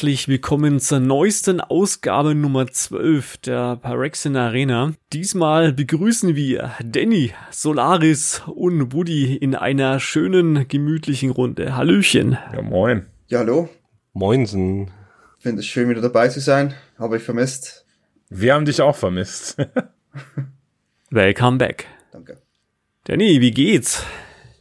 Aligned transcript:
herzlich 0.00 0.28
willkommen 0.28 0.80
zur 0.80 0.98
neuesten 0.98 1.60
Ausgabe 1.60 2.34
Nummer 2.34 2.66
12 2.66 3.36
der 3.36 3.76
Parexin 3.76 4.34
Arena. 4.34 4.94
Diesmal 5.12 5.74
begrüßen 5.74 6.34
wir 6.34 6.70
Danny, 6.82 7.34
Solaris 7.50 8.40
und 8.46 8.94
Woody 8.94 9.36
in 9.36 9.54
einer 9.54 10.00
schönen, 10.00 10.66
gemütlichen 10.68 11.28
Runde. 11.28 11.76
Hallöchen. 11.76 12.38
Ja, 12.50 12.62
moin. 12.62 13.08
Ja, 13.26 13.40
hallo. 13.40 13.68
Moinsen. 14.14 14.90
Finde 15.38 15.60
es 15.60 15.66
schön, 15.66 15.90
wieder 15.90 16.00
dabei 16.00 16.28
zu 16.28 16.40
sein. 16.40 16.72
Habe 16.98 17.18
ich 17.18 17.22
vermisst. 17.22 17.84
Wir 18.30 18.54
haben 18.54 18.64
dich 18.64 18.80
auch 18.80 18.96
vermisst. 18.96 19.58
Welcome 21.10 21.58
back. 21.58 21.84
Danke. 22.10 22.38
Danny, 23.04 23.42
wie 23.42 23.50
geht's? 23.50 24.02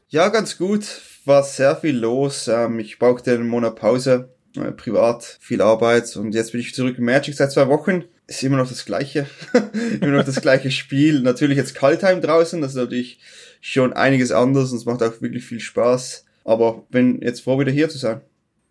Ja, 0.10 0.28
ganz 0.28 0.58
gut. 0.58 1.02
War 1.24 1.44
sehr 1.44 1.78
viel 1.78 1.98
los. 1.98 2.50
Ähm, 2.50 2.80
ich 2.80 3.00
brauchte 3.00 3.34
einen 3.34 3.48
Monat 3.48 3.78
Pause. 3.78 4.36
Äh, 4.56 4.72
privat, 4.72 5.38
viel 5.40 5.62
Arbeit. 5.62 6.16
Und 6.16 6.34
jetzt 6.34 6.52
bin 6.52 6.62
ich 6.62 6.74
zurück 6.74 6.98
im 6.98 7.06
Magic 7.06 7.36
seit 7.36 7.52
zwei 7.52 7.68
Wochen. 7.68 8.04
Ist 8.28 8.44
immer 8.44 8.58
noch 8.58 8.70
das 8.70 8.86
gleiche. 8.86 9.28
immer 10.02 10.18
noch 10.18 10.26
das 10.26 10.42
gleiche 10.42 10.72
Spiel. 10.72 11.22
Natürlich 11.22 11.58
jetzt 11.58 11.76
Kaltheim 11.76 12.22
draußen. 12.22 12.62
Das 12.62 12.72
ist 12.72 12.78
natürlich 12.78 13.20
schon 13.62 13.94
einiges 13.94 14.32
anders 14.32 14.72
und 14.72 14.78
es 14.78 14.86
macht 14.86 15.04
auch 15.04 15.22
wirklich 15.22 15.46
viel 15.46 15.60
Spaß. 15.60 16.26
Aber 16.46 16.84
bin 16.90 17.22
jetzt 17.22 17.42
froh, 17.42 17.60
wieder 17.60 17.72
hier 17.72 17.90
zu 17.90 17.98
sein. 17.98 18.22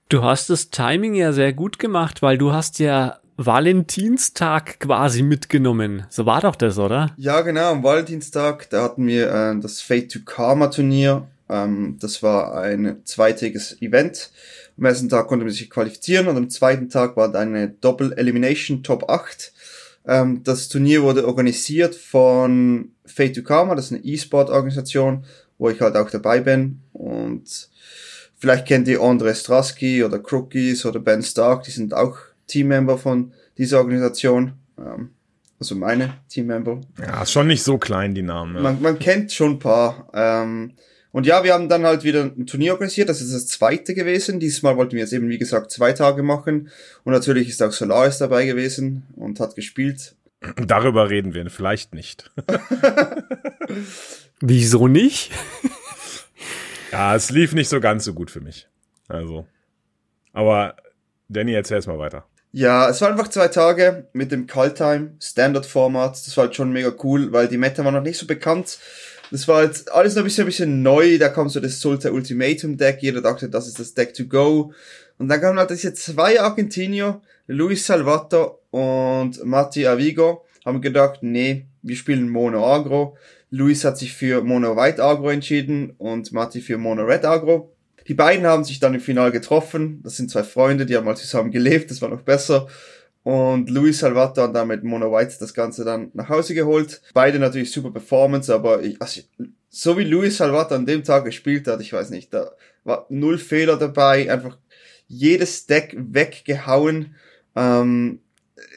Du 0.08 0.22
hast 0.22 0.48
das 0.48 0.70
Timing 0.70 1.14
ja 1.14 1.32
sehr 1.32 1.52
gut 1.52 1.78
gemacht, 1.78 2.22
weil 2.22 2.38
du 2.38 2.52
hast 2.52 2.78
ja 2.78 3.18
Valentinstag 3.36 4.80
quasi 4.80 5.22
mitgenommen. 5.22 6.06
So 6.08 6.26
war 6.26 6.40
doch 6.40 6.56
das, 6.56 6.78
oder? 6.78 7.14
Ja, 7.16 7.42
genau, 7.42 7.70
am 7.70 7.84
Valentinstag, 7.84 8.68
da 8.70 8.82
hatten 8.82 9.06
wir 9.06 9.30
äh, 9.30 9.60
das 9.60 9.80
Fate 9.80 10.10
to 10.10 10.18
Karma 10.24 10.68
Turnier. 10.68 11.28
Ähm, 11.48 11.98
das 12.00 12.22
war 12.22 12.56
ein 12.60 13.02
zweitägiges 13.04 13.80
Event. 13.80 14.32
Am 14.78 14.84
ersten 14.84 15.08
Tag 15.08 15.26
konnte 15.26 15.44
man 15.44 15.52
sich 15.52 15.68
qualifizieren 15.68 16.28
und 16.28 16.36
am 16.36 16.50
zweiten 16.50 16.88
Tag 16.88 17.16
war 17.16 17.30
dann 17.30 17.54
eine 17.54 17.68
Doppel 17.68 18.12
Elimination 18.12 18.84
Top 18.84 19.10
8. 19.10 19.52
Ähm, 20.06 20.42
das 20.44 20.68
Turnier 20.68 21.02
wurde 21.02 21.26
organisiert 21.26 21.96
von 21.96 22.92
Fate 23.04 23.34
to 23.34 23.42
Karma, 23.42 23.74
das 23.74 23.86
ist 23.86 23.92
eine 23.92 24.04
E-Sport-Organisation, 24.04 25.24
wo 25.58 25.68
ich 25.68 25.80
halt 25.80 25.96
auch 25.96 26.10
dabei 26.10 26.40
bin. 26.40 26.80
Und 26.92 27.68
vielleicht 28.36 28.66
kennt 28.66 28.86
ihr 28.86 29.00
Andre 29.02 29.34
Strasky 29.34 30.04
oder 30.04 30.20
Crookies 30.20 30.86
oder 30.86 31.00
Ben 31.00 31.22
Stark, 31.24 31.64
die 31.64 31.72
sind 31.72 31.92
auch 31.92 32.16
Teammember 32.46 32.98
von 32.98 33.32
dieser 33.58 33.78
Organisation. 33.78 34.52
Ähm, 34.78 35.10
also 35.58 35.74
meine 35.74 36.14
Teammember. 36.28 36.80
Ja, 36.98 37.22
ist 37.22 37.32
schon 37.32 37.48
nicht 37.48 37.64
so 37.64 37.78
klein, 37.78 38.14
die 38.14 38.22
Namen. 38.22 38.54
Ja. 38.54 38.62
Man, 38.62 38.80
man 38.80 38.98
kennt 39.00 39.32
schon 39.32 39.52
ein 39.52 39.58
paar. 39.58 40.08
Ähm, 40.14 40.74
und 41.18 41.26
ja, 41.26 41.42
wir 41.42 41.52
haben 41.52 41.68
dann 41.68 41.84
halt 41.84 42.04
wieder 42.04 42.22
ein 42.22 42.46
Turnier 42.46 42.74
organisiert. 42.74 43.08
Das 43.08 43.20
ist 43.20 43.34
das 43.34 43.48
zweite 43.48 43.92
gewesen. 43.92 44.38
Diesmal 44.38 44.76
wollten 44.76 44.92
wir 44.92 45.00
jetzt 45.00 45.12
eben, 45.12 45.28
wie 45.28 45.36
gesagt, 45.36 45.72
zwei 45.72 45.92
Tage 45.92 46.22
machen. 46.22 46.70
Und 47.02 47.12
natürlich 47.12 47.48
ist 47.48 47.60
auch 47.60 47.72
Solaris 47.72 48.18
dabei 48.18 48.46
gewesen 48.46 49.02
und 49.16 49.40
hat 49.40 49.56
gespielt. 49.56 50.14
Darüber 50.64 51.10
reden 51.10 51.34
wir 51.34 51.50
vielleicht 51.50 51.92
nicht. 51.92 52.30
Wieso 54.40 54.86
nicht? 54.86 55.32
ja, 56.92 57.16
es 57.16 57.30
lief 57.30 57.52
nicht 57.52 57.68
so 57.68 57.80
ganz 57.80 58.04
so 58.04 58.14
gut 58.14 58.30
für 58.30 58.40
mich. 58.40 58.68
Also. 59.08 59.44
Aber 60.32 60.76
Danny, 61.28 61.52
erzähl 61.52 61.78
es 61.78 61.88
mal 61.88 61.98
weiter. 61.98 62.26
Ja, 62.52 62.88
es 62.88 63.00
waren 63.00 63.10
einfach 63.10 63.26
zwei 63.26 63.48
Tage 63.48 64.06
mit 64.12 64.30
dem 64.30 64.46
Call-Time, 64.46 65.16
Standard-Format. 65.20 66.12
Das 66.12 66.36
war 66.36 66.44
halt 66.44 66.54
schon 66.54 66.70
mega 66.70 66.92
cool, 67.02 67.32
weil 67.32 67.48
die 67.48 67.58
Meta 67.58 67.84
war 67.84 67.90
noch 67.90 68.04
nicht 68.04 68.18
so 68.18 68.26
bekannt. 68.28 68.78
Das 69.30 69.46
war 69.46 69.58
halt 69.58 69.90
alles 69.92 70.14
noch 70.14 70.22
ein 70.22 70.24
bisschen, 70.24 70.44
ein 70.44 70.46
bisschen 70.46 70.82
neu. 70.82 71.18
Da 71.18 71.28
kam 71.28 71.48
so 71.48 71.60
das 71.60 71.80
Sulta 71.80 72.10
Ultimatum 72.10 72.76
Deck. 72.76 72.98
Jeder 73.00 73.20
dachte, 73.20 73.48
das 73.48 73.66
ist 73.66 73.78
das 73.78 73.94
Deck 73.94 74.14
to 74.14 74.24
go. 74.24 74.72
Und 75.18 75.28
dann 75.28 75.40
kamen 75.40 75.58
halt 75.58 75.70
diese 75.70 75.94
zwei 75.94 76.40
Argentinier, 76.40 77.20
Luis 77.46 77.86
Salvato 77.86 78.60
und 78.70 79.44
Matti 79.44 79.86
Avigo, 79.86 80.44
haben 80.64 80.80
gedacht, 80.80 81.18
nee, 81.22 81.66
wir 81.82 81.96
spielen 81.96 82.28
Mono 82.28 82.64
Agro. 82.64 83.16
Luis 83.50 83.84
hat 83.84 83.98
sich 83.98 84.12
für 84.12 84.42
Mono 84.42 84.76
White 84.76 85.02
Agro 85.02 85.30
entschieden 85.30 85.94
und 85.98 86.32
Matti 86.32 86.60
für 86.60 86.78
Mono 86.78 87.04
Red 87.04 87.24
Agro. 87.24 87.72
Die 88.06 88.14
beiden 88.14 88.46
haben 88.46 88.64
sich 88.64 88.78
dann 88.78 88.94
im 88.94 89.00
Final 89.00 89.32
getroffen. 89.32 90.00
Das 90.02 90.16
sind 90.16 90.30
zwei 90.30 90.42
Freunde, 90.42 90.86
die 90.86 90.96
haben 90.96 91.04
mal 91.04 91.16
zusammen 91.16 91.50
gelebt, 91.50 91.90
das 91.90 92.00
war 92.00 92.08
noch 92.08 92.22
besser. 92.22 92.68
Und 93.28 93.68
Luis 93.68 93.98
Salvato 93.98 94.40
hat 94.40 94.54
dann 94.54 94.68
mit 94.68 94.84
Mono 94.84 95.12
White 95.12 95.36
das 95.38 95.52
Ganze 95.52 95.84
dann 95.84 96.10
nach 96.14 96.30
Hause 96.30 96.54
geholt. 96.54 97.02
Beide 97.12 97.38
natürlich 97.38 97.70
super 97.70 97.90
Performance, 97.90 98.54
aber 98.54 98.82
ich, 98.82 98.98
also, 99.02 99.20
so 99.68 99.98
wie 99.98 100.04
Luis 100.04 100.38
Salvato 100.38 100.74
an 100.74 100.86
dem 100.86 101.04
Tag 101.04 101.26
gespielt 101.26 101.66
hat, 101.66 101.82
ich 101.82 101.92
weiß 101.92 102.08
nicht, 102.08 102.32
da 102.32 102.52
war 102.84 103.04
null 103.10 103.36
Fehler 103.36 103.76
dabei, 103.76 104.32
einfach 104.32 104.56
jedes 105.08 105.66
Deck 105.66 105.94
weggehauen. 105.98 107.16
Ähm, 107.54 108.20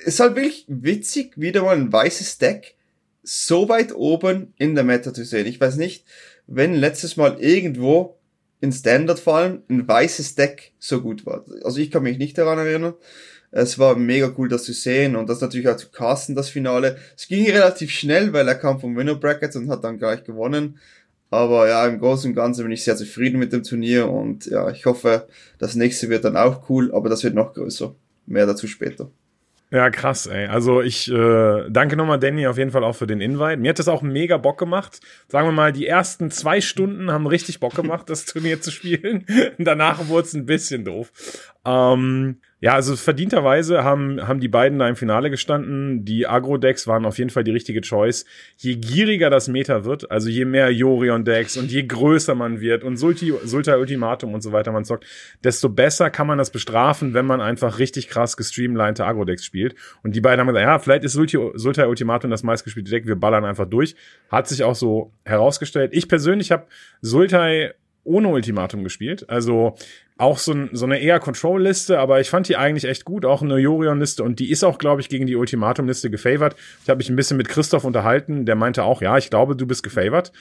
ist 0.03 0.19
halt 0.19 0.35
wirklich 0.35 0.65
witzig, 0.67 1.31
wieder 1.37 1.63
mal 1.63 1.77
ein 1.77 1.93
weißes 1.93 2.37
Deck 2.37 2.75
so 3.23 3.69
weit 3.69 3.95
oben 3.95 4.53
in 4.57 4.75
der 4.75 4.83
Meta 4.83 5.13
zu 5.13 5.23
sehen. 5.23 5.47
Ich 5.47 5.61
weiß 5.61 5.77
nicht, 5.77 6.03
wenn 6.47 6.73
letztes 6.73 7.15
Mal 7.15 7.39
irgendwo 7.39 8.17
in 8.59 8.73
Standard 8.73 9.19
fallen 9.19 9.63
ein 9.69 9.87
weißes 9.87 10.35
Deck 10.35 10.73
so 10.77 11.01
gut 11.01 11.25
war. 11.25 11.45
Also 11.63 11.79
ich 11.79 11.89
kann 11.89 12.03
mich 12.03 12.17
nicht 12.17 12.37
daran 12.37 12.59
erinnern. 12.59 12.95
Es 13.51 13.77
war 13.77 13.95
mega 13.95 14.33
cool, 14.37 14.47
das 14.47 14.63
zu 14.63 14.73
sehen 14.73 15.15
und 15.15 15.27
das 15.27 15.41
natürlich 15.41 15.67
auch 15.67 15.75
zu 15.75 15.89
casten, 15.89 16.35
das 16.35 16.49
Finale. 16.49 16.97
Es 17.17 17.27
ging 17.27 17.45
relativ 17.49 17.91
schnell, 17.91 18.31
weil 18.31 18.47
er 18.47 18.55
kam 18.55 18.79
vom 18.79 18.95
Winner 18.95 19.15
Bracket 19.15 19.55
und 19.57 19.69
hat 19.69 19.83
dann 19.83 19.99
gleich 19.99 20.23
gewonnen. 20.23 20.79
Aber 21.29 21.67
ja, 21.67 21.85
im 21.85 21.99
Großen 21.99 22.31
und 22.31 22.35
Ganzen 22.35 22.63
bin 22.63 22.71
ich 22.71 22.83
sehr 22.83 22.97
zufrieden 22.97 23.39
mit 23.39 23.53
dem 23.53 23.63
Turnier 23.63 24.09
und 24.09 24.45
ja, 24.47 24.69
ich 24.69 24.85
hoffe, 24.85 25.27
das 25.59 25.75
nächste 25.75 26.09
wird 26.09 26.25
dann 26.25 26.35
auch 26.35 26.69
cool, 26.69 26.93
aber 26.93 27.09
das 27.09 27.23
wird 27.23 27.35
noch 27.35 27.53
größer. 27.53 27.95
Mehr 28.25 28.45
dazu 28.45 28.67
später. 28.67 29.09
Ja, 29.71 29.89
krass, 29.89 30.27
ey. 30.27 30.47
Also 30.47 30.81
ich 30.81 31.09
äh, 31.09 31.69
danke 31.69 31.95
nochmal 31.95 32.19
Danny 32.19 32.45
auf 32.45 32.57
jeden 32.57 32.71
Fall 32.71 32.83
auch 32.83 32.95
für 32.95 33.07
den 33.07 33.21
Invite. 33.21 33.55
Mir 33.55 33.69
hat 33.69 33.79
das 33.79 33.87
auch 33.87 34.01
mega 34.01 34.35
Bock 34.35 34.57
gemacht. 34.57 34.99
Sagen 35.29 35.47
wir 35.47 35.53
mal, 35.53 35.71
die 35.71 35.87
ersten 35.87 36.29
zwei 36.29 36.59
Stunden 36.59 37.09
haben 37.09 37.25
richtig 37.25 37.61
Bock 37.61 37.75
gemacht, 37.75 38.09
das 38.09 38.25
Turnier 38.25 38.59
zu 38.59 38.69
spielen. 38.69 39.25
Danach 39.57 40.09
wurde 40.09 40.27
es 40.27 40.33
ein 40.33 40.45
bisschen 40.45 40.83
doof. 40.83 41.13
Ähm, 41.65 42.41
ja, 42.61 42.75
also 42.75 42.95
verdienterweise 42.95 43.83
haben, 43.83 44.27
haben 44.27 44.39
die 44.39 44.47
beiden 44.47 44.77
da 44.77 44.87
im 44.87 44.95
Finale 44.95 45.31
gestanden. 45.31 46.05
Die 46.05 46.27
Agro-Decks 46.27 46.85
waren 46.85 47.07
auf 47.07 47.17
jeden 47.17 47.31
Fall 47.31 47.43
die 47.43 47.49
richtige 47.49 47.81
Choice. 47.81 48.23
Je 48.57 48.75
gieriger 48.75 49.31
das 49.31 49.47
Meta 49.47 49.83
wird, 49.83 50.11
also 50.11 50.29
je 50.29 50.45
mehr 50.45 50.69
Jorion-Decks 50.69 51.57
und 51.57 51.71
je 51.71 51.81
größer 51.81 52.35
man 52.35 52.61
wird 52.61 52.83
und 52.83 52.97
Sulti, 52.97 53.33
Sultai 53.43 53.79
Ultimatum 53.79 54.35
und 54.35 54.41
so 54.41 54.51
weiter 54.51 54.71
man 54.71 54.85
zockt, 54.85 55.07
desto 55.43 55.69
besser 55.69 56.11
kann 56.11 56.27
man 56.27 56.37
das 56.37 56.51
bestrafen, 56.51 57.15
wenn 57.15 57.25
man 57.25 57.41
einfach 57.41 57.79
richtig 57.79 58.09
krass 58.09 58.37
gestreamlinete 58.37 59.05
Agro-Decks 59.05 59.43
spielt. 59.43 59.73
Und 60.03 60.15
die 60.15 60.21
beiden 60.21 60.39
haben 60.39 60.47
gesagt, 60.47 60.63
ja, 60.63 60.77
vielleicht 60.77 61.03
ist 61.03 61.13
Sulti, 61.13 61.39
Sultai 61.55 61.87
Ultimatum 61.87 62.29
das 62.29 62.43
meistgespielte 62.43 62.91
Deck, 62.91 63.07
wir 63.07 63.15
ballern 63.15 63.43
einfach 63.43 63.65
durch. 63.65 63.95
Hat 64.29 64.47
sich 64.47 64.63
auch 64.63 64.75
so 64.75 65.11
herausgestellt. 65.25 65.93
Ich 65.95 66.07
persönlich 66.07 66.51
habe 66.51 66.67
Sultai 67.01 67.73
ohne 68.03 68.29
Ultimatum 68.29 68.83
gespielt. 68.83 69.29
Also 69.29 69.75
auch 70.17 70.37
so, 70.37 70.55
so 70.71 70.85
eine 70.85 70.99
eher 70.99 71.19
Control-Liste, 71.19 71.97
aber 71.97 72.21
ich 72.21 72.29
fand 72.29 72.47
die 72.47 72.55
eigentlich 72.55 72.85
echt 72.85 73.05
gut, 73.05 73.25
auch 73.25 73.41
eine 73.41 73.57
Jorion-Liste 73.57 74.23
und 74.23 74.39
die 74.39 74.51
ist 74.51 74.63
auch, 74.63 74.77
glaube 74.77 75.01
ich, 75.01 75.09
gegen 75.09 75.25
die 75.25 75.35
Ultimatum-Liste 75.35 76.11
gefavored. 76.11 76.55
Ich 76.83 76.89
habe 76.89 76.97
mich 76.97 77.09
ein 77.09 77.15
bisschen 77.15 77.37
mit 77.37 77.49
Christoph 77.49 77.85
unterhalten, 77.85 78.45
der 78.45 78.55
meinte 78.55 78.83
auch, 78.83 79.01
ja, 79.01 79.17
ich 79.17 79.31
glaube, 79.31 79.55
du 79.55 79.65
bist 79.65 79.81
gefavored. 79.81 80.31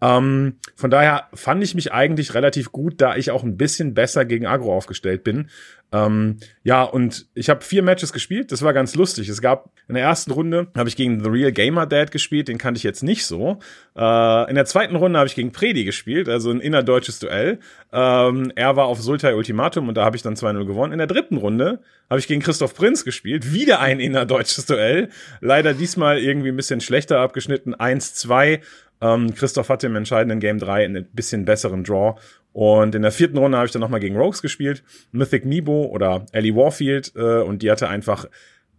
Ähm, 0.00 0.54
von 0.76 0.90
daher 0.90 1.28
fand 1.34 1.64
ich 1.64 1.74
mich 1.74 1.92
eigentlich 1.92 2.34
relativ 2.34 2.70
gut, 2.70 3.00
da 3.00 3.16
ich 3.16 3.32
auch 3.32 3.42
ein 3.42 3.56
bisschen 3.56 3.92
besser 3.92 4.24
gegen 4.24 4.46
Agro 4.46 4.72
aufgestellt 4.72 5.24
bin. 5.24 5.48
Ähm, 5.94 6.38
ja, 6.64 6.82
und 6.82 7.26
ich 7.34 7.48
habe 7.48 7.62
vier 7.62 7.82
Matches 7.82 8.12
gespielt, 8.12 8.50
das 8.50 8.62
war 8.62 8.72
ganz 8.72 8.96
lustig. 8.96 9.28
Es 9.28 9.40
gab 9.40 9.70
in 9.86 9.94
der 9.94 10.02
ersten 10.02 10.32
Runde 10.32 10.66
habe 10.76 10.88
ich 10.88 10.96
gegen 10.96 11.22
The 11.22 11.30
Real 11.30 11.52
Gamer 11.52 11.86
Dad 11.86 12.10
gespielt, 12.10 12.48
den 12.48 12.58
kannte 12.58 12.78
ich 12.78 12.82
jetzt 12.82 13.04
nicht 13.04 13.24
so. 13.24 13.60
Äh, 13.96 14.50
in 14.50 14.56
der 14.56 14.64
zweiten 14.64 14.96
Runde 14.96 15.20
habe 15.20 15.28
ich 15.28 15.36
gegen 15.36 15.52
Predi 15.52 15.84
gespielt, 15.84 16.28
also 16.28 16.50
ein 16.50 16.60
innerdeutsches 16.60 17.20
Duell. 17.20 17.60
Ähm, 17.92 18.50
er 18.56 18.74
war 18.74 18.86
auf 18.86 19.00
Sultai 19.00 19.36
Ultimatum 19.36 19.86
und 19.88 19.94
da 19.96 20.04
habe 20.04 20.16
ich 20.16 20.22
dann 20.22 20.34
2-0 20.34 20.64
gewonnen. 20.64 20.92
In 20.92 20.98
der 20.98 21.06
dritten 21.06 21.36
Runde 21.36 21.80
habe 22.10 22.18
ich 22.18 22.26
gegen 22.26 22.42
Christoph 22.42 22.74
Prinz 22.74 23.04
gespielt, 23.04 23.52
wieder 23.52 23.78
ein 23.78 24.00
innerdeutsches 24.00 24.66
Duell. 24.66 25.10
Leider 25.40 25.74
diesmal 25.74 26.18
irgendwie 26.18 26.48
ein 26.48 26.56
bisschen 26.56 26.80
schlechter 26.80 27.20
abgeschnitten, 27.20 27.72
1-2. 27.72 28.60
Ähm, 29.00 29.34
Christoph 29.34 29.68
hatte 29.68 29.86
im 29.86 29.96
entscheidenden 29.96 30.40
Game 30.40 30.58
3 30.58 30.84
einen 30.86 31.04
bisschen 31.12 31.44
besseren 31.44 31.84
Draw 31.84 32.16
und 32.54 32.94
in 32.94 33.02
der 33.02 33.10
vierten 33.10 33.36
Runde 33.36 33.58
habe 33.58 33.66
ich 33.66 33.72
dann 33.72 33.80
nochmal 33.80 33.98
gegen 33.98 34.16
Rogues 34.16 34.40
gespielt, 34.40 34.84
Mythic 35.10 35.44
Nebo 35.44 35.86
oder 35.86 36.24
Ellie 36.30 36.54
Warfield, 36.54 37.12
äh, 37.16 37.42
und 37.42 37.62
die 37.62 37.70
hatte 37.70 37.88
einfach 37.88 38.26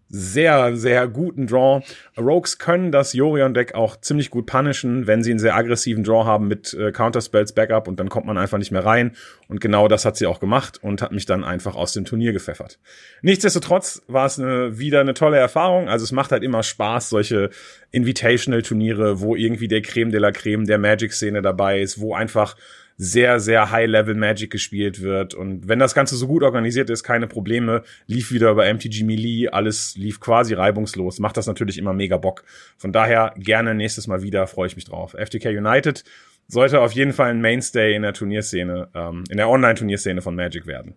sehr, 0.08 0.78
sehr 0.78 1.10
guten 1.10 1.46
Draw. 1.46 1.84
Rogues 2.18 2.58
können 2.58 2.94
das 2.94 3.12
Yorion-Deck 3.12 3.76
auch 3.76 4.00
ziemlich 4.00 4.30
gut 4.30 4.46
punishen, 4.46 5.08
wenn 5.08 5.24
sie 5.24 5.32
einen 5.32 5.40
sehr 5.40 5.56
aggressiven 5.56 6.06
Draw 6.06 6.24
haben 6.24 6.48
mit 6.48 6.74
äh, 6.74 6.94
Counterspells 6.94 7.52
Backup 7.52 7.90
und 7.90 8.00
dann 8.00 8.08
kommt 8.08 8.28
man 8.28 8.38
einfach 8.38 8.60
nicht 8.60 8.72
mehr 8.72 8.86
rein. 8.86 9.12
Und 9.50 9.60
genau 9.60 9.90
das 9.90 10.06
hat 10.06 10.16
sie 10.16 10.28
auch 10.28 10.40
gemacht 10.40 10.80
und 10.82 11.02
hat 11.02 11.12
mich 11.12 11.26
dann 11.26 11.44
einfach 11.44 11.76
aus 11.76 11.92
dem 11.92 12.06
Turnier 12.06 12.32
gepfeffert. 12.32 12.80
Nichtsdestotrotz 13.24 14.04
war 14.08 14.28
es 14.28 14.40
eine, 14.40 14.78
wieder 14.80 15.02
eine 15.02 15.16
tolle 15.16 15.38
Erfahrung. 15.38 15.90
Also 15.90 16.06
es 16.06 16.14
macht 16.14 16.32
halt 16.32 16.44
immer 16.44 16.64
Spaß, 16.64 17.10
solche 17.10 17.50
Invitational-Turniere, 17.92 19.20
wo 19.20 19.36
irgendwie 19.36 19.68
der 19.68 19.82
Creme 19.82 20.12
de 20.12 20.22
la 20.22 20.32
Creme 20.32 20.66
der 20.66 20.78
Magic-Szene 20.78 21.42
dabei 21.42 21.82
ist, 21.82 22.00
wo 22.00 22.16
einfach 22.16 22.56
sehr, 22.98 23.40
sehr 23.40 23.72
High-Level 23.72 24.16
Magic 24.16 24.52
gespielt 24.52 25.02
wird. 25.02 25.34
Und 25.34 25.68
wenn 25.68 25.80
das 25.80 25.94
Ganze 25.94 26.16
so 26.16 26.28
gut 26.28 26.44
organisiert 26.44 26.90
ist, 26.90 27.04
keine 27.04 27.28
Probleme, 27.28 27.84
lief 28.08 28.32
wieder 28.32 28.52
über 28.52 28.72
MTG 28.72 29.04
Melee, 29.04 29.50
alles 29.50 29.96
lief 29.96 30.20
quasi 30.20 30.54
reibungslos, 30.54 31.20
macht 31.20 31.38
das 31.38 31.48
natürlich 31.48 31.78
immer 31.78 31.94
mega 31.94 32.18
Bock. 32.18 32.44
Von 32.78 32.94
daher 32.94 33.34
gerne 33.38 33.76
nächstes 33.76 34.08
Mal 34.08 34.22
wieder, 34.22 34.48
freue 34.48 34.68
ich 34.68 34.76
mich 34.76 34.86
drauf. 34.86 35.16
FTK 35.18 35.48
United 35.50 36.04
sollte 36.48 36.80
auf 36.80 36.94
jeden 36.94 37.14
Fall 37.14 37.32
ein 37.32 37.42
Mainstay 37.42 37.96
in 37.96 38.04
der 38.04 38.14
Turnierszene, 38.14 38.90
ähm, 38.94 39.24
in 39.30 39.38
der 39.38 39.50
Online-Turnierszene 39.50 40.22
von 40.22 40.36
Magic 40.36 40.68
werden. 40.68 40.96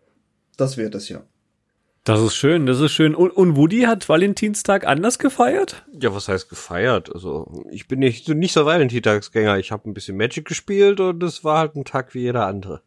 Das 0.56 0.76
wird 0.76 0.94
es 0.94 1.08
ja. 1.08 1.22
Das 2.08 2.22
ist 2.22 2.36
schön, 2.36 2.64
das 2.64 2.80
ist 2.80 2.92
schön. 2.92 3.14
Und, 3.14 3.32
und 3.32 3.54
Woody 3.54 3.82
hat 3.82 4.08
Valentinstag 4.08 4.86
anders 4.86 5.18
gefeiert? 5.18 5.84
Ja, 6.00 6.14
was 6.14 6.26
heißt 6.28 6.48
gefeiert? 6.48 7.12
Also 7.14 7.66
ich 7.70 7.86
bin 7.86 7.98
nicht, 7.98 8.26
nicht 8.30 8.54
so 8.54 8.64
Valentinstagsgänger. 8.64 9.58
Ich 9.58 9.72
habe 9.72 9.90
ein 9.90 9.92
bisschen 9.92 10.16
Magic 10.16 10.46
gespielt 10.46 11.00
und 11.00 11.22
es 11.22 11.44
war 11.44 11.58
halt 11.58 11.76
ein 11.76 11.84
Tag 11.84 12.14
wie 12.14 12.20
jeder 12.20 12.46
andere. 12.46 12.80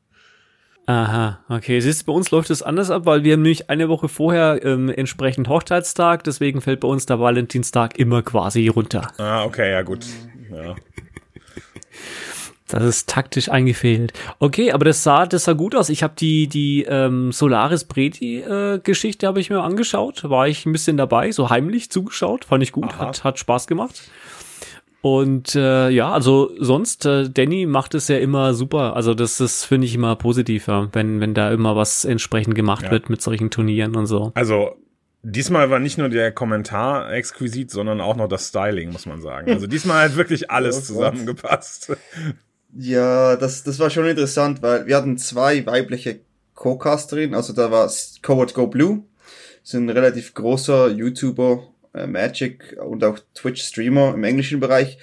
Aha, 0.87 1.39
okay. 1.49 1.79
Siehst 1.81 2.01
du, 2.01 2.05
bei 2.07 2.13
uns 2.13 2.31
läuft 2.31 2.49
es 2.49 2.63
anders 2.63 2.89
ab, 2.89 3.05
weil 3.05 3.23
wir 3.23 3.33
haben 3.33 3.43
nämlich 3.43 3.69
eine 3.69 3.89
Woche 3.89 4.09
vorher 4.09 4.65
ähm, 4.65 4.89
entsprechend 4.89 5.47
Hochzeitstag, 5.49 6.23
deswegen 6.23 6.59
fällt 6.59 6.79
bei 6.79 6.87
uns 6.87 7.05
der 7.05 7.19
Valentinstag 7.19 7.99
immer 7.99 8.23
quasi 8.23 8.69
runter. 8.69 9.07
Ah, 9.19 9.43
okay, 9.43 9.71
ja 9.71 9.83
gut. 9.83 10.03
Ja. 10.51 10.73
Das 12.71 12.83
ist 12.83 13.09
taktisch 13.09 13.49
eingefehlt. 13.49 14.13
Okay, 14.39 14.71
aber 14.71 14.85
das 14.85 15.03
sah, 15.03 15.25
das 15.25 15.45
sah 15.45 15.53
gut 15.53 15.75
aus. 15.75 15.89
Ich 15.89 16.03
habe 16.03 16.13
die 16.17 16.47
die 16.47 16.83
ähm, 16.83 17.31
Solaris 17.31 17.83
Breti 17.83 18.39
äh, 18.39 18.79
habe 19.23 19.39
ich 19.39 19.49
mir 19.49 19.61
angeschaut, 19.61 20.29
war 20.29 20.47
ich 20.47 20.65
ein 20.65 20.71
bisschen 20.71 20.97
dabei, 20.97 21.31
so 21.31 21.49
heimlich 21.49 21.89
zugeschaut, 21.89 22.45
fand 22.45 22.63
ich 22.63 22.71
gut, 22.71 22.97
hat 22.97 23.23
hat 23.23 23.39
Spaß 23.39 23.67
gemacht. 23.67 24.01
Und 25.01 25.55
äh, 25.55 25.89
ja, 25.89 26.11
also 26.11 26.51
sonst 26.59 27.05
äh, 27.07 27.27
Danny 27.27 27.65
macht 27.65 27.95
es 27.95 28.07
ja 28.07 28.17
immer 28.17 28.53
super. 28.53 28.95
Also 28.95 29.15
das 29.15 29.39
ist 29.39 29.65
finde 29.65 29.87
ich 29.87 29.95
immer 29.95 30.15
positiver, 30.15 30.89
wenn 30.93 31.19
wenn 31.19 31.33
da 31.33 31.51
immer 31.51 31.75
was 31.75 32.05
entsprechend 32.05 32.53
gemacht 32.53 32.85
Ja. 32.85 32.91
wird 32.91 33.09
mit 33.09 33.21
solchen 33.21 33.49
Turnieren 33.49 33.95
und 33.95 34.05
so. 34.05 34.31
Also 34.35 34.75
diesmal 35.23 35.71
war 35.71 35.79
nicht 35.79 35.97
nur 35.97 36.09
der 36.09 36.31
Kommentar 36.31 37.11
exquisit, 37.13 37.71
sondern 37.71 37.99
auch 37.99 38.15
noch 38.15 38.27
das 38.27 38.49
Styling, 38.49 38.91
muss 38.91 39.07
man 39.07 39.21
sagen. 39.21 39.51
Also 39.51 39.65
diesmal 39.65 40.05
hat 40.05 40.15
wirklich 40.15 40.51
alles 40.51 40.85
zusammengepasst. 40.85 41.93
Ja, 42.77 43.35
das, 43.35 43.63
das 43.63 43.79
war 43.79 43.89
schon 43.89 44.07
interessant, 44.07 44.61
weil 44.61 44.87
wir 44.87 44.95
hatten 44.95 45.17
zwei 45.17 45.65
weibliche 45.65 46.21
Co-Casterinnen, 46.55 47.35
also 47.35 47.53
da 47.53 47.69
war 47.71 47.91
Coward 48.21 48.53
Go 48.53 48.67
Blue, 48.67 49.03
ist 49.63 49.73
ein 49.73 49.89
relativ 49.89 50.33
großer 50.33 50.89
YouTuber, 50.89 51.67
äh, 51.93 52.07
Magic 52.07 52.77
und 52.81 53.03
auch 53.03 53.19
Twitch-Streamer 53.35 54.13
im 54.13 54.23
englischen 54.23 54.59
Bereich. 54.59 54.97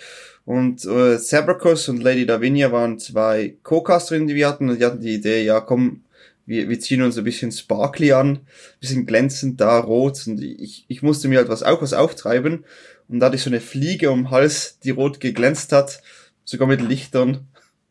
Und 0.47 0.85
äh, 0.87 1.19
Sabracus 1.19 1.91
und 1.91 2.03
Lady 2.03 2.25
Davinia 2.25 2.73
waren 2.73 2.99
zwei 2.99 3.57
Co-Casterinnen, 3.63 4.29
die 4.29 4.35
wir 4.35 4.49
hatten, 4.49 4.71
und 4.71 4.81
die 4.81 4.85
hatten 4.85 5.01
die 5.01 5.15
Idee, 5.15 5.43
ja 5.43 5.61
komm, 5.61 6.05
wir, 6.47 6.71
wir 6.71 6.81
ziehen 6.81 7.03
uns 7.03 7.19
ein 7.19 7.25
bisschen 7.25 7.53
sparkly 7.53 8.13
an, 8.13 8.41
bisschen 8.81 9.05
glänzend 9.05 9.61
da, 9.61 9.79
rot, 9.79 10.27
und 10.27 10.43
ich, 10.43 10.87
ich 10.89 11.03
musste 11.03 11.29
mir 11.29 11.37
halt 11.39 11.51
was 11.51 11.63
auch 11.63 11.83
was 11.83 11.93
auftreiben, 11.93 12.65
und 13.09 13.21
da 13.21 13.27
hatte 13.27 13.37
ich 13.37 13.43
so 13.43 13.51
eine 13.51 13.61
Fliege 13.61 14.11
um 14.11 14.25
den 14.25 14.31
Hals, 14.31 14.79
die 14.85 14.91
rot 14.91 15.21
geglänzt 15.21 15.73
hat, 15.73 16.01
sogar 16.45 16.67
mit 16.67 16.81
Lichtern. 16.81 17.48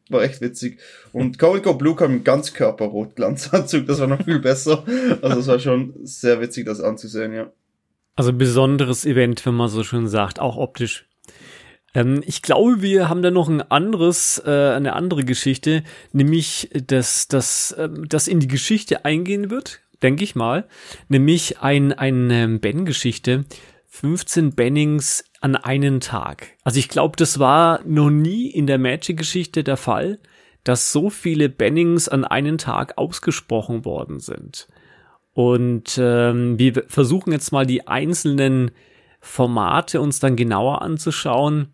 War 0.09 0.23
echt 0.23 0.41
witzig. 0.41 0.79
Und 1.11 1.37
Cold 1.37 1.63
Go 1.63 1.73
Blue 1.73 1.95
kam 1.95 2.17
im 2.17 2.23
Ganzkörper-Rotglanzanzug, 2.23 3.85
das 3.87 3.99
war 3.99 4.07
noch 4.07 4.23
viel 4.23 4.39
besser. 4.39 4.83
Also 5.21 5.39
es 5.39 5.47
war 5.47 5.59
schon 5.59 5.93
sehr 6.03 6.39
witzig, 6.39 6.65
das 6.65 6.79
anzusehen, 6.81 7.33
ja. 7.33 7.51
Also 8.15 8.33
besonderes 8.33 9.05
Event, 9.05 9.45
wenn 9.45 9.53
man 9.53 9.69
so 9.69 9.83
schön 9.83 10.07
sagt, 10.07 10.39
auch 10.39 10.57
optisch. 10.57 11.05
Ähm, 11.93 12.23
ich 12.25 12.41
glaube, 12.41 12.81
wir 12.81 13.09
haben 13.09 13.21
da 13.21 13.31
noch 13.31 13.49
ein 13.49 13.61
anderes, 13.61 14.41
äh, 14.45 14.49
eine 14.49 14.93
andere 14.93 15.23
Geschichte, 15.23 15.83
nämlich 16.13 16.69
dass 16.73 17.27
das, 17.27 17.75
ähm, 17.77 18.07
das 18.07 18.27
in 18.27 18.39
die 18.39 18.47
Geschichte 18.47 19.05
eingehen 19.05 19.49
wird, 19.49 19.81
denke 20.01 20.23
ich 20.23 20.35
mal, 20.35 20.67
nämlich 21.09 21.59
ein 21.59 21.93
ein 21.93 22.29
ähm, 22.31 22.59
Ben-Geschichte. 22.59 23.45
15 23.89 24.53
Bannings 24.53 25.23
an 25.41 25.55
einen 25.55 25.99
Tag. 25.99 26.55
Also 26.63 26.79
ich 26.79 26.89
glaube, 26.89 27.15
das 27.17 27.39
war 27.39 27.81
noch 27.85 28.09
nie 28.09 28.49
in 28.49 28.67
der 28.67 28.77
Magic-Geschichte 28.77 29.63
der 29.63 29.77
Fall, 29.77 30.19
dass 30.63 30.91
so 30.91 31.09
viele 31.09 31.49
Bannings 31.49 32.09
an 32.09 32.25
einen 32.25 32.57
Tag 32.57 32.97
ausgesprochen 32.97 33.85
worden 33.85 34.19
sind. 34.19 34.67
Und 35.33 35.99
ähm, 36.01 36.57
wir 36.57 36.83
versuchen 36.87 37.31
jetzt 37.31 37.51
mal 37.51 37.65
die 37.65 37.87
einzelnen 37.87 38.71
Formate 39.19 40.01
uns 40.01 40.19
dann 40.19 40.35
genauer 40.35 40.81
anzuschauen. 40.81 41.73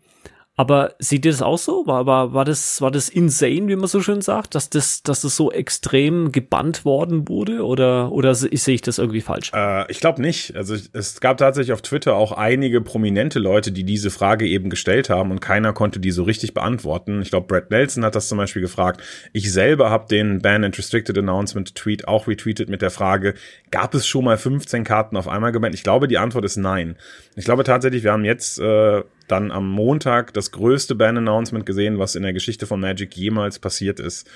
Aber 0.56 0.94
seht 1.00 1.24
ihr 1.24 1.32
das 1.32 1.42
auch 1.42 1.58
so? 1.58 1.84
War, 1.86 2.06
war, 2.06 2.32
war, 2.32 2.44
das, 2.44 2.80
war 2.80 2.92
das 2.92 3.08
insane, 3.08 3.66
wie 3.66 3.74
man 3.74 3.88
so 3.88 4.00
schön 4.00 4.20
sagt, 4.20 4.54
dass 4.54 4.70
das, 4.70 5.02
dass 5.02 5.22
das 5.22 5.34
so 5.34 5.50
extrem 5.50 6.30
gebannt 6.30 6.84
worden 6.84 7.28
wurde? 7.28 7.64
Oder, 7.66 8.12
oder 8.12 8.36
se- 8.36 8.50
sehe 8.52 8.76
ich 8.76 8.82
das 8.82 8.98
irgendwie 8.98 9.20
falsch? 9.20 9.50
Äh, 9.52 9.90
ich 9.90 9.98
glaube 9.98 10.22
nicht. 10.22 10.54
Also 10.54 10.76
es 10.92 11.20
gab 11.20 11.38
tatsächlich 11.38 11.72
auf 11.72 11.82
Twitter 11.82 12.14
auch 12.14 12.30
einige 12.30 12.80
prominente 12.80 13.40
Leute, 13.40 13.72
die 13.72 13.82
diese 13.82 14.10
Frage 14.10 14.46
eben 14.46 14.70
gestellt 14.70 15.10
haben 15.10 15.32
und 15.32 15.40
keiner 15.40 15.72
konnte 15.72 15.98
die 15.98 16.12
so 16.12 16.22
richtig 16.22 16.54
beantworten. 16.54 17.20
Ich 17.20 17.30
glaube, 17.30 17.48
Brad 17.48 17.70
Nelson 17.72 18.04
hat 18.04 18.14
das 18.14 18.28
zum 18.28 18.38
Beispiel 18.38 18.62
gefragt. 18.62 19.02
Ich 19.32 19.52
selber 19.52 19.90
habe 19.90 20.06
den 20.08 20.40
Ban 20.40 20.62
and 20.62 20.78
Restricted 20.78 21.18
Announcement 21.18 21.74
Tweet 21.74 22.06
auch 22.06 22.28
retweetet 22.28 22.68
mit 22.68 22.80
der 22.80 22.90
Frage, 22.90 23.34
gab 23.72 23.92
es 23.94 24.06
schon 24.06 24.24
mal 24.24 24.38
15 24.38 24.84
Karten 24.84 25.16
auf 25.16 25.26
einmal 25.26 25.50
gebannt? 25.50 25.74
Ich 25.74 25.82
glaube, 25.82 26.06
die 26.06 26.18
Antwort 26.18 26.44
ist 26.44 26.56
nein. 26.56 26.96
Ich 27.34 27.44
glaube 27.44 27.64
tatsächlich, 27.64 28.04
wir 28.04 28.12
haben 28.12 28.24
jetzt 28.24 28.60
äh, 28.60 29.02
dann 29.28 29.50
am 29.50 29.68
Montag 29.68 30.32
das 30.34 30.50
größte 30.50 30.94
Ban-Announcement 30.94 31.64
gesehen, 31.66 31.98
was 31.98 32.14
in 32.14 32.22
der 32.22 32.32
Geschichte 32.32 32.66
von 32.66 32.80
Magic 32.80 33.16
jemals 33.16 33.58
passiert 33.58 34.00
ist. 34.00 34.28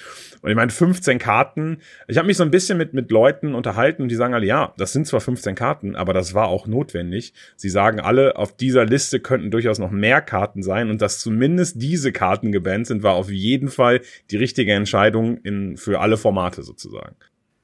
Und 0.42 0.50
ich 0.50 0.56
meine, 0.56 0.70
15 0.70 1.18
Karten. 1.18 1.78
Ich 2.06 2.16
habe 2.16 2.26
mich 2.26 2.36
so 2.36 2.42
ein 2.42 2.50
bisschen 2.50 2.78
mit, 2.78 2.94
mit 2.94 3.10
Leuten 3.10 3.54
unterhalten 3.54 4.02
und 4.02 4.08
die 4.08 4.14
sagen 4.14 4.34
alle, 4.34 4.46
ja, 4.46 4.72
das 4.78 4.92
sind 4.92 5.06
zwar 5.06 5.20
15 5.20 5.54
Karten, 5.54 5.96
aber 5.96 6.12
das 6.12 6.34
war 6.34 6.48
auch 6.48 6.66
notwendig. 6.66 7.34
Sie 7.56 7.68
sagen 7.68 8.00
alle, 8.00 8.36
auf 8.36 8.56
dieser 8.56 8.84
Liste 8.84 9.20
könnten 9.20 9.50
durchaus 9.50 9.78
noch 9.78 9.90
mehr 9.90 10.20
Karten 10.20 10.62
sein 10.62 10.90
und 10.90 11.02
dass 11.02 11.20
zumindest 11.20 11.82
diese 11.82 12.12
Karten 12.12 12.52
gebannt 12.52 12.86
sind, 12.86 13.02
war 13.02 13.14
auf 13.14 13.30
jeden 13.30 13.68
Fall 13.68 14.00
die 14.30 14.36
richtige 14.36 14.72
Entscheidung 14.72 15.38
in, 15.38 15.76
für 15.76 16.00
alle 16.00 16.16
Formate 16.16 16.62
sozusagen. 16.62 17.16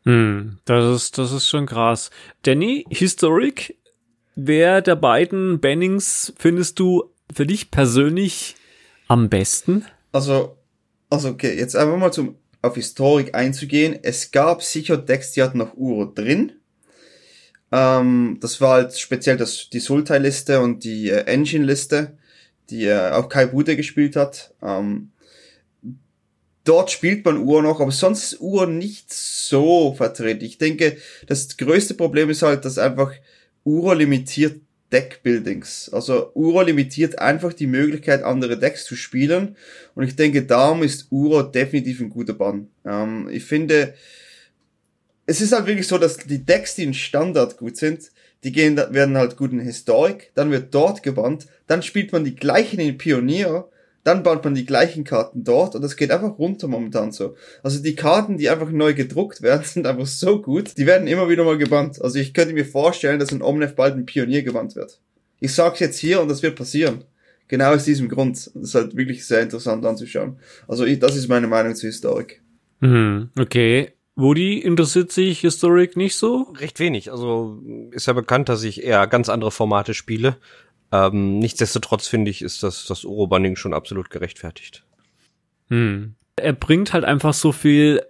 Hm, 0.04 0.58
das 0.64 0.94
ist, 0.94 1.18
das 1.18 1.32
ist 1.32 1.48
schon 1.48 1.66
krass. 1.66 2.10
Danny, 2.42 2.84
Historic, 2.90 3.76
wer 4.34 4.82
der 4.82 4.96
beiden 4.96 5.60
Bannings 5.60 6.34
findest 6.36 6.78
du 6.78 7.13
für 7.34 7.46
dich 7.46 7.70
persönlich 7.70 8.56
am 9.08 9.28
besten? 9.28 9.84
Also, 10.12 10.56
also 11.10 11.28
okay, 11.28 11.56
jetzt 11.56 11.76
einfach 11.76 11.96
mal 11.96 12.12
zum 12.12 12.36
auf 12.64 12.76
Historik 12.76 13.34
einzugehen. 13.34 13.98
Es 14.02 14.30
gab 14.30 14.62
sicher 14.62 14.96
Decks, 14.96 15.32
die 15.32 15.42
hatten 15.42 15.58
noch 15.58 15.76
Uro 15.76 16.06
drin. 16.06 16.52
Ähm, 17.70 18.38
das 18.40 18.60
war 18.60 18.74
halt 18.74 18.98
speziell 18.98 19.36
das, 19.36 19.68
die 19.70 19.80
Sultai-Liste 19.80 20.60
und 20.60 20.82
die 20.82 21.10
äh, 21.10 21.24
Engine-Liste, 21.26 22.16
die 22.70 22.86
äh, 22.86 23.10
auch 23.10 23.28
Kai 23.28 23.46
Bude 23.46 23.76
gespielt 23.76 24.16
hat. 24.16 24.54
Ähm, 24.62 25.12
dort 26.64 26.90
spielt 26.90 27.24
man 27.26 27.38
Ur 27.38 27.62
noch, 27.62 27.80
aber 27.80 27.90
sonst 27.90 28.32
ist 28.32 28.40
Ur 28.40 28.66
nicht 28.66 29.12
so 29.12 29.92
vertreten. 29.92 30.44
Ich 30.44 30.56
denke, 30.56 30.96
das 31.26 31.56
größte 31.58 31.94
Problem 31.94 32.30
ist 32.30 32.42
halt, 32.42 32.64
dass 32.64 32.78
einfach 32.78 33.12
Uro 33.64 33.92
limitiert 33.92 34.60
Deckbuildings. 34.92 35.90
Also 35.92 36.30
Uro 36.34 36.62
limitiert 36.62 37.18
einfach 37.18 37.52
die 37.52 37.66
Möglichkeit, 37.66 38.22
andere 38.22 38.58
Decks 38.58 38.84
zu 38.84 38.96
spielen. 38.96 39.56
Und 39.94 40.04
ich 40.04 40.16
denke, 40.16 40.44
darum 40.44 40.82
ist 40.82 41.08
Uro 41.10 41.42
definitiv 41.42 42.00
ein 42.00 42.10
guter 42.10 42.34
Bann. 42.34 42.68
Ähm, 42.84 43.28
ich 43.30 43.44
finde, 43.44 43.94
es 45.26 45.40
ist 45.40 45.52
halt 45.52 45.66
wirklich 45.66 45.88
so, 45.88 45.98
dass 45.98 46.18
die 46.18 46.44
Decks, 46.44 46.74
die 46.74 46.84
in 46.84 46.94
Standard 46.94 47.56
gut 47.56 47.76
sind, 47.76 48.10
die 48.44 48.52
gehen, 48.52 48.76
werden 48.76 49.16
halt 49.16 49.36
gut 49.36 49.52
in 49.52 49.60
Historic, 49.60 50.30
dann 50.34 50.50
wird 50.50 50.74
dort 50.74 51.02
gebannt, 51.02 51.46
dann 51.66 51.82
spielt 51.82 52.12
man 52.12 52.24
die 52.24 52.34
gleichen 52.34 52.78
in 52.78 52.98
Pionier, 52.98 53.68
dann 54.04 54.22
baut 54.22 54.44
man 54.44 54.54
die 54.54 54.66
gleichen 54.66 55.02
Karten 55.02 55.44
dort 55.44 55.74
und 55.74 55.82
das 55.82 55.96
geht 55.96 56.10
einfach 56.10 56.38
runter 56.38 56.68
momentan 56.68 57.10
so. 57.10 57.34
Also 57.62 57.82
die 57.82 57.96
Karten, 57.96 58.36
die 58.36 58.50
einfach 58.50 58.70
neu 58.70 58.94
gedruckt 58.94 59.42
werden, 59.42 59.64
sind 59.64 59.86
einfach 59.86 60.06
so 60.06 60.40
gut, 60.40 60.76
die 60.76 60.86
werden 60.86 61.08
immer 61.08 61.28
wieder 61.28 61.44
mal 61.44 61.58
gebannt. 61.58 62.00
Also 62.00 62.18
ich 62.18 62.34
könnte 62.34 62.54
mir 62.54 62.66
vorstellen, 62.66 63.18
dass 63.18 63.32
in 63.32 63.42
Omnef 63.42 63.74
bald 63.74 63.96
ein 63.96 64.06
Pionier 64.06 64.42
gebannt 64.42 64.76
wird. 64.76 65.00
Ich 65.40 65.54
sag's 65.54 65.80
jetzt 65.80 65.98
hier 65.98 66.20
und 66.20 66.28
das 66.28 66.42
wird 66.42 66.56
passieren. 66.56 67.04
Genau 67.48 67.74
aus 67.74 67.84
diesem 67.84 68.08
Grund. 68.08 68.50
Das 68.54 68.62
ist 68.62 68.74
halt 68.74 68.96
wirklich 68.96 69.26
sehr 69.26 69.42
interessant 69.42 69.84
anzuschauen. 69.84 70.38
Also 70.68 70.84
ich, 70.84 70.98
das 70.98 71.16
ist 71.16 71.28
meine 71.28 71.46
Meinung 71.46 71.74
zu 71.74 71.86
Historic. 71.86 72.42
Hm, 72.80 73.30
okay. 73.38 73.92
Woody 74.16 74.58
interessiert 74.58 75.10
sich 75.10 75.40
Historic 75.40 75.96
nicht 75.96 76.16
so? 76.16 76.52
Recht 76.58 76.78
wenig. 76.78 77.10
Also 77.10 77.60
ist 77.90 78.06
ja 78.06 78.12
bekannt, 78.12 78.48
dass 78.48 78.62
ich 78.62 78.84
eher 78.84 79.06
ganz 79.06 79.28
andere 79.28 79.50
Formate 79.50 79.92
spiele. 79.92 80.36
Ähm, 80.94 81.40
nichtsdestotrotz 81.40 82.06
finde 82.06 82.30
ich, 82.30 82.40
ist 82.40 82.62
das, 82.62 82.86
das 82.86 83.04
Uro-Banning 83.04 83.56
schon 83.56 83.74
absolut 83.74 84.10
gerechtfertigt. 84.10 84.84
Hm. 85.68 86.14
Er 86.36 86.52
bringt 86.52 86.92
halt 86.92 87.04
einfach 87.04 87.32
so 87.32 87.52
viel 87.52 88.02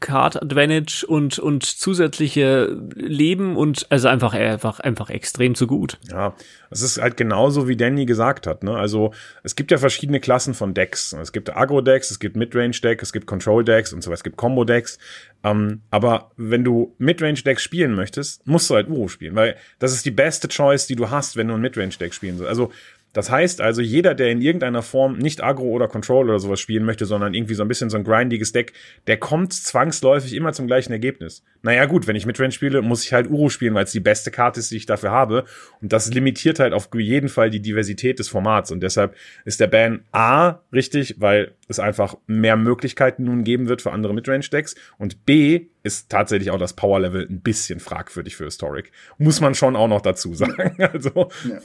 Card 0.00 0.40
Advantage 0.40 1.04
und 1.06 1.38
und 1.40 1.64
zusätzliche 1.64 2.76
Leben 2.94 3.56
und 3.56 3.86
also 3.90 4.06
einfach 4.06 4.32
einfach 4.32 4.78
einfach 4.78 5.10
extrem 5.10 5.56
zu 5.56 5.66
gut. 5.66 5.98
Ja, 6.08 6.36
es 6.70 6.82
ist 6.82 7.00
halt 7.00 7.16
genauso 7.16 7.66
wie 7.66 7.76
Danny 7.76 8.06
gesagt 8.06 8.46
hat, 8.46 8.62
ne? 8.62 8.76
Also, 8.76 9.12
es 9.42 9.56
gibt 9.56 9.72
ja 9.72 9.78
verschiedene 9.78 10.20
Klassen 10.20 10.54
von 10.54 10.72
Decks. 10.72 11.12
Es 11.14 11.32
gibt 11.32 11.54
Agro 11.56 11.80
Decks, 11.80 12.10
es 12.12 12.20
gibt 12.20 12.36
Midrange 12.36 12.78
Decks, 12.82 13.02
es 13.02 13.12
gibt 13.12 13.26
Control 13.26 13.64
Decks 13.64 13.92
und 13.92 14.02
so 14.02 14.10
weiter, 14.10 14.18
es 14.18 14.24
gibt 14.24 14.36
Combo 14.36 14.64
Decks. 14.64 14.98
Ähm, 15.42 15.82
aber 15.90 16.30
wenn 16.36 16.62
du 16.62 16.94
Midrange 16.98 17.42
Decks 17.42 17.62
spielen 17.62 17.94
möchtest, 17.94 18.46
musst 18.46 18.70
du 18.70 18.74
halt 18.74 18.88
Uro 18.88 19.08
spielen, 19.08 19.34
weil 19.34 19.56
das 19.78 19.92
ist 19.92 20.04
die 20.04 20.10
beste 20.10 20.48
Choice, 20.48 20.86
die 20.86 20.96
du 20.96 21.10
hast, 21.10 21.36
wenn 21.36 21.48
du 21.48 21.54
ein 21.54 21.60
Midrange 21.60 21.96
Deck 21.98 22.14
spielen 22.14 22.38
willst. 22.38 22.48
Also, 22.48 22.70
das 23.12 23.30
heißt 23.30 23.60
also, 23.60 23.80
jeder, 23.80 24.14
der 24.14 24.30
in 24.30 24.42
irgendeiner 24.42 24.82
Form 24.82 25.16
nicht 25.16 25.42
Agro 25.42 25.64
oder 25.64 25.88
Control 25.88 26.28
oder 26.28 26.38
sowas 26.38 26.60
spielen 26.60 26.84
möchte, 26.84 27.06
sondern 27.06 27.34
irgendwie 27.34 27.54
so 27.54 27.62
ein 27.62 27.68
bisschen 27.68 27.90
so 27.90 27.96
ein 27.96 28.04
grindiges 28.04 28.52
Deck, 28.52 28.72
der 29.06 29.16
kommt 29.16 29.52
zwangsläufig 29.52 30.34
immer 30.34 30.52
zum 30.52 30.66
gleichen 30.66 30.92
Ergebnis. 30.92 31.42
Naja 31.62 31.86
gut, 31.86 32.06
wenn 32.06 32.16
ich 32.16 32.26
mit 32.26 32.38
Range 32.38 32.52
spiele, 32.52 32.82
muss 32.82 33.04
ich 33.04 33.12
halt 33.12 33.30
Uro 33.30 33.48
spielen, 33.48 33.74
weil 33.74 33.84
es 33.84 33.92
die 33.92 34.00
beste 34.00 34.30
Karte 34.30 34.60
ist, 34.60 34.70
die 34.70 34.76
ich 34.76 34.86
dafür 34.86 35.10
habe. 35.10 35.44
Und 35.80 35.92
das 35.92 36.12
limitiert 36.12 36.60
halt 36.60 36.74
auf 36.74 36.88
jeden 36.94 37.28
Fall 37.28 37.50
die 37.50 37.60
Diversität 37.60 38.18
des 38.18 38.28
Formats. 38.28 38.70
Und 38.70 38.80
deshalb 38.80 39.16
ist 39.44 39.60
der 39.60 39.68
Ban 39.68 40.04
A 40.12 40.60
richtig, 40.72 41.16
weil 41.18 41.52
es 41.66 41.80
einfach 41.80 42.16
mehr 42.26 42.56
Möglichkeiten 42.56 43.24
nun 43.24 43.42
geben 43.42 43.68
wird 43.68 43.82
für 43.82 43.92
andere 43.92 44.14
Midrange-Decks. 44.14 44.74
Und 44.98 45.24
B 45.24 45.66
ist 45.82 46.10
tatsächlich 46.10 46.50
auch 46.50 46.58
das 46.58 46.74
Power-Level 46.74 47.26
ein 47.28 47.40
bisschen 47.40 47.80
fragwürdig 47.80 48.36
für 48.36 48.44
Historic. 48.44 48.92
Muss 49.16 49.40
man 49.40 49.54
schon 49.54 49.76
auch 49.76 49.88
noch 49.88 50.02
dazu 50.02 50.34
sagen. 50.34 50.76
Also. 50.78 51.30
Ja. 51.48 51.58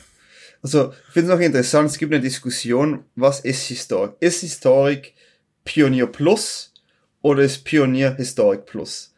Also, 0.63 0.93
ich 1.07 1.13
finde 1.13 1.33
es 1.33 1.37
noch 1.37 1.45
interessant, 1.45 1.89
es 1.89 1.97
gibt 1.97 2.13
eine 2.13 2.23
Diskussion, 2.23 3.03
was 3.15 3.41
ist 3.41 3.67
Historik? 3.67 4.13
Ist 4.21 4.39
Historik 4.39 5.13
Pionier 5.65 6.07
Plus 6.07 6.73
oder 7.21 7.43
ist 7.43 7.65
Pionier 7.65 8.15
Historik 8.15 8.65
Plus? 8.65 9.13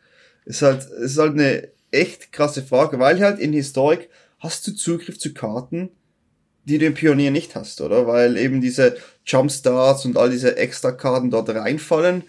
Ist 0.45 0.63
halt, 0.63 0.83
ist 0.85 1.19
halt 1.19 1.33
eine 1.33 1.69
echt 1.91 2.31
krasse 2.31 2.63
Frage, 2.63 2.97
weil 2.97 3.19
halt 3.21 3.39
in 3.39 3.53
Historik 3.53 4.09
hast 4.39 4.65
du 4.65 4.73
Zugriff 4.73 5.19
zu 5.19 5.35
Karten, 5.35 5.91
die 6.65 6.79
du 6.79 6.87
im 6.87 6.95
Pionier 6.95 7.29
nicht 7.29 7.55
hast, 7.55 7.79
oder? 7.79 8.07
Weil 8.07 8.37
eben 8.37 8.59
diese 8.59 8.97
Jumpstarts 9.23 10.05
und 10.05 10.17
all 10.17 10.31
diese 10.31 10.57
Extra-Karten 10.57 11.29
dort 11.29 11.49
reinfallen. 11.49 12.23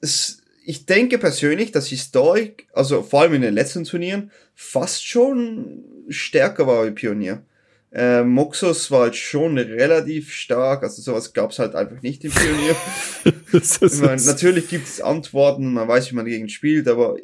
Es, 0.00 0.42
ich 0.64 0.86
denke 0.86 1.18
persönlich, 1.18 1.70
dass 1.70 1.88
Historik, 1.88 2.66
also 2.72 3.02
vor 3.02 3.20
allem 3.20 3.34
in 3.34 3.42
den 3.42 3.54
letzten 3.54 3.84
Turnieren, 3.84 4.30
fast 4.54 5.06
schon 5.06 5.84
stärker 6.08 6.66
war 6.66 6.86
wie 6.86 6.92
Pionier. 6.92 7.42
Äh, 7.92 8.24
Moxos 8.24 8.90
war 8.90 9.02
halt 9.02 9.16
schon 9.16 9.56
relativ 9.56 10.32
stark, 10.32 10.82
also 10.82 11.00
sowas 11.00 11.32
gab's 11.32 11.58
halt 11.58 11.74
einfach 11.74 12.02
nicht 12.02 12.24
im 12.24 12.32
Pionier. 12.32 12.76
meine, 14.00 14.22
natürlich 14.22 14.68
gibt 14.68 14.86
es 14.86 15.00
Antworten, 15.00 15.72
man 15.72 15.88
weiß, 15.88 16.10
wie 16.10 16.16
man 16.16 16.26
gegen 16.26 16.48
spielt, 16.48 16.88
aber 16.88 17.16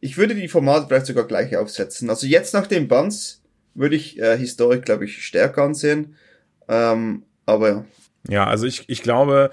ich 0.00 0.16
würde 0.16 0.34
die 0.34 0.48
Formate 0.48 0.86
vielleicht 0.88 1.06
sogar 1.06 1.24
gleich 1.24 1.56
aufsetzen. 1.56 2.10
Also 2.10 2.26
jetzt 2.26 2.54
nach 2.54 2.66
dem 2.66 2.88
Bands 2.88 3.42
würde 3.74 3.96
ich 3.96 4.18
äh, 4.18 4.36
Historik, 4.36 4.84
glaube 4.84 5.04
ich, 5.04 5.24
stärker 5.24 5.62
ansehen. 5.62 6.16
Ähm, 6.68 7.22
aber 7.46 7.68
ja. 7.68 7.84
Ja, 8.28 8.46
also 8.46 8.66
ich, 8.66 8.88
ich 8.88 9.02
glaube, 9.02 9.50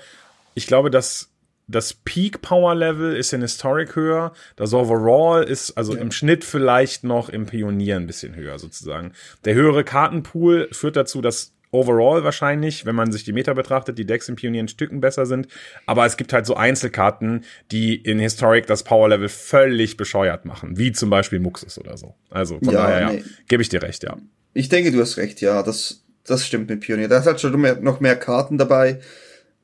ich 0.55 0.67
glaube, 0.67 0.89
dass 0.89 1.28
das 1.69 1.93
Peak 1.93 2.41
Power 2.41 2.73
Level 2.73 3.15
ist 3.15 3.31
in 3.31 3.41
Historic 3.41 3.95
höher. 3.95 4.33
Das 4.55 4.73
Overall 4.73 5.43
ist 5.43 5.77
also 5.77 5.95
ja. 5.95 6.01
im 6.01 6.11
Schnitt 6.11 6.43
vielleicht 6.43 7.03
noch 7.03 7.29
im 7.29 7.45
Pionier 7.45 7.95
ein 7.95 8.07
bisschen 8.07 8.35
höher 8.35 8.57
sozusagen. 8.57 9.13
Der 9.45 9.53
höhere 9.53 9.83
Kartenpool 9.83 10.69
führt 10.71 10.95
dazu, 10.95 11.21
dass 11.21 11.53
overall 11.71 12.23
wahrscheinlich, 12.23 12.87
wenn 12.87 12.95
man 12.95 13.11
sich 13.11 13.23
die 13.23 13.33
Meta 13.33 13.53
betrachtet, 13.53 13.99
die 13.99 14.05
Decks 14.05 14.27
im 14.27 14.35
Pionier 14.35 14.61
in 14.61 14.67
Stücken 14.67 14.99
besser 14.99 15.27
sind. 15.27 15.47
Aber 15.85 16.07
es 16.07 16.17
gibt 16.17 16.33
halt 16.33 16.47
so 16.47 16.55
Einzelkarten, 16.55 17.45
die 17.71 17.95
in 17.95 18.17
Historic 18.17 18.65
das 18.65 18.83
Power 18.83 19.07
Level 19.07 19.29
völlig 19.29 19.95
bescheuert 19.95 20.45
machen. 20.45 20.79
Wie 20.79 20.91
zum 20.91 21.11
Beispiel 21.11 21.39
Muxus 21.39 21.77
oder 21.77 21.97
so. 21.97 22.15
Also 22.31 22.57
von 22.57 22.73
ja, 22.73 22.81
daher, 22.81 23.09
nee. 23.11 23.17
ja, 23.19 23.23
gebe 23.47 23.61
ich 23.61 23.69
dir 23.69 23.83
recht, 23.83 24.03
ja. 24.03 24.17
Ich 24.53 24.69
denke, 24.69 24.91
du 24.91 24.99
hast 24.99 25.17
recht, 25.17 25.41
ja. 25.41 25.61
Das, 25.61 26.03
das 26.25 26.47
stimmt 26.47 26.67
mit 26.67 26.79
Pionier. 26.79 27.07
Da 27.07 27.19
ist 27.19 27.27
halt 27.27 27.39
schon 27.39 27.61
noch 27.83 27.99
mehr 27.99 28.15
Karten 28.15 28.57
dabei 28.57 28.99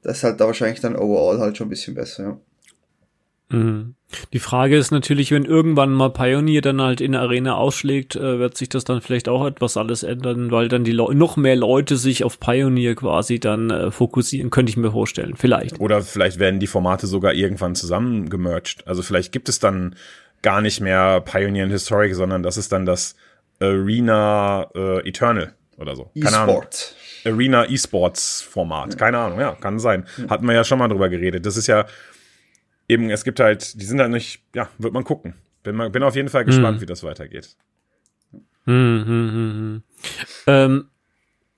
das 0.06 0.18
ist 0.18 0.24
halt 0.24 0.40
da 0.40 0.46
wahrscheinlich 0.46 0.82
dann 0.82 0.96
overall 0.96 1.40
halt 1.40 1.58
schon 1.58 1.68
ein 1.68 1.72
bisschen 1.72 1.96
besser, 1.96 2.24
ja. 2.24 2.40
Mhm. 3.50 3.96
Die 4.34 4.40
Frage 4.40 4.78
ist 4.78 4.92
natürlich, 4.92 5.32
wenn 5.32 5.46
irgendwann 5.46 5.92
mal 5.92 6.10
Pioneer 6.10 6.62
dann 6.62 6.82
halt 6.82 7.00
in 7.00 7.12
der 7.12 7.22
Arena 7.22 7.56
ausschlägt, 7.56 8.16
äh, 8.16 8.40
wird 8.40 8.58
sich 8.58 8.70
das 8.70 8.84
dann 8.86 9.02
vielleicht 9.02 9.28
auch 9.28 9.46
etwas 9.46 9.78
alles 9.78 10.04
ändern, 10.04 10.52
weil 10.52 10.68
dann 10.68 10.84
die 10.84 10.92
Le 10.92 11.14
noch 11.14 11.38
mehr 11.38 11.56
Leute 11.56 11.98
sich 11.98 12.24
auf 12.24 12.40
Pioneer 12.40 12.96
quasi 12.96 13.40
dann 13.40 13.70
äh, 13.70 13.92
fokussieren, 13.92 14.50
könnte 14.50 14.72
ich 14.72 14.78
mir 14.78 14.92
vorstellen, 14.92 15.36
vielleicht. 15.38 15.80
Oder 15.80 16.02
vielleicht 16.02 16.40
werden 16.40 16.60
die 16.60 16.68
Formate 16.68 17.08
sogar 17.08 17.34
irgendwann 17.34 17.76
zusammengemerged. 17.76 18.88
Also 18.88 19.04
vielleicht 19.04 19.32
gibt 19.32 19.50
es 19.50 19.60
dann 19.60 19.96
gar 20.42 20.62
nicht 20.62 20.82
mehr 20.82 21.22
Pioneer 21.22 21.66
und 21.66 21.72
Historic, 21.72 22.16
sondern 22.16 22.42
das 22.42 22.58
ist 22.58 22.72
dann 22.72 22.86
das 22.86 23.16
Arena 23.60 24.70
äh, 24.76 25.08
Eternal 25.08 25.54
oder 25.78 25.96
so. 25.96 26.12
Keine 26.20 26.38
Ahnung. 26.38 26.64
Arena 27.26 27.66
E-Sports 27.66 28.42
Format. 28.42 28.94
Ja. 28.94 29.00
Keine 29.00 29.18
Ahnung, 29.20 29.40
ja, 29.40 29.54
kann 29.56 29.80
sein. 29.80 30.06
Hatten 30.30 30.46
wir 30.46 30.54
ja 30.54 30.64
schon 30.64 30.80
mal 30.80 30.88
drüber 30.88 31.10
geredet. 31.10 31.46
Das 31.46 31.58
ist 31.58 31.68
ja 31.68 31.86
eben, 32.88 33.10
es 33.10 33.24
gibt 33.24 33.40
halt, 33.40 33.80
die 33.80 33.86
sind 33.86 34.00
halt 34.00 34.12
nicht, 34.12 34.42
ja, 34.54 34.70
wird 34.78 34.94
man 34.94 35.04
gucken. 35.04 35.36
Bin, 35.64 35.92
bin 35.92 36.04
auf 36.04 36.16
jeden 36.16 36.30
Fall 36.30 36.46
gespannt, 36.46 36.76
hm. 36.76 36.82
wie 36.82 36.86
das 36.86 37.04
weitergeht. 37.04 37.56
Hm, 38.66 39.04
hm, 39.06 39.32
hm, 39.32 39.54
hm. 39.54 39.84
Ähm, 40.48 40.86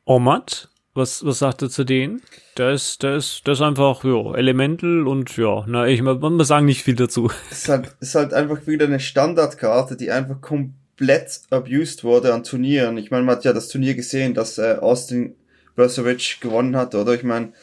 Omat, 0.05 0.69
was, 0.93 1.25
was 1.25 1.39
sagt 1.39 1.61
er 1.61 1.69
zu 1.69 1.83
denen? 1.83 2.21
Der 2.57 2.71
ist, 2.71 3.03
der 3.03 3.17
ist, 3.17 3.45
der 3.45 3.53
ist 3.53 3.61
einfach, 3.61 4.03
ja, 4.03 4.33
Elemental 4.35 5.07
und 5.07 5.35
ja, 5.37 5.63
na, 5.67 5.87
ich, 5.87 6.01
man, 6.01 6.19
man 6.19 6.43
sagen 6.43 6.65
nicht 6.65 6.83
viel 6.83 6.95
dazu. 6.95 7.29
Es 7.51 7.63
ist 7.63 7.69
halt, 7.69 7.95
ist 7.99 8.15
halt 8.15 8.33
einfach 8.33 8.65
wieder 8.65 8.85
eine 8.85 8.99
Standardkarte, 8.99 9.95
die 9.97 10.11
einfach 10.11 10.41
komplett 10.41 11.41
abused 11.49 12.03
wurde 12.03 12.33
an 12.33 12.43
Turnieren. 12.43 12.97
Ich 12.97 13.11
meine, 13.11 13.23
man 13.23 13.35
hat 13.35 13.45
ja 13.45 13.53
das 13.53 13.67
Turnier 13.67 13.95
gesehen, 13.95 14.33
dass 14.33 14.57
äh, 14.57 14.77
Austin 14.79 15.35
Bersovic 15.77 16.41
gewonnen 16.41 16.75
hat, 16.75 16.93
oder? 16.93 17.13
Ich 17.13 17.23
meine, 17.23 17.53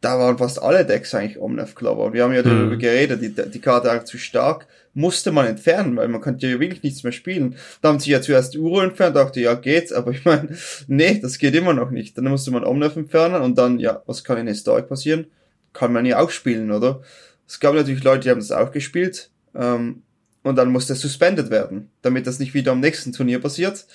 da 0.00 0.18
waren 0.18 0.38
fast 0.38 0.62
alle 0.62 0.86
Decks 0.86 1.14
eigentlich 1.14 1.38
Omnev 1.38 1.74
Clover. 1.74 2.04
Und 2.04 2.14
wir 2.14 2.24
haben 2.24 2.32
ja 2.32 2.42
darüber 2.42 2.76
mhm. 2.76 2.78
geredet, 2.78 3.20
die, 3.20 3.34
die 3.34 3.60
Karte 3.60 3.90
eigentlich 3.90 4.04
zu 4.04 4.16
stark, 4.16 4.66
musste 4.94 5.30
man 5.30 5.46
entfernen, 5.46 5.94
weil 5.96 6.08
man 6.08 6.22
konnte 6.22 6.46
ja 6.46 6.58
wirklich 6.58 6.82
nichts 6.82 7.02
mehr 7.02 7.12
spielen. 7.12 7.56
Da 7.82 7.90
haben 7.90 8.00
sie 8.00 8.10
ja 8.10 8.22
zuerst 8.22 8.56
Uro 8.56 8.80
entfernt, 8.80 9.16
dachte, 9.16 9.40
ja, 9.40 9.54
geht's, 9.54 9.92
aber 9.92 10.12
ich 10.12 10.24
meine, 10.24 10.56
nee, 10.86 11.20
das 11.20 11.36
geht 11.36 11.54
immer 11.54 11.74
noch 11.74 11.90
nicht. 11.90 12.16
Dann 12.16 12.24
musste 12.24 12.50
man 12.50 12.64
Omnev 12.64 12.96
entfernen 12.96 13.42
und 13.42 13.58
dann, 13.58 13.78
ja, 13.78 14.02
was 14.06 14.24
kann 14.24 14.38
in 14.38 14.46
Historic 14.46 14.88
passieren? 14.88 15.26
Kann 15.74 15.92
man 15.92 16.06
ja 16.06 16.18
auch 16.18 16.30
spielen, 16.30 16.70
oder? 16.70 17.02
Es 17.46 17.60
gab 17.60 17.74
natürlich 17.74 18.02
Leute, 18.02 18.20
die 18.20 18.30
haben 18.30 18.40
das 18.40 18.52
auch 18.52 18.72
gespielt, 18.72 19.30
ähm, 19.54 20.02
und 20.42 20.56
dann 20.56 20.70
musste 20.70 20.94
es 20.94 21.00
suspended 21.00 21.50
werden, 21.50 21.90
damit 22.02 22.26
das 22.26 22.38
nicht 22.38 22.54
wieder 22.54 22.72
am 22.72 22.80
nächsten 22.80 23.12
Turnier 23.12 23.40
passiert. 23.40 23.86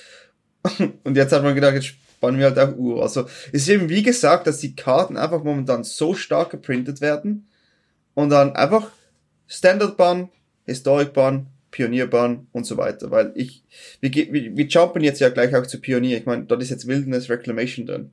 und 1.03 1.17
jetzt 1.17 1.31
hat 1.31 1.43
man 1.43 1.55
gedacht, 1.55 1.73
jetzt 1.73 1.95
bauen 2.19 2.37
wir 2.37 2.45
halt 2.45 2.59
auch 2.59 2.75
Uhr. 2.75 3.01
Also 3.01 3.27
es 3.47 3.63
ist 3.63 3.69
eben 3.69 3.89
wie 3.89 4.03
gesagt, 4.03 4.47
dass 4.47 4.59
die 4.59 4.75
Karten 4.75 5.17
einfach 5.17 5.43
momentan 5.43 5.83
so 5.83 6.13
stark 6.13 6.49
geprintet 6.49 7.01
werden 7.01 7.47
und 8.13 8.29
dann 8.29 8.55
einfach 8.55 8.89
Standard-Bahn, 9.47 10.29
Historic-Bahn, 10.65 11.47
Pionierbahn 11.71 12.47
und 12.51 12.65
so 12.65 12.77
weiter. 12.77 13.11
Weil 13.11 13.33
ich, 13.35 13.63
wir, 13.99 14.13
wir, 14.13 14.55
wir 14.55 14.65
jumpen 14.65 15.03
jetzt 15.03 15.19
ja 15.19 15.29
gleich 15.29 15.53
auch 15.55 15.67
zu 15.67 15.79
Pionier. 15.81 16.17
Ich 16.17 16.25
meine, 16.25 16.45
dort 16.45 16.61
ist 16.61 16.69
jetzt 16.69 16.87
Wilderness 16.87 17.29
Reclamation 17.29 17.85
drin. 17.85 18.11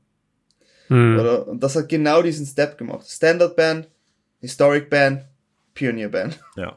Hm. 0.89 1.19
Oder? 1.19 1.49
Und 1.49 1.63
das 1.63 1.77
hat 1.77 1.89
genau 1.89 2.23
diesen 2.23 2.45
Step 2.45 2.77
gemacht. 2.77 3.09
Standard 3.09 3.57
Ban, 3.57 3.87
Historic 4.41 4.91
Ban, 4.91 5.25
Pionier 5.75 6.09
Ban. 6.09 6.35
Ja. 6.57 6.77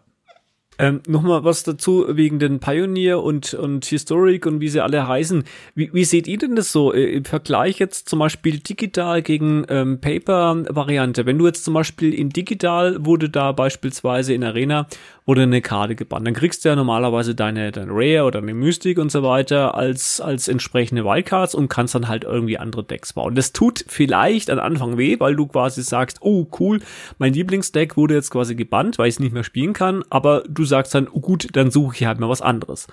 Ähm, 0.77 1.01
Nochmal 1.08 1.44
was 1.44 1.63
dazu 1.63 2.05
wegen 2.10 2.39
den 2.39 2.60
Pioneer 2.60 3.22
und, 3.24 3.53
und 3.53 3.86
Historic 3.86 4.46
und 4.46 4.60
wie 4.60 4.67
sie 4.67 4.82
alle 4.82 5.08
heißen. 5.08 5.44
Wie, 5.74 5.94
wie 5.94 6.03
seht 6.03 6.27
ihr 6.27 6.38
denn 6.38 6.55
das 6.55 6.72
so 6.72 6.94
äh, 6.94 7.13
im 7.13 7.25
Vergleich 7.25 7.79
jetzt 7.79 8.10
zum 8.10 8.20
Beispiel 8.20 8.60
digital 8.60 9.22
gegen 9.22 9.65
ähm, 9.70 10.01
Paper-Variante? 10.01 11.25
Wenn 11.25 11.38
du 11.38 11.46
jetzt 11.46 11.63
zum 11.63 11.74
Beispiel 11.74 12.13
in 12.13 12.29
digital 12.29 13.05
wurde 13.05 13.29
da 13.29 13.51
beispielsweise 13.51 14.34
in 14.34 14.44
Arena 14.44 14.88
wurde 15.25 15.41
eine 15.41 15.62
Karte 15.62 15.96
gebannt, 15.96 16.27
dann 16.27 16.36
kriegst 16.36 16.63
du 16.63 16.70
ja 16.70 16.75
normalerweise 16.75 17.34
deine, 17.34 17.72
deine 17.72 17.91
Rare 17.91 18.25
oder 18.25 18.39
eine 18.39 18.53
Mystic 18.53 19.00
und 19.00 19.12
so 19.12 19.24
weiter 19.24 19.75
als, 19.75 20.22
als 20.22 20.48
entsprechende 20.48 21.03
Wildcards 21.03 21.55
und 21.55 21.67
kannst 21.67 21.96
dann 21.96 22.08
halt 22.08 22.24
irgendwie 22.24 22.60
andere 22.60 22.84
Decks 22.84 23.13
bauen. 23.13 23.34
Das 23.34 23.51
tut 23.51 23.86
vielleicht 23.88 24.50
am 24.51 24.60
Anfang 24.60 24.98
weh, 24.98 25.20
weil 25.20 25.36
du 25.36 25.48
quasi 25.48 25.82
sagst, 25.82 26.20
oh 26.22 26.46
cool, 26.60 26.79
mein 27.17 27.34
Lieblingsdeck 27.34 27.98
wurde 27.98 28.13
jetzt 28.13 28.29
quasi 28.29 28.55
gebannt, 28.55 29.00
weil 29.00 29.08
ich 29.08 29.15
es 29.15 29.20
nicht 29.20 29.34
mehr 29.34 29.44
spielen 29.44 29.74
kann, 29.74 30.03
aber 30.10 30.44
du 30.48 30.64
sagst 30.65 30.93
dann, 30.95 31.07
oh 31.07 31.19
gut, 31.19 31.48
dann 31.53 31.72
suche 31.72 31.95
ich 31.95 32.05
halt 32.05 32.19
mal 32.19 32.29
was 32.29 32.41
anderes. 32.41 32.88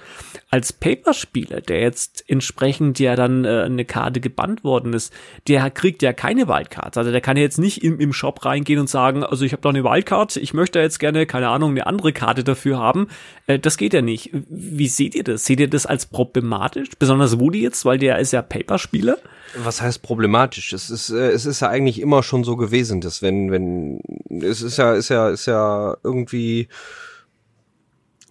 Als 0.51 0.73
Paperspieler, 0.73 1.61
der 1.61 1.81
jetzt 1.81 2.25
entsprechend 2.29 2.99
ja 2.99 3.17
dann 3.17 3.45
äh, 3.45 3.63
eine 3.63 3.85
Karte 3.85 4.21
gebannt 4.21 4.65
worden 4.65 4.93
ist, 4.93 5.13
der 5.49 5.71
kriegt 5.71 6.03
ja 6.03 6.13
keine 6.13 6.49
Wildcards. 6.49 6.97
Also 6.97 7.11
der 7.11 7.21
kann 7.21 7.37
ja 7.37 7.43
jetzt 7.43 7.59
nicht 7.59 7.83
im, 7.83 7.99
im 8.01 8.13
Shop 8.13 8.45
reingehen 8.45 8.79
und 8.79 8.89
sagen, 8.89 9.25
also 9.25 9.45
ich 9.45 9.53
habe 9.53 9.63
da 9.63 9.69
eine 9.69 9.85
Wildcard, 9.85 10.37
ich 10.37 10.55
möchte 10.55 10.79
jetzt 10.81 10.99
gerne, 10.99 11.27
keine 11.27 11.49
Ahnung, 11.49 11.71
eine 11.71 11.87
andere 11.87 12.13
Karte 12.13 12.45
dafür 12.45 12.79
haben. 12.79 13.09
Äh, 13.47 13.59
das 13.59 13.77
geht 13.77 13.95
ja 13.95 14.03
nicht. 14.03 14.31
Wie 14.49 14.89
seht 14.89 15.15
ihr 15.15 15.25
das? 15.25 15.45
Seht 15.45 15.61
ihr 15.61 15.69
das 15.69 15.87
als 15.87 16.07
problematisch? 16.07 16.91
Besonders 16.99 17.39
Woody 17.39 17.63
jetzt, 17.63 17.85
weil 17.85 17.99
der 17.99 18.19
ist 18.19 18.33
ja 18.33 18.43
Paperspieler. 18.43 19.19
Was 19.57 19.83
heißt 19.83 20.03
problematisch? 20.03 20.73
Es 20.73 20.91
ist, 20.91 21.11
äh, 21.11 21.31
es 21.31 21.47
ist 21.47 21.61
ja 21.61 21.69
eigentlich 21.69 22.01
immer 22.01 22.23
schon 22.23 22.45
so 22.45 22.57
gewesen, 22.57 23.01
dass 23.01 23.23
wenn, 23.23 23.51
wenn 23.51 24.01
es 24.43 24.63
ist 24.63 24.79
ja, 24.79 24.95
ist 24.95 25.09
ja, 25.09 25.29
ist 25.29 25.47
ja 25.47 25.97
irgendwie 26.03 26.69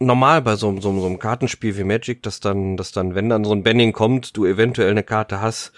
normal 0.01 0.41
bei 0.41 0.55
so, 0.55 0.79
so, 0.79 0.99
so 0.99 1.05
einem 1.05 1.19
Kartenspiel 1.19 1.77
wie 1.77 1.83
Magic, 1.83 2.23
dass 2.23 2.39
dann, 2.39 2.77
dass 2.77 2.91
dann, 2.91 3.15
wenn 3.15 3.29
dann 3.29 3.43
so 3.43 3.53
ein 3.53 3.63
Banning 3.63 3.93
kommt, 3.93 4.35
du 4.35 4.45
eventuell 4.45 4.91
eine 4.91 5.03
Karte 5.03 5.41
hast, 5.41 5.71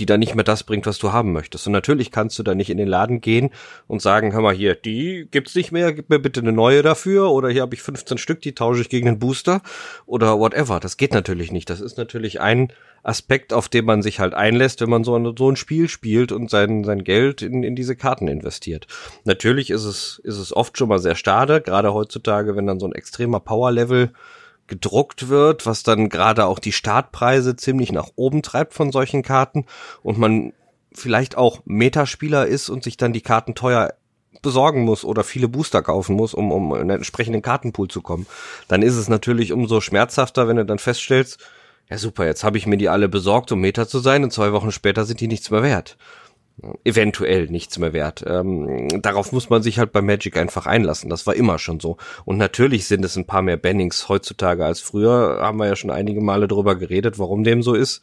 die 0.00 0.06
dann 0.06 0.20
nicht 0.20 0.34
mehr 0.34 0.44
das 0.44 0.64
bringt, 0.64 0.86
was 0.86 0.98
du 0.98 1.12
haben 1.12 1.32
möchtest. 1.32 1.66
Und 1.66 1.74
natürlich 1.74 2.10
kannst 2.10 2.38
du 2.38 2.42
da 2.42 2.54
nicht 2.54 2.70
in 2.70 2.78
den 2.78 2.88
Laden 2.88 3.20
gehen 3.20 3.50
und 3.86 4.00
sagen, 4.00 4.32
hör 4.32 4.40
mal 4.40 4.54
hier, 4.54 4.74
die 4.74 5.28
gibt's 5.30 5.54
nicht 5.54 5.72
mehr, 5.72 5.92
gib 5.92 6.08
mir 6.08 6.18
bitte 6.18 6.40
eine 6.40 6.52
neue 6.52 6.82
dafür 6.82 7.30
oder 7.30 7.50
hier 7.50 7.62
habe 7.62 7.74
ich 7.74 7.82
15 7.82 8.18
Stück, 8.18 8.40
die 8.40 8.54
tausche 8.54 8.80
ich 8.80 8.88
gegen 8.88 9.08
einen 9.08 9.18
Booster 9.18 9.60
oder 10.06 10.38
whatever. 10.38 10.80
Das 10.80 10.96
geht 10.96 11.12
natürlich 11.12 11.52
nicht. 11.52 11.68
Das 11.68 11.80
ist 11.80 11.98
natürlich 11.98 12.40
ein 12.40 12.72
Aspekt, 13.02 13.52
auf 13.52 13.68
den 13.68 13.84
man 13.84 14.02
sich 14.02 14.20
halt 14.20 14.34
einlässt, 14.34 14.80
wenn 14.80 14.90
man 14.90 15.04
so 15.04 15.16
ein, 15.16 15.34
so 15.36 15.50
ein 15.50 15.56
Spiel 15.56 15.88
spielt 15.88 16.32
und 16.32 16.50
sein, 16.50 16.84
sein 16.84 17.04
Geld 17.04 17.42
in, 17.42 17.62
in 17.62 17.76
diese 17.76 17.96
Karten 17.96 18.26
investiert. 18.26 18.86
Natürlich 19.24 19.70
ist 19.70 19.84
es, 19.84 20.20
ist 20.24 20.38
es 20.38 20.54
oft 20.54 20.78
schon 20.78 20.88
mal 20.88 20.98
sehr 20.98 21.14
schade, 21.14 21.60
gerade 21.60 21.92
heutzutage, 21.92 22.56
wenn 22.56 22.66
dann 22.66 22.80
so 22.80 22.86
ein 22.86 22.94
extremer 22.94 23.40
Power-Level 23.40 24.12
gedruckt 24.70 25.28
wird, 25.28 25.66
was 25.66 25.82
dann 25.82 26.08
gerade 26.08 26.46
auch 26.46 26.58
die 26.58 26.72
Startpreise 26.72 27.56
ziemlich 27.56 27.92
nach 27.92 28.08
oben 28.16 28.40
treibt 28.40 28.72
von 28.72 28.90
solchen 28.92 29.22
Karten 29.22 29.66
und 30.02 30.16
man 30.16 30.54
vielleicht 30.92 31.36
auch 31.36 31.60
Metaspieler 31.66 32.46
ist 32.46 32.70
und 32.70 32.82
sich 32.82 32.96
dann 32.96 33.12
die 33.12 33.20
Karten 33.20 33.54
teuer 33.54 33.92
besorgen 34.40 34.84
muss 34.84 35.04
oder 35.04 35.22
viele 35.24 35.48
Booster 35.48 35.82
kaufen 35.82 36.16
muss, 36.16 36.32
um, 36.32 36.50
um 36.50 36.74
in 36.74 36.80
einen 36.80 36.90
entsprechenden 36.90 37.42
Kartenpool 37.42 37.88
zu 37.88 38.00
kommen, 38.00 38.26
dann 38.68 38.80
ist 38.80 38.96
es 38.96 39.08
natürlich 39.08 39.52
umso 39.52 39.82
schmerzhafter, 39.82 40.48
wenn 40.48 40.56
du 40.56 40.64
dann 40.64 40.78
feststellst, 40.78 41.38
ja 41.90 41.98
super, 41.98 42.24
jetzt 42.24 42.44
habe 42.44 42.56
ich 42.56 42.66
mir 42.66 42.78
die 42.78 42.88
alle 42.88 43.08
besorgt, 43.08 43.52
um 43.52 43.60
Meta 43.60 43.86
zu 43.86 43.98
sein 43.98 44.24
und 44.24 44.32
zwei 44.32 44.52
Wochen 44.52 44.72
später 44.72 45.04
sind 45.04 45.20
die 45.20 45.28
nichts 45.28 45.50
mehr 45.50 45.62
wert 45.62 45.98
eventuell 46.84 47.46
nichts 47.46 47.78
mehr 47.78 47.92
wert. 47.92 48.24
Ähm, 48.26 48.88
darauf 49.02 49.32
muss 49.32 49.50
man 49.50 49.62
sich 49.62 49.78
halt 49.78 49.92
bei 49.92 50.02
Magic 50.02 50.36
einfach 50.36 50.66
einlassen. 50.66 51.10
Das 51.10 51.26
war 51.26 51.34
immer 51.34 51.58
schon 51.58 51.80
so. 51.80 51.96
Und 52.24 52.36
natürlich 52.36 52.86
sind 52.86 53.04
es 53.04 53.16
ein 53.16 53.26
paar 53.26 53.42
mehr 53.42 53.56
Bannings 53.56 54.08
heutzutage 54.08 54.64
als 54.64 54.80
früher. 54.80 55.38
Haben 55.40 55.58
wir 55.58 55.66
ja 55.66 55.76
schon 55.76 55.90
einige 55.90 56.20
Male 56.20 56.48
drüber 56.48 56.76
geredet, 56.76 57.18
warum 57.18 57.44
dem 57.44 57.62
so 57.62 57.74
ist. 57.74 58.02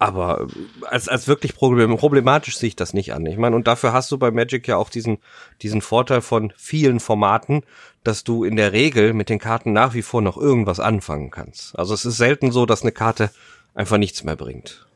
Aber 0.00 0.46
als, 0.82 1.08
als 1.08 1.26
wirklich 1.26 1.56
problematisch 1.56 2.56
sehe 2.56 2.68
ich 2.68 2.76
das 2.76 2.94
nicht 2.94 3.12
an. 3.12 3.26
Ich 3.26 3.36
meine, 3.36 3.56
und 3.56 3.66
dafür 3.66 3.92
hast 3.92 4.12
du 4.12 4.18
bei 4.18 4.30
Magic 4.30 4.68
ja 4.68 4.76
auch 4.76 4.90
diesen, 4.90 5.18
diesen 5.60 5.80
Vorteil 5.80 6.20
von 6.20 6.52
vielen 6.56 7.00
Formaten, 7.00 7.62
dass 8.04 8.22
du 8.22 8.44
in 8.44 8.54
der 8.54 8.72
Regel 8.72 9.12
mit 9.12 9.28
den 9.28 9.40
Karten 9.40 9.72
nach 9.72 9.94
wie 9.94 10.02
vor 10.02 10.22
noch 10.22 10.36
irgendwas 10.36 10.78
anfangen 10.78 11.32
kannst. 11.32 11.76
Also 11.76 11.94
es 11.94 12.04
ist 12.04 12.16
selten 12.16 12.52
so, 12.52 12.64
dass 12.64 12.82
eine 12.82 12.92
Karte 12.92 13.30
einfach 13.74 13.98
nichts 13.98 14.22
mehr 14.22 14.36
bringt 14.36 14.87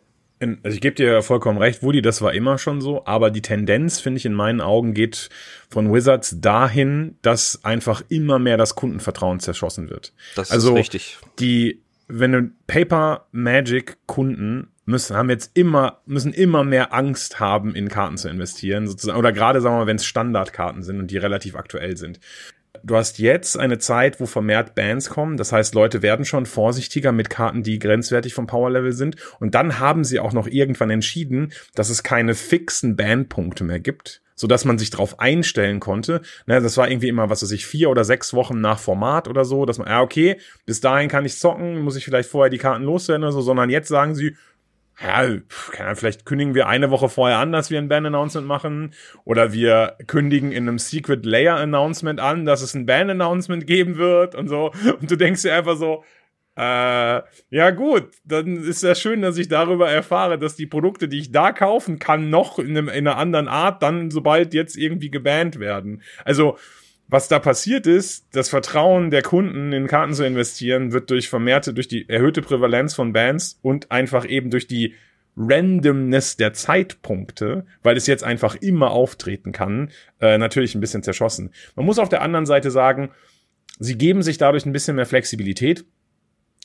in, 0.43 0.59
also 0.63 0.75
ich 0.75 0.81
gebe 0.81 0.95
dir 0.95 1.23
vollkommen 1.23 1.59
recht, 1.59 1.83
Woody, 1.83 2.03
das 2.03 2.21
war 2.21 2.35
immer 2.35 2.59
schon 2.59 2.81
so, 2.81 3.07
aber 3.07 3.31
die 3.31 3.43
Tendenz, 3.43 4.01
finde 4.01 4.19
ich, 4.19 4.27
in 4.27 4.35
meinen 4.35 4.61
Augen 4.61 4.95
geht 4.95 5.29
von 5.71 5.93
Wizards 5.93 6.41
dahin, 6.41 7.17
dass 7.23 7.65
einfach 7.65 8.03
immer 8.09 8.39
mehr 8.39 8.57
das 8.57 8.75
Kundenvertrauen 8.75 9.41
zerschossen 9.41 9.89
wird. 9.89 10.13
Das 10.35 10.51
also 10.51 10.73
ist 10.73 10.79
richtig. 10.79 11.19
Die, 11.39 11.83
wenn 12.09 12.33
du 12.33 12.51
Paper 12.67 13.27
Magic 13.33 13.97
Kunden 14.07 14.69
müssen, 14.85 15.17
haben 15.17 15.31
jetzt 15.31 15.53
immer, 15.55 16.01
müssen 16.07 16.33
immer 16.33 16.65
mehr 16.65 16.93
Angst 16.93 17.41
haben, 17.41 17.75
in 17.75 17.89
Karten 17.89 18.17
zu 18.19 18.29
investieren, 18.29 18.87
sozusagen, 18.87 19.19
oder 19.19 19.33
gerade 19.33 19.61
sagen 19.61 19.77
wir 19.77 19.81
mal, 19.81 19.87
wenn 19.87 19.97
es 19.97 20.05
Standardkarten 20.05 20.83
sind 20.83 20.99
und 20.99 21.11
die 21.11 21.19
relativ 21.19 21.55
aktuell 21.55 21.97
sind 21.97 22.21
du 22.85 22.97
hast 22.97 23.19
jetzt 23.19 23.59
eine 23.59 23.79
Zeit, 23.79 24.21
wo 24.21 24.27
vermehrt 24.27 24.75
Bands 24.75 25.11
kommen. 25.11 25.37
Das 25.37 25.53
heißt, 25.53 25.75
Leute 25.75 26.03
werden 26.03 26.25
schon 26.25 26.47
vorsichtiger 26.47 27.13
mit 27.13 27.31
Karten, 27.31 27.63
die 27.63 27.79
grenzwertig 27.79 28.35
vom 28.35 28.47
Powerlevel 28.47 28.93
sind. 28.93 29.17
Und 29.41 29.55
dann 29.55 29.79
haben 29.79 30.05
sie 30.05 30.21
auch 30.21 30.33
noch 30.33 30.47
irgendwann 30.47 30.91
entschieden, 30.91 31.53
dass 31.75 31.91
es 31.91 32.03
keine 32.03 32.35
fixen 32.35 32.97
Bandpunkte 32.97 33.65
mehr 33.65 33.81
gibt 33.81 34.23
so 34.35 34.49
dass 34.49 34.65
man 34.65 34.77
sich 34.77 34.91
darauf 34.91 35.21
einstellen 35.21 35.79
konnte. 35.79 36.21
Ne, 36.47 36.61
das 36.61 36.77
war 36.77 36.91
irgendwie 36.91 37.09
immer, 37.09 37.31
was 37.31 37.43
weiß 37.43 37.53
ich, 37.53 37.65
vier 37.65 37.91
oder 37.91 38.03
sechs 38.03 38.35
Wochen 38.35 38.61
nach 38.61 38.81
Format 38.81 39.29
oder 39.29 39.45
so, 39.45 39.67
dass 39.67 39.79
man, 39.79 39.87
ja, 39.87 40.01
okay, 40.01 40.37
bis 40.67 40.81
dahin 40.81 41.09
kann 41.09 41.25
ich 41.25 41.39
zocken, 41.39 41.81
muss 41.81 41.95
ich 41.95 42.05
vielleicht 42.05 42.29
vorher 42.29 42.51
die 42.51 42.59
Karten 42.59 42.83
loswerden 42.83 43.23
oder 43.23 43.33
so, 43.33 43.41
sondern 43.41 43.71
jetzt 43.71 43.87
sagen 43.89 44.17
sie, 44.17 44.35
ja, 45.03 45.39
kann, 45.73 45.97
vielleicht 45.97 46.25
kündigen 46.25 46.55
wir 46.55 46.69
eine 46.69 46.91
Woche 46.91 47.09
vorher 47.09 47.39
an, 47.39 47.53
dass 47.53 47.71
wir 47.71 47.79
ein 47.79 47.89
Ban-Announcement 47.89 48.47
machen. 48.47 48.95
Oder 49.25 49.53
wir 49.53 49.97
kündigen 50.07 50.53
in 50.53 50.69
einem 50.69 50.79
Secret 50.79 51.27
Layer-Announcement 51.27 52.21
an, 52.21 52.45
dass 52.45 52.63
es 52.63 52.75
ein 52.75 52.87
Ban-Announcement 52.87 53.67
geben 53.67 53.97
wird 53.97 54.35
und 54.35 54.49
so. 54.49 54.73
Und 55.01 55.11
du 55.11 55.17
denkst 55.17 55.43
dir 55.43 55.55
einfach 55.55 55.77
so, 55.77 56.05
äh, 56.55 57.23
ja 57.51 57.71
gut, 57.71 58.11
dann 58.25 58.59
ist 58.59 58.83
ja 58.83 58.95
schön, 58.95 59.23
dass 59.23 59.39
ich 59.39 59.49
darüber 59.49 59.91
erfahre, 59.91 60.39
dass 60.39 60.55
die 60.55 60.67
Produkte, 60.67 61.09
die 61.09 61.19
ich 61.19 61.33
da 61.33 61.53
kaufen 61.53 61.99
kann, 61.99 62.29
noch 62.29 62.59
in, 62.59 62.77
einem, 62.77 62.89
in 62.89 63.09
einer 63.09 63.17
anderen 63.17 63.49
Art 63.49 63.83
dann 63.83 64.11
sobald 64.11 64.53
jetzt 64.53 64.77
irgendwie 64.77 65.11
gebannt 65.11 65.59
werden. 65.59 66.03
Also, 66.25 66.59
was 67.13 67.29
da 67.29 67.39
passiert 67.39 67.87
ist, 67.87 68.25
das 68.33 68.49
Vertrauen 68.49 69.11
der 69.11 69.21
Kunden 69.21 69.75
in 69.75 69.87
Karten 69.87 70.15
zu 70.15 70.25
investieren, 70.25 70.93
wird 70.93 71.11
durch 71.11 71.29
vermehrte, 71.29 71.75
durch 71.75 71.87
die 71.87 72.09
erhöhte 72.09 72.41
Prävalenz 72.41 72.95
von 72.95 73.13
Bands 73.13 73.59
und 73.61 73.91
einfach 73.91 74.27
eben 74.27 74.49
durch 74.49 74.67
die 74.67 74.95
Randomness 75.37 76.39
der 76.39 76.55
Zeitpunkte, 76.55 77.67
weil 77.83 77.99
es 77.99 78.07
jetzt 78.07 78.25
einfach 78.25 78.55
immer 78.55 78.93
auftreten 78.93 79.53
kann, 79.53 79.91
äh, 80.23 80.39
natürlich 80.39 80.75
ein 80.75 80.81
bisschen 80.81 81.03
zerschossen. 81.03 81.51
Man 81.77 81.85
muss 81.85 81.99
auf 81.99 82.09
der 82.09 82.23
anderen 82.23 82.47
Seite 82.47 82.71
sagen, 82.71 83.11
sie 83.79 83.99
geben 83.99 84.23
sich 84.23 84.39
dadurch 84.39 84.65
ein 84.65 84.73
bisschen 84.73 84.97
mehr 84.97 85.05
Flexibilität 85.05 85.85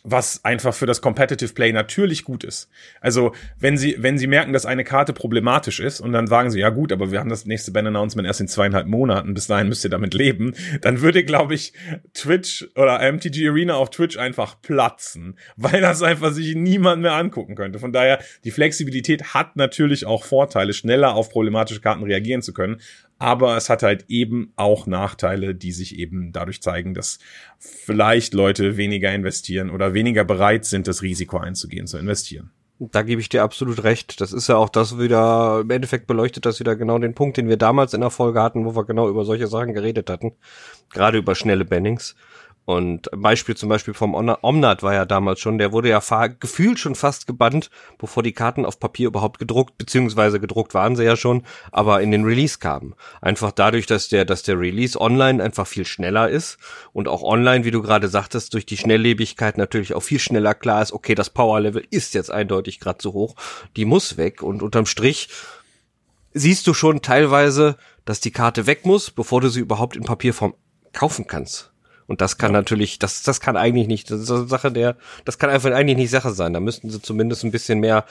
was 0.09 0.45
einfach 0.45 0.73
für 0.73 0.85
das 0.85 1.01
Competitive 1.01 1.53
Play 1.53 1.73
natürlich 1.73 2.23
gut 2.23 2.45
ist. 2.45 2.69
Also, 3.01 3.33
wenn 3.59 3.77
sie, 3.77 3.97
wenn 3.99 4.17
sie 4.17 4.27
merken, 4.27 4.53
dass 4.53 4.65
eine 4.65 4.85
Karte 4.85 5.11
problematisch 5.11 5.81
ist 5.81 5.99
und 5.99 6.13
dann 6.13 6.27
sagen 6.27 6.49
sie, 6.49 6.59
ja 6.59 6.69
gut, 6.69 6.93
aber 6.93 7.11
wir 7.11 7.19
haben 7.19 7.29
das 7.29 7.45
nächste 7.45 7.71
Band-Announcement 7.71 8.25
erst 8.25 8.39
in 8.39 8.47
zweieinhalb 8.47 8.87
Monaten, 8.87 9.33
bis 9.33 9.47
dahin 9.47 9.67
müsst 9.67 9.83
ihr 9.83 9.89
damit 9.89 10.13
leben, 10.13 10.53
dann 10.81 11.01
würde, 11.01 11.25
glaube 11.25 11.55
ich, 11.55 11.73
Twitch 12.13 12.69
oder 12.75 12.99
MTG 13.11 13.49
Arena 13.49 13.75
auf 13.75 13.89
Twitch 13.89 14.17
einfach 14.17 14.61
platzen, 14.61 15.37
weil 15.57 15.81
das 15.81 16.01
einfach 16.01 16.31
sich 16.31 16.55
niemand 16.55 17.01
mehr 17.01 17.13
angucken 17.13 17.55
könnte. 17.55 17.79
Von 17.79 17.91
daher, 17.91 18.19
die 18.45 18.51
Flexibilität 18.51 19.33
hat 19.33 19.57
natürlich 19.57 20.05
auch 20.05 20.23
Vorteile, 20.23 20.71
schneller 20.71 21.15
auf 21.15 21.29
problematische 21.29 21.81
Karten 21.81 22.03
reagieren 22.03 22.41
zu 22.41 22.53
können, 22.53 22.79
aber 23.19 23.57
es 23.57 23.69
hat 23.69 23.83
halt 23.83 24.05
eben 24.09 24.53
auch 24.55 24.85
Nachteile, 24.85 25.55
die 25.55 25.71
sich 25.71 25.97
eben 25.97 26.31
dadurch 26.31 26.61
zeigen, 26.61 26.93
dass 26.93 27.19
vielleicht 27.59 28.33
Leute 28.33 28.77
weniger 28.77 29.13
investieren 29.13 29.69
oder 29.69 29.93
weniger 29.93 30.23
bereit 30.23 30.65
sind, 30.65 30.87
das 30.87 31.01
Risiko 31.01 31.37
einzugehen, 31.37 31.87
zu 31.87 31.97
investieren. 31.97 32.51
Da 32.79 33.01
gebe 33.01 33.19
ich 33.19 33.29
dir 33.29 33.41
absolut 33.41 33.83
recht. 33.83 34.21
Das 34.21 34.33
ist 34.33 34.47
ja 34.49 34.55
auch 34.55 34.69
das 34.69 34.99
wieder, 34.99 35.61
im 35.61 35.69
Endeffekt 35.71 36.05
beleuchtet 36.05 36.45
das 36.45 36.59
wieder 36.59 36.75
genau 36.75 36.99
den 36.99 37.15
Punkt, 37.15 37.37
den 37.37 37.47
wir 37.47 37.57
damals 37.57 37.95
in 37.95 38.01
der 38.01 38.11
Folge 38.11 38.41
hatten, 38.41 38.65
wo 38.65 38.75
wir 38.75 38.85
genau 38.85 39.09
über 39.09 39.25
solche 39.25 39.47
Sachen 39.47 39.73
geredet 39.73 40.11
hatten. 40.11 40.33
Gerade 40.93 41.17
über 41.17 41.33
schnelle 41.33 41.65
Bannings. 41.65 42.15
Und 42.67 43.09
Beispiel 43.15 43.55
zum 43.55 43.69
Beispiel 43.69 43.93
vom 43.93 44.13
Omnat 44.13 44.83
war 44.83 44.93
ja 44.93 45.05
damals 45.05 45.39
schon, 45.39 45.57
der 45.57 45.71
wurde 45.71 45.87
ja 45.87 46.01
gefühlt 46.27 46.79
schon 46.79 46.95
fast 46.95 47.25
gebannt, 47.25 47.69
bevor 47.97 48.23
die 48.23 48.33
Karten 48.33 48.65
auf 48.65 48.77
Papier 48.77 49.07
überhaupt 49.07 49.39
gedruckt, 49.39 49.77
beziehungsweise 49.77 50.41
gedruckt 50.41 50.73
waren 50.73 50.97
sie 50.97 51.05
ja 51.05 51.15
schon, 51.15 51.43
aber 51.71 52.01
in 52.01 52.11
den 52.11 52.25
Release 52.25 52.59
kamen. 52.59 52.93
Einfach 53.21 53.53
dadurch, 53.53 53.85
dass 53.85 54.09
der, 54.09 54.25
dass 54.25 54.43
der 54.43 54.59
Release 54.59 54.99
online 54.99 55.41
einfach 55.41 55.65
viel 55.65 55.85
schneller 55.85 56.27
ist 56.27 56.57
und 56.91 57.07
auch 57.07 57.23
online, 57.23 57.63
wie 57.63 57.71
du 57.71 57.81
gerade 57.81 58.09
sagtest, 58.09 58.53
durch 58.53 58.65
die 58.65 58.75
Schnelllebigkeit 58.75 59.57
natürlich 59.57 59.93
auch 59.93 60.03
viel 60.03 60.19
schneller 60.19 60.53
klar 60.53 60.81
ist, 60.81 60.91
okay, 60.91 61.15
das 61.15 61.29
Power 61.29 61.61
Level 61.61 61.87
ist 61.89 62.15
jetzt 62.15 62.31
eindeutig 62.31 62.81
gerade 62.81 62.97
zu 62.97 63.13
hoch, 63.13 63.37
die 63.77 63.85
muss 63.85 64.17
weg 64.17 64.43
und 64.43 64.61
unterm 64.61 64.87
Strich 64.87 65.29
siehst 66.33 66.67
du 66.67 66.73
schon 66.73 67.01
teilweise, 67.01 67.77
dass 68.03 68.19
die 68.19 68.31
Karte 68.31 68.67
weg 68.67 68.85
muss, 68.85 69.09
bevor 69.09 69.39
du 69.39 69.47
sie 69.47 69.61
überhaupt 69.61 69.95
in 69.95 70.03
Papierform 70.03 70.53
kaufen 70.91 71.27
kannst. 71.27 71.71
Und 72.07 72.21
das 72.21 72.37
kann 72.37 72.51
ja. 72.51 72.59
natürlich, 72.59 72.99
das, 72.99 73.21
das 73.21 73.41
kann 73.41 73.57
eigentlich 73.57 73.87
nicht, 73.87 74.09
das 74.09 74.21
ist 74.21 74.31
eine 74.31 74.47
Sache 74.47 74.71
der, 74.71 74.95
das 75.25 75.37
kann 75.37 75.49
einfach 75.49 75.71
eigentlich 75.71 75.97
nicht 75.97 76.09
Sache 76.09 76.31
sein. 76.31 76.53
Da 76.53 76.59
müssten 76.59 76.89
sie 76.89 77.01
zumindest 77.01 77.43
ein 77.43 77.51
bisschen 77.51 77.79
mehr 77.79 78.05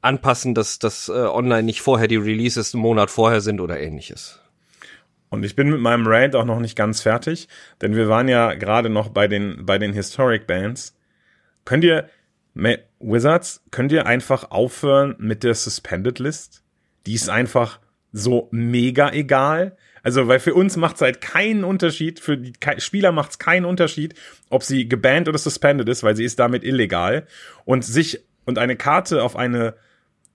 anpassen, 0.00 0.54
dass 0.54 0.78
das 0.78 1.08
äh, 1.08 1.12
online 1.12 1.64
nicht 1.64 1.82
vorher 1.82 2.08
die 2.08 2.16
Releases 2.16 2.74
einen 2.74 2.82
Monat 2.82 3.10
vorher 3.10 3.40
sind 3.40 3.60
oder 3.60 3.80
ähnliches. 3.80 4.40
Und 5.28 5.44
ich 5.44 5.56
bin 5.56 5.70
mit 5.70 5.80
meinem 5.80 6.06
Rant 6.06 6.36
auch 6.36 6.44
noch 6.44 6.60
nicht 6.60 6.76
ganz 6.76 7.00
fertig, 7.00 7.48
denn 7.80 7.96
wir 7.96 8.08
waren 8.08 8.28
ja 8.28 8.54
gerade 8.54 8.90
noch 8.90 9.08
bei 9.08 9.28
den, 9.28 9.64
bei 9.64 9.78
den 9.78 9.94
Historic 9.94 10.46
Bands. 10.46 10.94
Könnt 11.64 11.84
ihr, 11.84 12.08
Wizards, 13.00 13.62
könnt 13.70 13.92
ihr 13.92 14.06
einfach 14.06 14.50
aufhören 14.50 15.14
mit 15.18 15.42
der 15.42 15.54
Suspended 15.54 16.18
List? 16.18 16.62
Die 17.06 17.14
ist 17.14 17.30
einfach 17.30 17.80
so 18.12 18.48
mega 18.50 19.10
egal. 19.10 19.76
Also, 20.02 20.28
weil 20.28 20.40
für 20.40 20.54
uns 20.54 20.76
macht 20.76 20.96
es 20.96 21.02
halt 21.02 21.20
keinen 21.20 21.64
Unterschied, 21.64 22.20
für 22.20 22.36
die 22.36 22.52
Spieler 22.78 23.12
macht 23.12 23.32
es 23.32 23.38
keinen 23.38 23.64
Unterschied, 23.64 24.14
ob 24.50 24.62
sie 24.62 24.88
gebannt 24.88 25.28
oder 25.28 25.38
suspended 25.38 25.88
ist, 25.88 26.02
weil 26.02 26.16
sie 26.16 26.24
ist 26.24 26.38
damit 26.38 26.64
illegal. 26.64 27.26
Und 27.64 27.84
sich 27.84 28.20
und 28.44 28.58
eine 28.58 28.76
Karte 28.76 29.22
auf 29.22 29.36
eine 29.36 29.74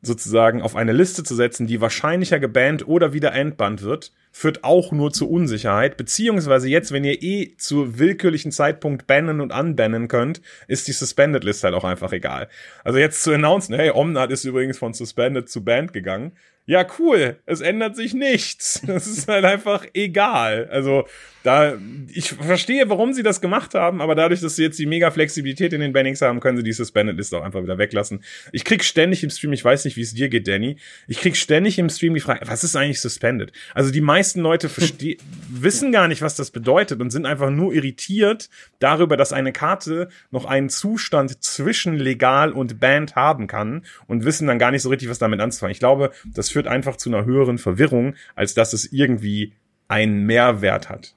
sozusagen 0.02 0.62
auf 0.62 0.76
eine 0.76 0.94
Liste 0.94 1.24
zu 1.24 1.36
setzen, 1.36 1.68
die 1.68 1.82
wahrscheinlicher 1.82 2.40
gebannt 2.40 2.88
oder 2.88 3.14
wieder 3.14 3.34
entbannt 3.34 3.82
wird, 3.82 4.12
führt 4.32 4.64
auch 4.64 4.92
nur 4.92 5.12
zu 5.12 5.30
Unsicherheit. 5.30 5.98
Beziehungsweise 5.98 6.70
jetzt, 6.70 6.92
wenn 6.92 7.04
ihr 7.04 7.22
eh 7.22 7.56
zu 7.58 7.98
willkürlichen 7.98 8.52
Zeitpunkt 8.52 9.08
bannen 9.08 9.42
und 9.42 9.52
unbannen 9.52 10.08
könnt, 10.08 10.42
ist 10.68 10.88
die 10.88 10.92
Suspended 10.92 11.44
List 11.44 11.64
halt 11.64 11.74
auch 11.74 11.84
einfach 11.84 12.12
egal. 12.12 12.48
Also 12.84 13.00
jetzt 13.00 13.24
zu 13.24 13.34
announcen, 13.34 13.76
hey, 13.76 13.92
Omnat 13.92 14.32
ist 14.32 14.46
übrigens 14.46 14.78
von 14.78 14.94
Suspended 14.94 15.50
zu 15.50 15.64
Banned 15.64 15.94
gegangen 15.94 16.34
ja, 16.68 16.86
cool, 17.00 17.40
es 17.46 17.62
ändert 17.62 17.96
sich 17.96 18.14
nichts. 18.14 18.82
Das 18.88 19.08
ist 19.08 19.28
halt 19.28 19.46
einfach 19.46 19.86
egal. 19.94 20.68
Also, 20.70 21.08
da, 21.48 21.78
ich 22.14 22.32
verstehe, 22.34 22.90
warum 22.90 23.14
sie 23.14 23.24
das 23.24 23.40
gemacht 23.40 23.74
haben, 23.74 24.02
aber 24.02 24.16
dadurch, 24.16 24.42
dass 24.42 24.58
sie 24.58 24.64
jetzt 24.64 24.78
die 24.80 24.86
mega 24.86 25.12
Flexibilität 25.12 25.72
in 25.72 25.80
den 25.80 25.94
Bannings 25.94 26.22
haben, 26.22 26.42
können 26.42 26.58
sie 26.58 26.64
die 26.64 26.74
Suspended 26.74 27.16
List 27.16 27.34
auch 27.34 27.42
einfach 27.42 27.64
wieder 27.64 27.78
weglassen. 27.78 28.22
Ich 28.52 28.66
krieg 28.66 28.84
ständig 28.84 29.24
im 29.24 29.30
Stream, 29.30 29.54
ich 29.54 29.64
weiß 29.64 29.86
nicht, 29.86 29.96
wie 29.96 30.02
es 30.02 30.14
dir 30.14 30.28
geht, 30.28 30.46
Danny, 30.46 30.76
ich 31.08 31.20
krieg 31.22 31.38
ständig 31.38 31.80
im 31.80 31.90
Stream 31.90 32.14
die 32.16 32.20
Frage, 32.20 32.46
was 32.46 32.66
ist 32.66 32.76
eigentlich 32.76 33.00
Suspended? 33.00 33.54
Also, 33.74 33.92
die 33.92 34.02
meisten 34.02 34.42
Leute 34.42 34.70
wissen 35.50 35.94
gar 35.94 36.10
nicht, 36.10 36.22
was 36.22 36.36
das 36.36 36.52
bedeutet 36.52 37.00
und 37.00 37.12
sind 37.12 37.26
einfach 37.26 37.50
nur 37.50 37.74
irritiert 37.74 38.50
darüber, 38.80 39.16
dass 39.16 39.32
eine 39.32 39.54
Karte 39.54 40.10
noch 40.32 40.44
einen 40.44 40.68
Zustand 40.68 41.42
zwischen 41.42 41.96
legal 41.96 42.52
und 42.52 42.82
banned 42.82 43.16
haben 43.16 43.48
kann 43.48 43.86
und 44.08 44.26
wissen 44.26 44.48
dann 44.48 44.60
gar 44.60 44.72
nicht 44.72 44.82
so 44.82 44.90
richtig, 44.90 45.10
was 45.10 45.20
damit 45.20 45.40
anzufangen. 45.40 45.72
Ich 45.72 45.80
glaube, 45.80 46.12
das 46.26 46.50
führt 46.50 46.68
einfach 46.68 46.98
zu 46.98 47.10
einer 47.10 47.24
höheren 47.24 47.58
Verwirrung, 47.58 48.16
als 48.36 48.54
dass 48.54 48.74
es 48.74 48.92
irgendwie 48.92 49.54
einen 49.88 50.26
Mehrwert 50.26 50.90
hat. 50.90 51.14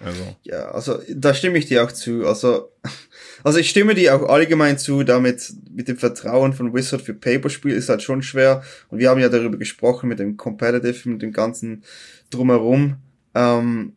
Also. 0.00 0.36
Ja, 0.42 0.70
also 0.72 0.98
da 1.08 1.32
stimme 1.32 1.58
ich 1.58 1.66
dir 1.66 1.82
auch 1.84 1.92
zu. 1.92 2.26
Also, 2.26 2.70
also 3.42 3.58
ich 3.58 3.70
stimme 3.70 3.94
dir 3.94 4.14
auch 4.14 4.28
allgemein 4.28 4.78
zu, 4.78 5.02
damit 5.02 5.52
mit 5.70 5.88
dem 5.88 5.96
Vertrauen 5.96 6.52
von 6.52 6.74
Wizard 6.74 7.02
für 7.02 7.14
Paperspiel 7.14 7.72
ist 7.72 7.88
halt 7.88 8.02
schon 8.02 8.22
schwer. 8.22 8.62
Und 8.88 8.98
wir 8.98 9.08
haben 9.08 9.20
ja 9.20 9.28
darüber 9.28 9.56
gesprochen 9.56 10.08
mit 10.08 10.18
dem 10.18 10.36
Competitive, 10.36 11.08
mit 11.08 11.22
dem 11.22 11.32
ganzen 11.32 11.84
drumherum. 12.30 12.96
Ähm, 13.34 13.94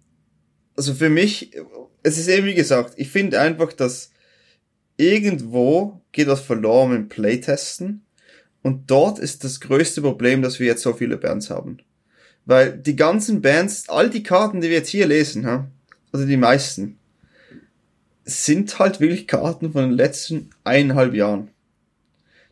also 0.75 0.93
für 0.93 1.09
mich, 1.09 1.51
es 2.03 2.17
ist 2.17 2.29
eben 2.29 2.47
wie 2.47 2.55
gesagt, 2.55 2.93
ich 2.95 3.09
finde 3.09 3.39
einfach, 3.41 3.73
dass 3.73 4.12
irgendwo 4.95 6.01
geht 6.12 6.27
was 6.27 6.41
verloren 6.41 6.95
im 6.95 7.09
Playtesten. 7.09 8.05
Und 8.62 8.91
dort 8.91 9.19
ist 9.19 9.43
das 9.43 9.59
größte 9.59 10.01
Problem, 10.01 10.41
dass 10.41 10.59
wir 10.59 10.67
jetzt 10.67 10.81
so 10.81 10.93
viele 10.93 11.17
Bands 11.17 11.49
haben. 11.49 11.79
Weil 12.45 12.77
die 12.77 12.95
ganzen 12.95 13.41
Bands, 13.41 13.88
all 13.89 14.09
die 14.09 14.23
Karten, 14.23 14.62
die 14.62 14.69
wir 14.69 14.77
jetzt 14.77 14.89
hier 14.89 15.07
lesen, 15.07 15.45
ha, 15.45 15.69
also 16.12 16.26
die 16.26 16.38
meisten, 16.38 16.98
sind 18.26 18.78
halt 18.80 19.00
wirklich 19.00 19.28
Karten 19.28 19.72
von 19.72 19.84
den 19.89 19.98
letzten 19.98 20.52
eineinhalb 20.63 21.13
Jahren. 21.13 21.50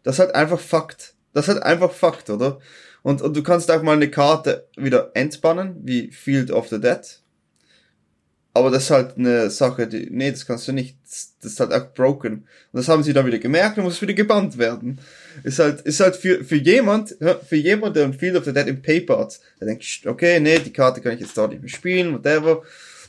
Das 0.04 0.16
ist 0.16 0.20
halt 0.20 0.36
einfach 0.36 0.60
Fakt. 0.60 1.14
Das 1.34 1.48
ist 1.48 1.54
halt 1.54 1.64
einfach 1.64 1.92
Fakt, 1.92 2.30
oder? 2.30 2.60
Und, 3.04 3.22
und 3.22 3.36
du 3.36 3.44
kannst 3.44 3.70
auch 3.72 3.84
mal 3.84 3.96
eine 3.96 4.10
Karte 4.10 4.68
wieder 4.76 5.12
entbannen, 5.14 5.78
wie 5.84 6.12
Field 6.12 6.52
of 6.52 6.68
the 6.70 6.80
Dead. 6.80 7.00
Aber 8.54 8.72
das 8.72 8.86
ist 8.86 8.90
halt 8.90 9.18
eine 9.18 9.52
Sache, 9.52 9.88
die, 9.88 10.08
nee, 10.10 10.32
das 10.32 10.48
kannst 10.48 10.68
du 10.68 10.72
nicht. 10.72 10.98
Das, 11.04 11.36
das 11.42 11.52
ist 11.52 11.60
halt 11.60 11.72
auch 11.74 11.94
broken. 11.94 12.34
Und 12.34 12.48
das 12.74 12.88
haben 12.88 13.04
sie 13.04 13.14
dann 13.14 13.28
wieder 13.28 13.38
gemerkt 13.38 13.78
und 13.78 13.84
muss 13.84 14.02
wieder 14.02 14.16
gebannt 14.16 14.58
werden. 14.58 15.00
Ist 15.44 15.60
halt, 15.60 15.82
ist 15.82 16.00
halt 16.00 16.16
für, 16.16 16.44
für 16.44 16.56
jemand, 16.56 17.16
für 17.48 17.56
jemand, 17.56 17.96
der 17.96 18.06
ein 18.06 18.16
Field 18.16 18.36
of 18.36 18.46
the 18.46 18.54
Dead 18.54 18.66
im 18.66 18.82
Paper 18.82 19.20
hat, 19.20 19.40
der 19.60 19.68
denkt, 19.68 19.86
okay, 20.06 20.40
nee, 20.40 20.58
die 20.58 20.74
Karte 20.74 21.02
kann 21.02 21.14
ich 21.14 21.20
jetzt 21.20 21.38
da 21.38 21.48
nicht 21.48 21.62
mehr 21.62 21.70
spielen, 21.70 22.14
whatever. 22.14 22.64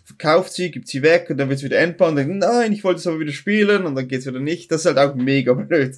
Verkauft 0.08 0.54
sie, 0.54 0.70
gibt 0.70 0.88
sie 0.88 1.02
weg 1.02 1.26
und 1.28 1.36
dann 1.36 1.50
wird 1.50 1.58
es 1.58 1.64
wieder 1.64 1.78
endbar 1.78 2.08
und 2.08 2.16
denkt, 2.16 2.34
nein, 2.34 2.72
ich 2.72 2.82
wollte 2.82 2.98
es 2.98 3.06
aber 3.06 3.20
wieder 3.20 3.32
spielen 3.32 3.84
und 3.84 3.94
dann 3.94 4.08
geht's 4.08 4.26
wieder 4.26 4.40
nicht. 4.40 4.72
Das 4.72 4.80
ist 4.80 4.86
halt 4.86 4.98
auch 4.98 5.14
mega 5.14 5.52
blöd. 5.54 5.96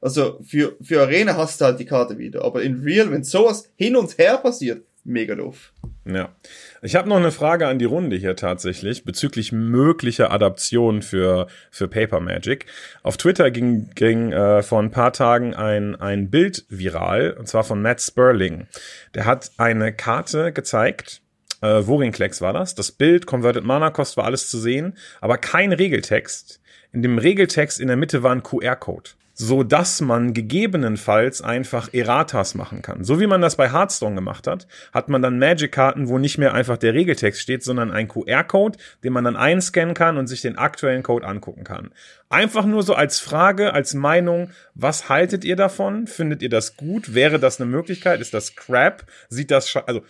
Also 0.00 0.40
für, 0.42 0.74
für 0.80 1.02
Arena 1.02 1.36
hast 1.36 1.60
du 1.60 1.66
halt 1.66 1.78
die 1.78 1.84
Karte 1.84 2.16
wieder. 2.16 2.46
Aber 2.46 2.62
in 2.62 2.82
Real, 2.82 3.10
wenn 3.10 3.24
sowas 3.24 3.70
hin 3.76 3.94
und 3.94 4.16
her 4.16 4.38
passiert, 4.38 4.84
mega 5.04 5.34
doof. 5.34 5.72
Ja. 6.04 6.34
Ich 6.80 6.96
habe 6.96 7.08
noch 7.08 7.16
eine 7.16 7.30
Frage 7.30 7.68
an 7.68 7.78
die 7.78 7.84
Runde 7.84 8.16
hier 8.16 8.36
tatsächlich 8.36 9.04
bezüglich 9.04 9.52
möglicher 9.52 10.32
Adaptionen 10.32 11.02
für, 11.02 11.46
für 11.70 11.88
Paper 11.88 12.20
Magic. 12.20 12.66
Auf 13.02 13.16
Twitter 13.16 13.50
ging, 13.50 13.90
ging 13.94 14.32
äh, 14.32 14.62
vor 14.62 14.82
ein 14.82 14.90
paar 14.90 15.12
Tagen 15.12 15.54
ein, 15.54 15.94
ein 15.94 16.30
Bild 16.30 16.64
viral, 16.68 17.36
und 17.38 17.48
zwar 17.48 17.64
von 17.64 17.82
Matt 17.82 18.00
Sperling. 18.00 18.66
Der 19.14 19.26
hat 19.26 19.52
eine 19.58 19.92
Karte 19.92 20.52
gezeigt, 20.52 21.21
äh, 21.62 21.82
Vorinklex 21.82 22.40
war 22.42 22.52
das. 22.52 22.74
Das 22.74 22.92
Bild, 22.92 23.26
Converted 23.26 23.64
Mana 23.64 23.90
Cost 23.90 24.16
war 24.16 24.24
alles 24.24 24.50
zu 24.50 24.58
sehen, 24.58 24.98
aber 25.20 25.38
kein 25.38 25.72
Regeltext. 25.72 26.60
In 26.92 27.02
dem 27.02 27.16
Regeltext 27.16 27.80
in 27.80 27.88
der 27.88 27.96
Mitte 27.96 28.22
war 28.22 28.32
ein 28.32 28.42
QR-Code 28.42 29.10
so 29.34 29.62
dass 29.62 30.00
man 30.00 30.34
gegebenenfalls 30.34 31.42
einfach 31.42 31.92
Erratas 31.92 32.54
machen 32.54 32.82
kann. 32.82 33.02
So 33.04 33.18
wie 33.18 33.26
man 33.26 33.40
das 33.40 33.56
bei 33.56 33.72
Hearthstone 33.72 34.14
gemacht 34.14 34.46
hat, 34.46 34.66
hat 34.92 35.08
man 35.08 35.22
dann 35.22 35.38
Magic-Karten, 35.38 36.08
wo 36.08 36.18
nicht 36.18 36.38
mehr 36.38 36.54
einfach 36.54 36.76
der 36.76 36.94
Regeltext 36.94 37.40
steht, 37.40 37.62
sondern 37.62 37.90
ein 37.90 38.08
QR-Code, 38.08 38.78
den 39.02 39.12
man 39.12 39.24
dann 39.24 39.36
einscannen 39.36 39.94
kann 39.94 40.18
und 40.18 40.26
sich 40.26 40.42
den 40.42 40.58
aktuellen 40.58 41.02
Code 41.02 41.26
angucken 41.26 41.64
kann. 41.64 41.92
Einfach 42.28 42.64
nur 42.64 42.82
so 42.82 42.94
als 42.94 43.20
Frage, 43.20 43.72
als 43.72 43.94
Meinung, 43.94 44.50
was 44.74 45.08
haltet 45.08 45.44
ihr 45.44 45.56
davon? 45.56 46.06
Findet 46.06 46.42
ihr 46.42 46.48
das 46.48 46.76
gut? 46.76 47.14
Wäre 47.14 47.38
das 47.38 47.60
eine 47.60 47.70
Möglichkeit? 47.70 48.20
Ist 48.20 48.34
das 48.34 48.54
crap? 48.54 49.04
Sieht 49.28 49.50
das, 49.50 49.74
also, 49.86 50.02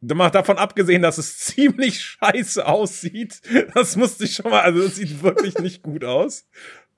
davon 0.00 0.58
abgesehen, 0.58 1.02
dass 1.02 1.18
es 1.18 1.38
ziemlich 1.38 2.00
scheiße 2.00 2.66
aussieht. 2.66 3.40
Das 3.74 3.96
musste 3.96 4.24
ich 4.24 4.34
schon 4.34 4.50
mal, 4.50 4.60
also 4.60 4.82
das 4.82 4.96
sieht 4.96 5.22
wirklich 5.22 5.58
nicht 5.58 5.82
gut 5.82 6.04
aus. 6.04 6.46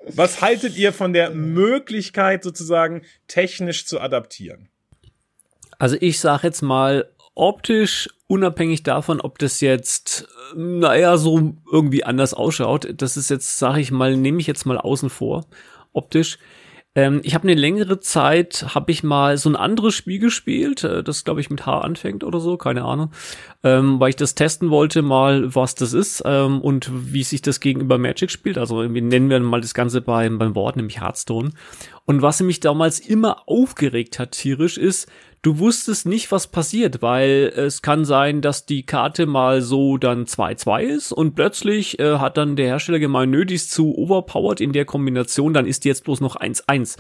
Was 0.06 0.40
haltet 0.40 0.76
ihr 0.76 0.92
von 0.92 1.12
der 1.12 1.30
Möglichkeit 1.30 2.42
sozusagen 2.42 3.02
technisch 3.26 3.86
zu 3.86 4.00
adaptieren? 4.00 4.68
Also 5.78 5.96
ich 6.00 6.20
sage 6.20 6.46
jetzt 6.46 6.62
mal 6.62 7.10
optisch, 7.34 8.08
unabhängig 8.26 8.82
davon, 8.82 9.20
ob 9.20 9.38
das 9.38 9.60
jetzt, 9.60 10.28
naja, 10.54 11.16
so 11.16 11.54
irgendwie 11.70 12.04
anders 12.04 12.34
ausschaut, 12.34 12.88
das 12.96 13.16
ist 13.16 13.30
jetzt, 13.30 13.58
sage 13.58 13.80
ich 13.80 13.90
mal, 13.90 14.16
nehme 14.16 14.40
ich 14.40 14.46
jetzt 14.46 14.66
mal 14.66 14.78
außen 14.78 15.10
vor, 15.10 15.46
optisch. 15.92 16.38
Ähm, 16.96 17.20
ich 17.22 17.35
habe 17.35 17.44
eine 17.44 17.55
längere 17.55 18.00
Zeit, 18.00 18.74
habe 18.74 18.90
ich 18.90 19.05
mal 19.05 19.37
so 19.38 19.48
ein 19.48 19.55
anderes 19.55 19.94
Spiel 19.94 20.18
gespielt, 20.18 20.83
äh, 20.83 21.05
das 21.05 21.22
glaube 21.22 21.40
ich 21.40 21.48
mit 21.48 21.64
H 21.64 21.81
anfängt 21.81 22.24
oder 22.24 22.40
so, 22.40 22.57
keine 22.57 22.83
Ahnung, 22.85 23.12
ähm, 23.62 24.00
weil 24.00 24.11
ich 24.11 24.16
das 24.16 24.35
testen 24.35 24.70
wollte 24.70 25.03
mal, 25.03 25.55
was 25.55 25.76
das 25.76 25.92
ist 25.92 26.22
ähm, 26.24 26.61
und 26.61 26.90
wie 27.12 27.22
sich 27.22 27.42
das 27.42 27.61
gegenüber 27.61 27.96
Magic 27.96 28.33
spielt. 28.33 28.59
Also 28.59 28.83
nennen 28.83 29.31
wir 29.31 29.38
mal 29.38 29.61
das 29.61 29.74
Ganze 29.74 30.00
beim, 30.00 30.38
beim 30.38 30.57
Wort, 30.57 30.74
nämlich 30.74 31.00
Hearthstone. 31.00 31.50
Und 32.07 32.22
was 32.22 32.40
mich 32.40 32.59
damals 32.59 32.98
immer 32.98 33.48
aufgeregt 33.48 34.18
hat 34.18 34.33
tierisch 34.33 34.76
ist, 34.76 35.09
du 35.42 35.59
wusstest 35.59 36.07
nicht, 36.07 36.31
was 36.33 36.48
passiert, 36.48 37.03
weil 37.03 37.53
es 37.57 37.83
kann 37.83 38.05
sein, 38.05 38.40
dass 38.40 38.66
die 38.66 38.85
Karte 38.85 39.26
mal 39.26 39.62
so 39.62 39.96
dann 39.96 40.26
2-2 40.26 40.83
ist 40.83 41.12
und 41.12 41.35
plötzlich 41.35 41.98
äh, 41.98 42.18
hat 42.18 42.37
dann 42.37 42.57
der 42.57 42.66
Hersteller 42.66 42.98
gemeint, 42.98 43.33
nö, 43.33 43.44
die 43.44 43.55
ist 43.55 43.70
zu 43.70 43.96
overpowered 43.96 44.61
in 44.61 44.72
der 44.72 44.85
Kombination, 44.85 45.55
dann 45.55 45.66
ist 45.66 45.85
die 45.85 45.88
jetzt 45.88 46.05
bloß 46.05 46.20
noch 46.20 46.37
1-1. 46.37 46.98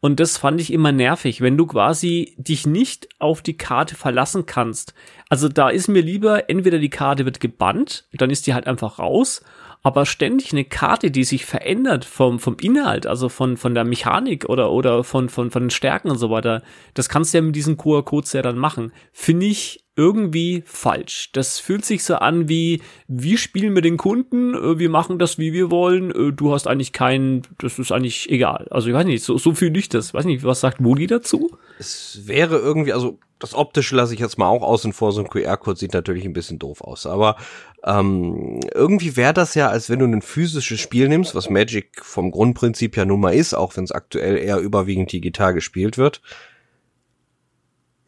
Und 0.00 0.20
das 0.20 0.36
fand 0.36 0.60
ich 0.60 0.70
immer 0.70 0.92
nervig, 0.92 1.40
wenn 1.40 1.56
du 1.56 1.66
quasi 1.66 2.34
dich 2.36 2.66
nicht 2.66 3.08
auf 3.18 3.40
die 3.40 3.56
Karte 3.56 3.94
verlassen 3.94 4.44
kannst. 4.44 4.92
Also 5.30 5.48
da 5.48 5.70
ist 5.70 5.88
mir 5.88 6.02
lieber, 6.02 6.50
entweder 6.50 6.78
die 6.78 6.90
Karte 6.90 7.24
wird 7.24 7.40
gebannt, 7.40 8.04
dann 8.12 8.28
ist 8.28 8.46
die 8.46 8.52
halt 8.52 8.66
einfach 8.66 8.98
raus, 8.98 9.42
aber 9.84 10.06
ständig 10.06 10.50
eine 10.52 10.64
Karte, 10.64 11.10
die 11.10 11.24
sich 11.24 11.44
verändert 11.44 12.06
vom, 12.06 12.40
vom 12.40 12.56
Inhalt, 12.58 13.06
also 13.06 13.28
von, 13.28 13.58
von 13.58 13.74
der 13.74 13.84
Mechanik 13.84 14.48
oder, 14.48 14.72
oder 14.72 15.04
von, 15.04 15.28
von, 15.28 15.50
von 15.50 15.64
den 15.64 15.70
Stärken 15.70 16.10
und 16.10 16.16
so 16.16 16.30
weiter, 16.30 16.62
das 16.94 17.10
kannst 17.10 17.34
du 17.34 17.38
ja 17.38 17.42
mit 17.42 17.54
diesen 17.54 17.76
QR-Codes 17.76 18.32
ja 18.32 18.40
dann 18.40 18.56
machen. 18.56 18.92
Finde 19.12 19.44
ich 19.44 19.84
irgendwie 19.94 20.64
falsch. 20.64 21.30
Das 21.32 21.60
fühlt 21.60 21.84
sich 21.84 22.02
so 22.02 22.14
an 22.14 22.48
wie, 22.48 22.80
wir 23.08 23.36
spielen 23.36 23.74
mit 23.74 23.84
den 23.84 23.98
Kunden, 23.98 24.54
äh, 24.54 24.78
wir 24.78 24.88
machen 24.88 25.18
das, 25.18 25.38
wie 25.38 25.52
wir 25.52 25.70
wollen, 25.70 26.10
äh, 26.10 26.32
du 26.32 26.54
hast 26.54 26.66
eigentlich 26.66 26.94
keinen, 26.94 27.42
das 27.58 27.78
ist 27.78 27.92
eigentlich 27.92 28.30
egal. 28.30 28.66
Also 28.70 28.88
ich 28.88 28.94
weiß 28.94 29.04
nicht, 29.04 29.22
so, 29.22 29.36
so 29.36 29.52
fühle 29.52 29.78
ich 29.78 29.90
das. 29.90 30.14
Weiß 30.14 30.24
nicht, 30.24 30.44
was 30.44 30.60
sagt 30.60 30.82
Wooly 30.82 31.06
dazu? 31.06 31.50
Es 31.78 32.22
wäre 32.24 32.56
irgendwie, 32.56 32.94
also 32.94 33.18
das 33.44 33.54
Optische 33.54 33.94
lasse 33.94 34.14
ich 34.14 34.20
jetzt 34.20 34.38
mal 34.38 34.48
auch 34.48 34.62
außen 34.62 34.94
vor, 34.94 35.12
so 35.12 35.20
ein 35.20 35.28
QR-Code 35.28 35.78
sieht 35.78 35.92
natürlich 35.92 36.24
ein 36.24 36.32
bisschen 36.32 36.58
doof 36.58 36.80
aus, 36.80 37.04
aber 37.04 37.36
ähm, 37.84 38.60
irgendwie 38.74 39.16
wäre 39.16 39.34
das 39.34 39.54
ja, 39.54 39.68
als 39.68 39.90
wenn 39.90 39.98
du 39.98 40.06
ein 40.06 40.22
physisches 40.22 40.80
Spiel 40.80 41.08
nimmst, 41.08 41.34
was 41.34 41.50
Magic 41.50 42.02
vom 42.02 42.30
Grundprinzip 42.30 42.96
ja 42.96 43.04
nun 43.04 43.20
mal 43.20 43.34
ist, 43.34 43.52
auch 43.52 43.76
wenn 43.76 43.84
es 43.84 43.92
aktuell 43.92 44.38
eher 44.38 44.58
überwiegend 44.58 45.12
digital 45.12 45.52
gespielt 45.52 45.98
wird, 45.98 46.22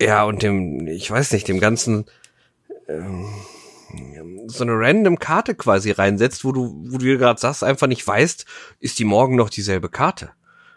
ja, 0.00 0.24
und 0.24 0.42
dem, 0.42 0.86
ich 0.86 1.10
weiß 1.10 1.32
nicht, 1.32 1.48
dem 1.48 1.60
ganzen 1.60 2.06
ähm, 2.88 3.28
so 4.46 4.64
eine 4.64 4.72
random 4.72 5.18
Karte 5.18 5.54
quasi 5.54 5.90
reinsetzt, 5.90 6.44
wo 6.44 6.52
du, 6.52 6.74
wo 6.88 6.96
du 6.96 7.18
gerade 7.18 7.40
sagst, 7.40 7.62
einfach 7.62 7.86
nicht 7.86 8.06
weißt, 8.06 8.46
ist 8.80 8.98
die 8.98 9.04
morgen 9.04 9.36
noch 9.36 9.50
dieselbe 9.50 9.90
Karte. 9.90 10.30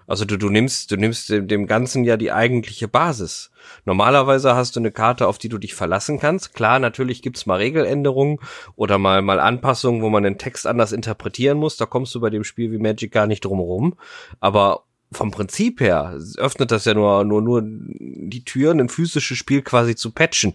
Also 0.09 0.25
du, 0.25 0.37
du 0.37 0.49
nimmst, 0.49 0.89
du 0.89 0.97
nimmst 0.97 1.29
dem, 1.29 1.47
dem 1.47 1.67
Ganzen 1.67 2.03
ja 2.03 2.17
die 2.17 2.31
eigentliche 2.31 2.87
Basis. 2.87 3.51
Normalerweise 3.85 4.55
hast 4.55 4.75
du 4.75 4.79
eine 4.79 4.91
Karte, 4.91 5.27
auf 5.27 5.37
die 5.37 5.49
du 5.49 5.59
dich 5.59 5.75
verlassen 5.75 6.19
kannst. 6.19 6.55
Klar, 6.55 6.79
natürlich 6.79 7.21
gibt's 7.21 7.45
mal 7.45 7.57
Regeländerungen 7.57 8.39
oder 8.75 8.97
mal, 8.97 9.21
mal 9.21 9.39
Anpassungen, 9.39 10.01
wo 10.01 10.09
man 10.09 10.23
den 10.23 10.39
Text 10.39 10.65
anders 10.65 10.93
interpretieren 10.93 11.59
muss. 11.59 11.77
Da 11.77 11.85
kommst 11.85 12.15
du 12.15 12.21
bei 12.21 12.31
dem 12.31 12.43
Spiel 12.43 12.71
wie 12.71 12.79
Magic 12.79 13.11
gar 13.11 13.27
nicht 13.27 13.45
drum 13.45 13.59
herum. 13.59 13.97
Aber 14.39 14.85
vom 15.11 15.31
Prinzip 15.31 15.81
her 15.81 16.19
öffnet 16.37 16.71
das 16.71 16.85
ja 16.85 16.93
nur, 16.93 17.23
nur, 17.23 17.41
nur 17.41 17.63
die 17.63 18.43
Türen, 18.43 18.79
ein 18.79 18.89
physisches 18.89 19.37
Spiel 19.37 19.63
quasi 19.63 19.95
zu 19.95 20.11
patchen. 20.11 20.53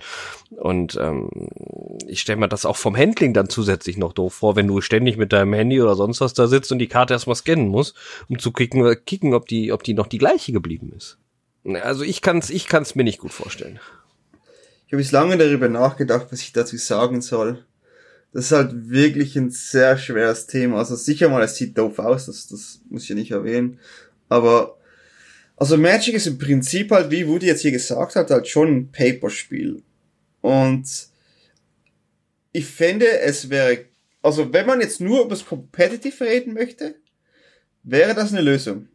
Und 0.51 0.97
ähm, 1.01 1.29
ich 2.07 2.21
stelle 2.21 2.39
mir 2.39 2.49
das 2.49 2.65
auch 2.65 2.77
vom 2.77 2.97
Handling 2.97 3.35
dann 3.35 3.49
zusätzlich 3.49 3.97
noch 3.97 4.13
doof 4.13 4.35
vor, 4.35 4.55
wenn 4.55 4.69
du 4.69 4.81
ständig 4.81 5.17
mit 5.17 5.33
deinem 5.33 5.53
Handy 5.55 5.83
oder 5.83 5.97
sonst 5.97 6.21
was 6.21 6.35
da 6.35 6.47
sitzt 6.47 6.71
und 6.71 6.79
die 6.79 6.87
Karte 6.87 7.15
erstmal 7.15 7.37
scannen 7.37 7.69
musst, 7.69 7.97
um 8.29 8.39
zu 8.39 8.53
kicken, 8.53 9.05
kicken 9.05 9.35
ob 9.35 9.49
die, 9.49 9.73
ob 9.73 9.83
die 9.83 9.95
noch 9.95 10.07
die 10.07 10.19
gleiche 10.19 10.53
geblieben 10.53 10.93
ist. 10.97 11.19
Also 11.83 12.05
ich 12.05 12.23
kann's, 12.23 12.51
ich 12.51 12.69
kann's 12.69 12.95
mir 12.95 13.05
nicht 13.05 13.19
gut 13.19 13.33
vorstellen. 13.33 13.81
Ich 14.87 14.93
habe 14.93 15.03
jetzt 15.03 15.13
lange 15.13 15.37
darüber 15.37 15.69
nachgedacht, 15.69 16.29
was 16.31 16.43
ich 16.43 16.53
dazu 16.53 16.77
sagen 16.77 17.23
soll. 17.23 17.65
Das 18.33 18.47
ist 18.47 18.53
halt 18.53 18.91
wirklich 18.91 19.37
ein 19.37 19.51
sehr 19.51 19.97
schweres 19.97 20.47
Thema. 20.47 20.79
Also 20.79 20.97
sicher 20.97 21.29
mal, 21.29 21.43
es 21.43 21.57
sieht 21.57 21.79
doof 21.79 22.01
aus, 22.01 22.27
das, 22.27 22.49
das 22.49 22.81
muss 22.91 23.05
ich 23.05 23.09
ja 23.09 23.15
nicht 23.15 23.31
erwähnen. 23.31 23.79
Aber, 24.29 24.79
also 25.57 25.77
Magic 25.77 26.15
ist 26.15 26.27
im 26.27 26.39
Prinzip 26.39 26.91
halt, 26.91 27.11
wie 27.11 27.27
Woody 27.27 27.47
jetzt 27.47 27.63
hier 27.63 27.73
gesagt 27.73 28.17
hat, 28.17 28.31
halt 28.31 28.49
schon 28.49 28.69
ein 28.69 28.93
Paperspiel. 28.93 29.83
Und 30.41 30.85
ich 32.53 32.67
fände, 32.67 33.07
es 33.21 33.51
wäre, 33.51 33.87
also 34.23 34.53
wenn 34.53 34.67
man 34.67 34.81
jetzt 34.81 35.01
nur 35.01 35.21
über 35.21 35.31
das 35.31 35.45
Competitive 35.45 36.25
reden 36.25 36.55
möchte, 36.55 36.95
wäre 37.83 38.15
das 38.15 38.33
eine 38.33 38.43
Lösung. 38.43 38.89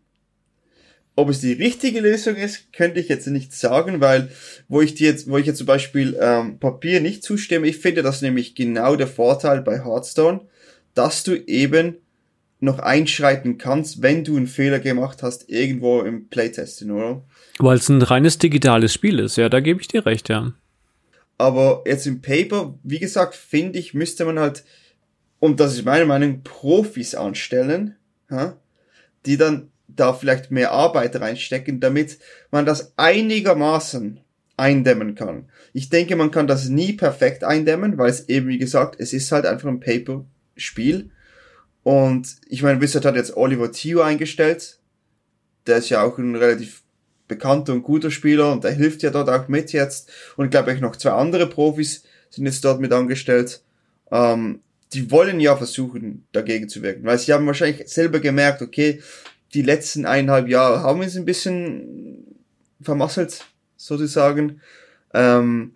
Ob 1.16 1.30
es 1.30 1.42
die 1.42 1.54
richtige 1.54 2.00
Lösung 2.00 2.38
ist, 2.38 2.72
könnte 2.72 3.02
ich 3.02 3.10
jetzt 3.10 3.28
nicht 3.28 3.54
sagen, 3.54 4.00
weil 4.00 4.32
wo 4.70 4.82
ich 4.82 4.96
dir 4.96 5.10
jetzt, 5.10 5.30
wo 5.30 5.38
ich 5.38 5.46
jetzt 5.46 5.58
zum 5.58 5.68
Beispiel 5.68 6.18
ähm, 6.22 6.60
Papier 6.60 7.02
nicht 7.02 7.24
zustimme, 7.24 7.68
ich 7.68 7.78
finde 7.78 8.04
das 8.04 8.22
nämlich 8.22 8.56
genau 8.56 8.96
der 8.96 9.08
Vorteil 9.08 9.62
bei 9.62 9.84
Hearthstone, 9.84 10.42
dass 10.94 11.24
du 11.24 11.36
eben 11.36 11.98
noch 12.60 12.80
einschreiten 12.80 13.58
kannst, 13.58 14.02
wenn 14.02 14.24
du 14.24 14.36
einen 14.36 14.48
Fehler 14.48 14.80
gemacht 14.80 15.24
hast, 15.24 15.50
irgendwo 15.50 16.02
im 16.02 16.28
Playtesting, 16.28 16.92
oder? 16.92 17.24
Weil 17.58 17.78
es 17.78 17.90
ein 17.90 18.02
reines 18.02 18.38
digitales 18.38 18.94
Spiel 18.94 19.20
ist, 19.20 19.38
ja, 19.38 19.50
da 19.50 19.60
gebe 19.60 19.82
ich 19.82 19.88
dir 19.88 20.06
recht, 20.06 20.30
ja. 20.30 20.52
Aber 21.38 21.84
jetzt 21.86 22.06
im 22.06 22.22
Paper, 22.22 22.78
wie 22.84 23.00
gesagt, 23.00 23.36
finde 23.36 23.80
ich, 23.80 23.94
müsste 23.94 24.26
man 24.26 24.40
halt, 24.40 24.66
und 25.40 25.60
das 25.62 25.74
ist 25.74 25.86
meine 25.86 26.06
Meinung, 26.06 26.42
Profis 26.44 27.16
anstellen, 27.16 27.96
ja, 28.30 28.58
die 29.26 29.38
dann 29.38 29.70
da 29.88 30.14
vielleicht 30.14 30.52
mehr 30.52 30.72
Arbeit 30.72 31.20
reinstecken, 31.20 31.80
damit 31.80 32.20
man 32.52 32.66
das 32.66 32.94
einigermaßen 32.98 34.20
eindämmen 34.58 35.16
kann. 35.16 35.46
Ich 35.74 35.90
denke, 35.90 36.16
man 36.16 36.32
kann 36.32 36.48
das 36.48 36.68
nie 36.68 36.94
perfekt 36.94 37.44
eindämmen, 37.44 37.98
weil 37.98 38.10
es 38.10 38.28
eben, 38.28 38.48
wie 38.50 38.58
gesagt, 38.58 39.00
es 39.00 39.14
ist 39.14 39.32
halt 39.32 39.46
einfach 39.46 39.70
ein 39.70 39.80
Paper-Spiel. 39.80 41.10
Und 41.84 42.36
ich 42.48 42.62
meine, 42.62 42.82
Wizard 42.82 43.06
hat 43.06 43.16
jetzt 43.16 43.36
Oliver 43.36 43.72
Tio 43.72 44.02
eingestellt. 44.02 44.80
Der 45.68 45.78
ist 45.78 45.90
ja 45.90 46.04
auch 46.04 46.18
ein 46.18 46.36
relativ 46.36 46.84
bekannter 47.28 47.74
und 47.74 47.84
guter 47.84 48.12
Spieler 48.12 48.52
und 48.52 48.64
der 48.64 48.72
hilft 48.72 49.04
ja 49.04 49.12
dort 49.12 49.30
auch 49.30 49.48
mit 49.48 49.72
jetzt. 49.72 50.12
Und 50.36 50.46
ich 50.46 50.52
glaube, 50.52 50.74
auch 50.74 50.80
noch 50.80 50.96
zwei 50.96 51.12
andere 51.12 51.48
Profis 51.48 52.04
sind 52.30 52.46
jetzt 52.46 52.66
dort 52.66 52.82
mit 52.82 52.92
angestellt. 52.92 53.62
Ähm, 54.12 54.62
die 54.94 55.12
wollen 55.12 55.40
ja 55.40 55.56
versuchen, 55.56 56.26
dagegen 56.32 56.68
zu 56.68 56.82
wirken, 56.82 57.06
weil 57.06 57.20
sie 57.20 57.32
haben 57.32 57.46
wahrscheinlich 57.46 57.88
selber 57.88 58.20
gemerkt, 58.20 58.62
okay, 58.62 59.02
die 59.54 59.62
letzten 59.62 60.06
eineinhalb 60.06 60.48
Jahre 60.48 60.82
haben 60.82 61.00
wir 61.00 61.08
es 61.08 61.16
ein 61.16 61.26
bisschen 61.26 62.26
vermasselt, 62.82 63.46
sozusagen. 63.78 64.62
Ähm, 65.14 65.74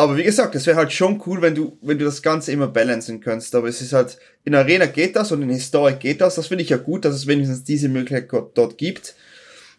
aber 0.00 0.16
wie 0.16 0.24
gesagt, 0.24 0.54
es 0.54 0.66
wäre 0.66 0.76
halt 0.76 0.92
schon 0.92 1.22
cool, 1.26 1.42
wenn 1.42 1.54
du, 1.54 1.78
wenn 1.82 1.98
du 1.98 2.04
das 2.04 2.22
Ganze 2.22 2.52
immer 2.52 2.68
balancen 2.68 3.20
kannst. 3.20 3.54
Aber 3.54 3.68
es 3.68 3.80
ist 3.80 3.92
halt, 3.92 4.18
in 4.44 4.54
Arena 4.54 4.86
geht 4.86 5.16
das 5.16 5.32
und 5.32 5.42
in 5.42 5.50
Historic 5.50 6.00
geht 6.00 6.20
das. 6.20 6.34
Das 6.34 6.46
finde 6.46 6.64
ich 6.64 6.70
ja 6.70 6.76
gut, 6.76 7.04
dass 7.04 7.14
es 7.14 7.26
wenigstens 7.26 7.64
diese 7.64 7.88
Möglichkeit 7.88 8.50
dort 8.54 8.78
gibt. 8.78 9.14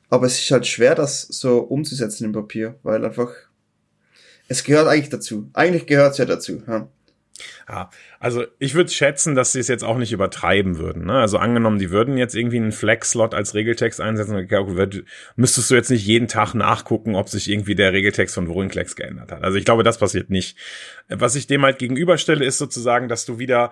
Aber 0.10 0.26
es 0.26 0.40
ist 0.40 0.52
halt 0.52 0.68
schwer, 0.68 0.96
das 0.96 1.22
so 1.22 1.60
umzusetzen 1.60 2.26
im 2.26 2.34
Papier, 2.34 2.76
weil 2.84 3.06
einfach, 3.06 3.32
es 4.48 4.64
gehört 4.64 4.88
eigentlich 4.88 5.10
dazu. 5.10 5.50
Eigentlich 5.54 5.88
gehört 5.88 6.12
es 6.12 6.18
ja 6.18 6.26
dazu. 6.26 6.62
Ja. 6.68 6.90
Ja, 7.68 7.90
also 8.20 8.46
ich 8.60 8.74
würde 8.74 8.90
schätzen, 8.90 9.36
dass 9.36 9.52
sie 9.52 9.60
es 9.60 9.68
jetzt 9.68 9.84
auch 9.84 9.98
nicht 9.98 10.12
übertreiben 10.12 10.78
würden. 10.78 11.06
Ne? 11.06 11.14
Also 11.14 11.38
angenommen, 11.38 11.80
die 11.80 11.92
würden 11.92 12.18
jetzt 12.18 12.36
irgendwie 12.36 12.58
einen 12.58 12.72
Flex-Slot 12.72 13.34
als 13.34 13.54
Regeltext 13.54 14.02
einsetzen, 14.02 14.48
müsstest 15.36 15.70
du 15.72 15.76
jetzt 15.76 15.90
nicht 15.90 16.06
jeden 16.06 16.28
Tag 16.28 16.54
nachgucken, 16.54 17.16
ob 17.16 17.30
sich 17.30 17.50
irgendwie 17.50 17.76
der 17.76 17.94
Regeltext 17.94 18.36
von 18.36 18.48
Vorinclex 18.48 18.96
geändert 18.96 19.32
hat. 19.32 19.44
Also 19.44 19.58
ich 19.58 19.66
glaube, 19.66 19.84
das 19.84 19.98
passiert 19.98 20.30
nicht. 20.30 20.58
Was 21.10 21.36
ich 21.36 21.48
dem 21.48 21.64
halt 21.64 21.80
gegenüberstelle, 21.80 22.46
ist 22.46 22.58
sozusagen, 22.58 23.08
dass 23.08 23.26
du 23.26 23.40
wieder 23.40 23.72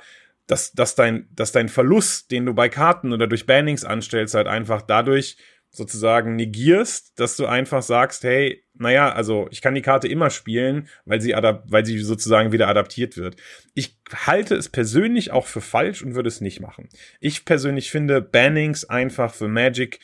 dass, 0.49 0.71
dass, 0.71 0.95
dein, 0.95 1.27
dass 1.36 1.51
dein 1.51 1.69
Verlust, 1.69 2.32
den 2.32 2.47
du 2.47 2.55
bei 2.55 2.69
Karten 2.69 3.13
oder 3.13 3.27
durch 3.27 3.45
Bannings 3.45 3.86
anstellst, 3.86 4.34
halt 4.34 4.47
einfach 4.47 4.82
dadurch 4.82 5.38
sozusagen 5.71 6.36
negierst, 6.36 7.19
dass 7.19 7.36
du 7.36 7.45
einfach 7.45 7.84
sagst, 7.84 8.23
hey, 8.23 8.63
naja, 8.73 9.12
also 9.12 9.47
ich 9.51 9.62
kann 9.62 9.75
die 9.75 9.82
Karte 9.82 10.08
immer 10.08 10.29
spielen, 10.29 10.88
weil 11.05 11.21
sie, 11.21 11.32
weil 11.34 11.86
sie 11.86 11.99
sozusagen 11.99 12.51
wieder 12.51 12.67
adaptiert 12.67 13.17
wird. 13.17 13.36
Ich 13.75 13.97
halte 14.13 14.55
es 14.55 14.69
persönlich 14.69 15.32
auch 15.32 15.47
für 15.47 15.62
falsch 15.62 16.01
und 16.01 16.15
würde 16.15 16.29
es 16.29 16.41
nicht 16.41 16.60
machen. 16.60 16.89
Ich 17.19 17.45
persönlich 17.45 17.91
finde 17.91 18.21
Bannings 18.21 18.86
einfach 18.86 19.34
für 19.34 19.47
Magic 19.47 19.99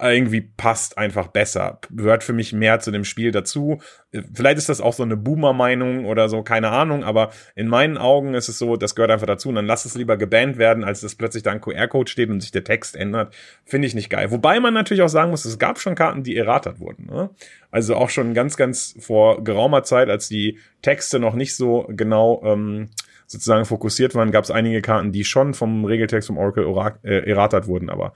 irgendwie 0.00 0.40
passt 0.40 0.98
einfach 0.98 1.28
besser. 1.28 1.78
Gehört 1.90 2.24
für 2.24 2.32
mich 2.32 2.52
mehr 2.52 2.80
zu 2.80 2.90
dem 2.90 3.04
Spiel 3.04 3.30
dazu. 3.30 3.80
Vielleicht 4.32 4.58
ist 4.58 4.68
das 4.68 4.80
auch 4.80 4.92
so 4.92 5.04
eine 5.04 5.16
Boomer-Meinung 5.16 6.04
oder 6.06 6.28
so, 6.28 6.42
keine 6.42 6.70
Ahnung, 6.70 7.04
aber 7.04 7.30
in 7.54 7.68
meinen 7.68 7.96
Augen 7.96 8.34
ist 8.34 8.48
es 8.48 8.58
so, 8.58 8.76
das 8.76 8.94
gehört 8.94 9.12
einfach 9.12 9.26
dazu. 9.26 9.48
Und 9.48 9.54
dann 9.54 9.66
lass 9.66 9.84
es 9.84 9.94
lieber 9.94 10.16
gebannt 10.16 10.58
werden, 10.58 10.82
als 10.82 11.00
dass 11.00 11.14
plötzlich 11.14 11.44
da 11.44 11.52
ein 11.52 11.60
QR-Code 11.60 12.10
steht 12.10 12.30
und 12.30 12.40
sich 12.40 12.50
der 12.50 12.64
Text 12.64 12.96
ändert. 12.96 13.34
Finde 13.64 13.86
ich 13.86 13.94
nicht 13.94 14.10
geil. 14.10 14.30
Wobei 14.32 14.58
man 14.58 14.74
natürlich 14.74 15.02
auch 15.02 15.08
sagen 15.08 15.30
muss, 15.30 15.44
es 15.44 15.58
gab 15.58 15.78
schon 15.78 15.94
Karten, 15.94 16.24
die 16.24 16.36
erratert 16.36 16.80
wurden. 16.80 17.06
Ne? 17.06 17.30
Also 17.70 17.94
auch 17.94 18.10
schon 18.10 18.34
ganz, 18.34 18.56
ganz 18.56 18.96
vor 18.98 19.44
geraumer 19.44 19.84
Zeit, 19.84 20.08
als 20.08 20.28
die 20.28 20.58
Texte 20.82 21.20
noch 21.20 21.34
nicht 21.34 21.54
so 21.54 21.86
genau 21.88 22.42
ähm, 22.44 22.88
sozusagen 23.26 23.64
fokussiert 23.64 24.14
waren, 24.14 24.32
gab 24.32 24.44
es 24.44 24.50
einige 24.50 24.82
Karten, 24.82 25.12
die 25.12 25.24
schon 25.24 25.54
vom 25.54 25.84
Regeltext 25.84 26.26
vom 26.26 26.38
Oracle 26.38 26.66
äh, 27.04 27.30
erratert 27.30 27.66
wurden, 27.66 27.90
aber 27.90 28.12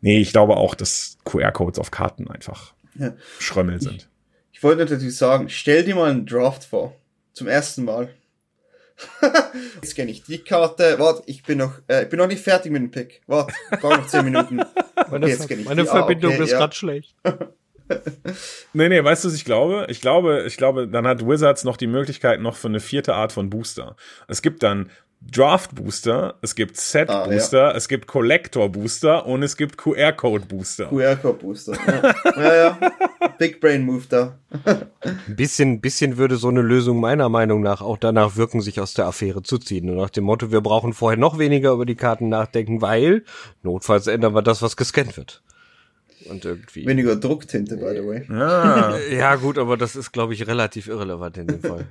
Nee, 0.00 0.20
ich 0.20 0.32
glaube 0.32 0.56
auch, 0.56 0.74
dass 0.74 1.18
QR-Codes 1.24 1.78
auf 1.78 1.90
Karten 1.90 2.28
einfach 2.30 2.74
ja. 2.98 3.14
Schrömmel 3.38 3.80
sind. 3.80 4.08
Ich, 4.52 4.58
ich 4.58 4.62
wollte 4.62 4.84
natürlich 4.84 5.16
sagen, 5.16 5.48
stell 5.48 5.84
dir 5.84 5.94
mal 5.94 6.10
einen 6.10 6.26
Draft 6.26 6.64
vor. 6.64 6.96
Zum 7.32 7.46
ersten 7.46 7.84
Mal. 7.84 8.10
Jetzt 9.82 9.94
kenne 9.94 10.10
ich 10.10 10.22
die 10.24 10.38
Karte. 10.38 10.98
Warte, 10.98 11.22
ich 11.26 11.42
bin 11.42 11.58
noch, 11.58 11.74
äh, 11.88 12.02
ich 12.02 12.08
bin 12.08 12.18
noch 12.18 12.26
nicht 12.26 12.42
fertig 12.42 12.70
mit 12.72 12.82
dem 12.82 12.90
Pick. 12.90 13.22
Warte, 13.26 13.54
brauche 13.80 13.98
noch 13.98 14.06
zehn 14.06 14.24
Minuten. 14.24 14.56
Meine, 15.10 15.26
okay, 15.26 15.34
jetzt 15.34 15.64
meine 15.64 15.82
die. 15.82 15.88
Verbindung 15.88 16.32
ah, 16.32 16.34
okay, 16.34 16.44
ist 16.44 16.50
ja. 16.52 16.58
gerade 16.58 16.74
schlecht. 16.74 17.16
nee, 18.74 18.88
nee, 18.88 19.02
weißt 19.02 19.24
du, 19.24 19.28
was 19.28 19.34
ich 19.34 19.44
glaube? 19.44 19.86
Ich 19.88 20.00
glaube, 20.00 20.44
ich 20.46 20.56
glaube, 20.56 20.86
dann 20.86 21.06
hat 21.06 21.26
Wizards 21.26 21.64
noch 21.64 21.76
die 21.76 21.88
Möglichkeit 21.88 22.40
noch 22.40 22.54
für 22.54 22.68
eine 22.68 22.78
vierte 22.78 23.14
Art 23.14 23.32
von 23.32 23.50
Booster. 23.50 23.96
Es 24.28 24.42
gibt 24.42 24.62
dann 24.62 24.90
Draft 25.22 25.74
Booster, 25.74 26.36
es 26.40 26.54
gibt 26.54 26.76
Set 26.78 27.10
ah, 27.10 27.26
Booster, 27.26 27.70
ja. 27.70 27.76
es 27.76 27.88
gibt 27.88 28.06
Collector 28.06 28.70
Booster 28.70 29.26
und 29.26 29.42
es 29.42 29.56
gibt 29.56 29.76
QR 29.76 30.12
Code 30.12 30.46
Booster. 30.46 30.86
QR 30.86 31.16
Code 31.16 31.38
Booster. 31.38 31.74
Ja, 31.86 32.42
ja, 32.42 32.54
ja. 32.54 32.92
Big 33.38 33.60
Brain 33.60 33.82
Move 33.82 34.04
da. 34.08 34.38
Ein 34.64 35.36
bisschen, 35.36 35.80
bisschen 35.80 36.16
würde 36.16 36.36
so 36.36 36.48
eine 36.48 36.62
Lösung 36.62 37.00
meiner 37.00 37.28
Meinung 37.28 37.60
nach 37.60 37.82
auch 37.82 37.98
danach 37.98 38.36
wirken, 38.36 38.62
sich 38.62 38.80
aus 38.80 38.94
der 38.94 39.06
Affäre 39.06 39.42
zu 39.42 39.58
ziehen. 39.58 39.90
Und 39.90 39.96
nach 39.96 40.10
dem 40.10 40.24
Motto, 40.24 40.50
wir 40.50 40.62
brauchen 40.62 40.94
vorher 40.94 41.18
noch 41.18 41.38
weniger 41.38 41.72
über 41.72 41.86
die 41.86 41.96
Karten 41.96 42.28
nachdenken, 42.30 42.80
weil 42.80 43.24
notfalls 43.62 44.06
ändern 44.06 44.34
wir 44.34 44.42
das, 44.42 44.62
was 44.62 44.76
gescannt 44.76 45.16
wird. 45.16 45.42
Und 46.28 46.44
irgendwie. 46.44 46.86
Weniger 46.86 47.16
Drucktinte, 47.16 47.76
by 47.76 47.94
the 47.94 48.06
way. 48.06 48.26
Ja, 48.28 48.96
ja 49.10 49.36
gut, 49.36 49.58
aber 49.58 49.76
das 49.76 49.96
ist, 49.96 50.12
glaube 50.12 50.34
ich, 50.34 50.46
relativ 50.46 50.88
irrelevant 50.88 51.36
in 51.36 51.46
dem 51.46 51.60
Fall. 51.60 51.86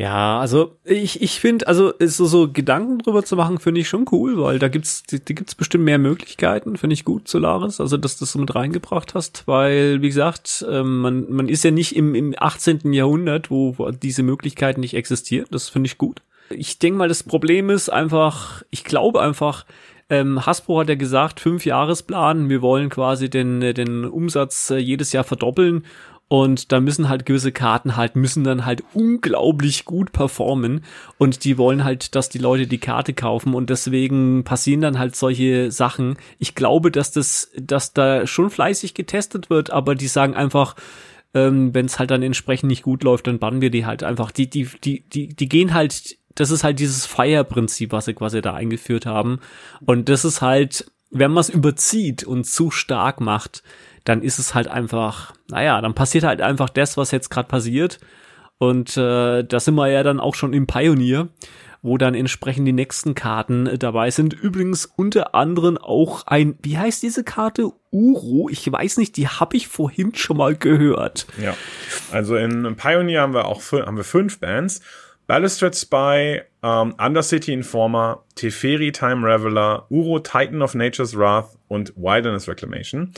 Ja, 0.00 0.40
also 0.40 0.78
ich, 0.82 1.20
ich 1.20 1.40
finde, 1.40 1.66
also 1.66 1.92
so, 1.98 2.24
so 2.24 2.50
Gedanken 2.50 3.00
drüber 3.00 3.22
zu 3.22 3.36
machen, 3.36 3.58
finde 3.58 3.82
ich 3.82 3.88
schon 3.90 4.06
cool, 4.12 4.40
weil 4.40 4.58
da 4.58 4.68
gibt's, 4.68 5.02
die 5.02 5.34
gibt's 5.34 5.54
bestimmt 5.54 5.84
mehr 5.84 5.98
Möglichkeiten, 5.98 6.78
finde 6.78 6.94
ich 6.94 7.04
gut, 7.04 7.28
Solaris, 7.28 7.82
also 7.82 7.98
dass 7.98 8.16
du 8.16 8.20
das 8.20 8.32
so 8.32 8.38
mit 8.38 8.54
reingebracht 8.54 9.14
hast, 9.14 9.46
weil, 9.46 10.00
wie 10.00 10.08
gesagt, 10.08 10.64
ähm, 10.70 11.02
man, 11.02 11.30
man 11.30 11.48
ist 11.50 11.64
ja 11.64 11.70
nicht 11.70 11.94
im, 11.96 12.14
im 12.14 12.34
18. 12.34 12.94
Jahrhundert, 12.94 13.50
wo, 13.50 13.76
wo 13.76 13.90
diese 13.90 14.22
Möglichkeiten 14.22 14.80
nicht 14.80 14.94
existieren, 14.94 15.48
das 15.50 15.68
finde 15.68 15.88
ich 15.88 15.98
gut. 15.98 16.22
Ich 16.48 16.78
denke 16.78 16.96
mal, 16.96 17.08
das 17.08 17.22
Problem 17.22 17.68
ist 17.68 17.90
einfach, 17.90 18.62
ich 18.70 18.84
glaube 18.84 19.20
einfach, 19.20 19.66
ähm, 20.08 20.44
Hasbro 20.46 20.80
hat 20.80 20.88
ja 20.88 20.94
gesagt, 20.94 21.40
fünf 21.40 21.66
Jahresplan, 21.66 22.48
wir 22.48 22.62
wollen 22.62 22.88
quasi 22.88 23.28
den, 23.28 23.60
den 23.60 24.06
Umsatz 24.06 24.70
äh, 24.70 24.78
jedes 24.78 25.12
Jahr 25.12 25.24
verdoppeln 25.24 25.84
und 26.32 26.70
da 26.70 26.78
müssen 26.78 27.08
halt 27.08 27.26
gewisse 27.26 27.50
Karten 27.50 27.96
halt, 27.96 28.14
müssen 28.14 28.44
dann 28.44 28.64
halt 28.64 28.84
unglaublich 28.94 29.84
gut 29.84 30.12
performen. 30.12 30.84
Und 31.18 31.42
die 31.42 31.58
wollen 31.58 31.82
halt, 31.82 32.14
dass 32.14 32.28
die 32.28 32.38
Leute 32.38 32.68
die 32.68 32.78
Karte 32.78 33.14
kaufen. 33.14 33.52
Und 33.52 33.68
deswegen 33.68 34.44
passieren 34.44 34.80
dann 34.80 34.96
halt 34.96 35.16
solche 35.16 35.72
Sachen. 35.72 36.18
Ich 36.38 36.54
glaube, 36.54 36.92
dass 36.92 37.10
das, 37.10 37.50
dass 37.60 37.94
da 37.94 38.28
schon 38.28 38.48
fleißig 38.48 38.94
getestet 38.94 39.50
wird, 39.50 39.70
aber 39.70 39.96
die 39.96 40.06
sagen 40.06 40.34
einfach, 40.36 40.76
ähm, 41.34 41.74
wenn 41.74 41.86
es 41.86 41.98
halt 41.98 42.12
dann 42.12 42.22
entsprechend 42.22 42.68
nicht 42.68 42.84
gut 42.84 43.02
läuft, 43.02 43.26
dann 43.26 43.40
bannen 43.40 43.60
wir 43.60 43.70
die 43.70 43.84
halt 43.84 44.04
einfach. 44.04 44.30
Die, 44.30 44.48
die, 44.48 44.68
die, 44.84 45.00
die, 45.08 45.26
die 45.34 45.48
gehen 45.48 45.74
halt, 45.74 46.16
das 46.36 46.52
ist 46.52 46.62
halt 46.62 46.78
dieses 46.78 47.06
Fire-Prinzip, 47.06 47.90
was 47.90 48.04
sie 48.04 48.14
quasi 48.14 48.40
da 48.40 48.54
eingeführt 48.54 49.04
haben. 49.04 49.40
Und 49.84 50.08
das 50.08 50.24
ist 50.24 50.42
halt, 50.42 50.92
wenn 51.10 51.30
man 51.30 51.40
es 51.40 51.50
überzieht 51.50 52.24
und 52.24 52.44
zu 52.44 52.70
stark 52.70 53.20
macht, 53.20 53.62
dann 54.04 54.22
ist 54.22 54.38
es 54.38 54.54
halt 54.54 54.68
einfach, 54.68 55.32
naja, 55.48 55.80
dann 55.80 55.94
passiert 55.94 56.24
halt 56.24 56.40
einfach 56.40 56.70
das, 56.70 56.96
was 56.96 57.10
jetzt 57.10 57.30
gerade 57.30 57.48
passiert. 57.48 58.00
Und 58.58 58.96
äh, 58.96 59.42
da 59.42 59.60
sind 59.60 59.74
wir 59.74 59.88
ja 59.88 60.02
dann 60.02 60.20
auch 60.20 60.34
schon 60.34 60.52
im 60.52 60.66
Pioneer 60.66 61.28
wo 61.82 61.96
dann 61.96 62.14
entsprechend 62.14 62.66
die 62.66 62.72
nächsten 62.72 63.14
Karten 63.14 63.66
äh, 63.66 63.78
dabei 63.78 64.10
sind. 64.10 64.32
Übrigens 64.32 64.86
unter 64.86 65.34
anderem 65.34 65.78
auch 65.78 66.26
ein, 66.26 66.58
wie 66.62 66.78
heißt 66.78 67.02
diese 67.02 67.24
Karte? 67.24 67.70
Uro? 67.90 68.48
Ich 68.50 68.70
weiß 68.70 68.98
nicht, 68.98 69.16
die 69.16 69.28
habe 69.28 69.56
ich 69.56 69.68
vorhin 69.68 70.14
schon 70.14 70.36
mal 70.36 70.54
gehört. 70.54 71.26
Ja, 71.42 71.56
also 72.12 72.36
in 72.36 72.76
Pioneer 72.76 73.22
haben 73.22 73.34
wir 73.34 73.46
auch 73.46 73.62
haben 73.72 73.96
wir 73.96 74.04
fünf 74.04 74.38
Bands. 74.40 74.80
Balustrade 75.26 75.76
Spy, 75.76 76.42
um, 76.62 76.92
Undercity 76.94 77.52
Informer, 77.52 78.20
Teferi 78.36 78.92
Time 78.92 79.24
Reveler, 79.24 79.84
Uro 79.90 80.22
Titan 80.22 80.62
of 80.62 80.74
Nature's 80.74 81.16
Wrath 81.16 81.56
und 81.68 81.92
Wilderness 81.96 82.48
Reclamation. 82.48 83.12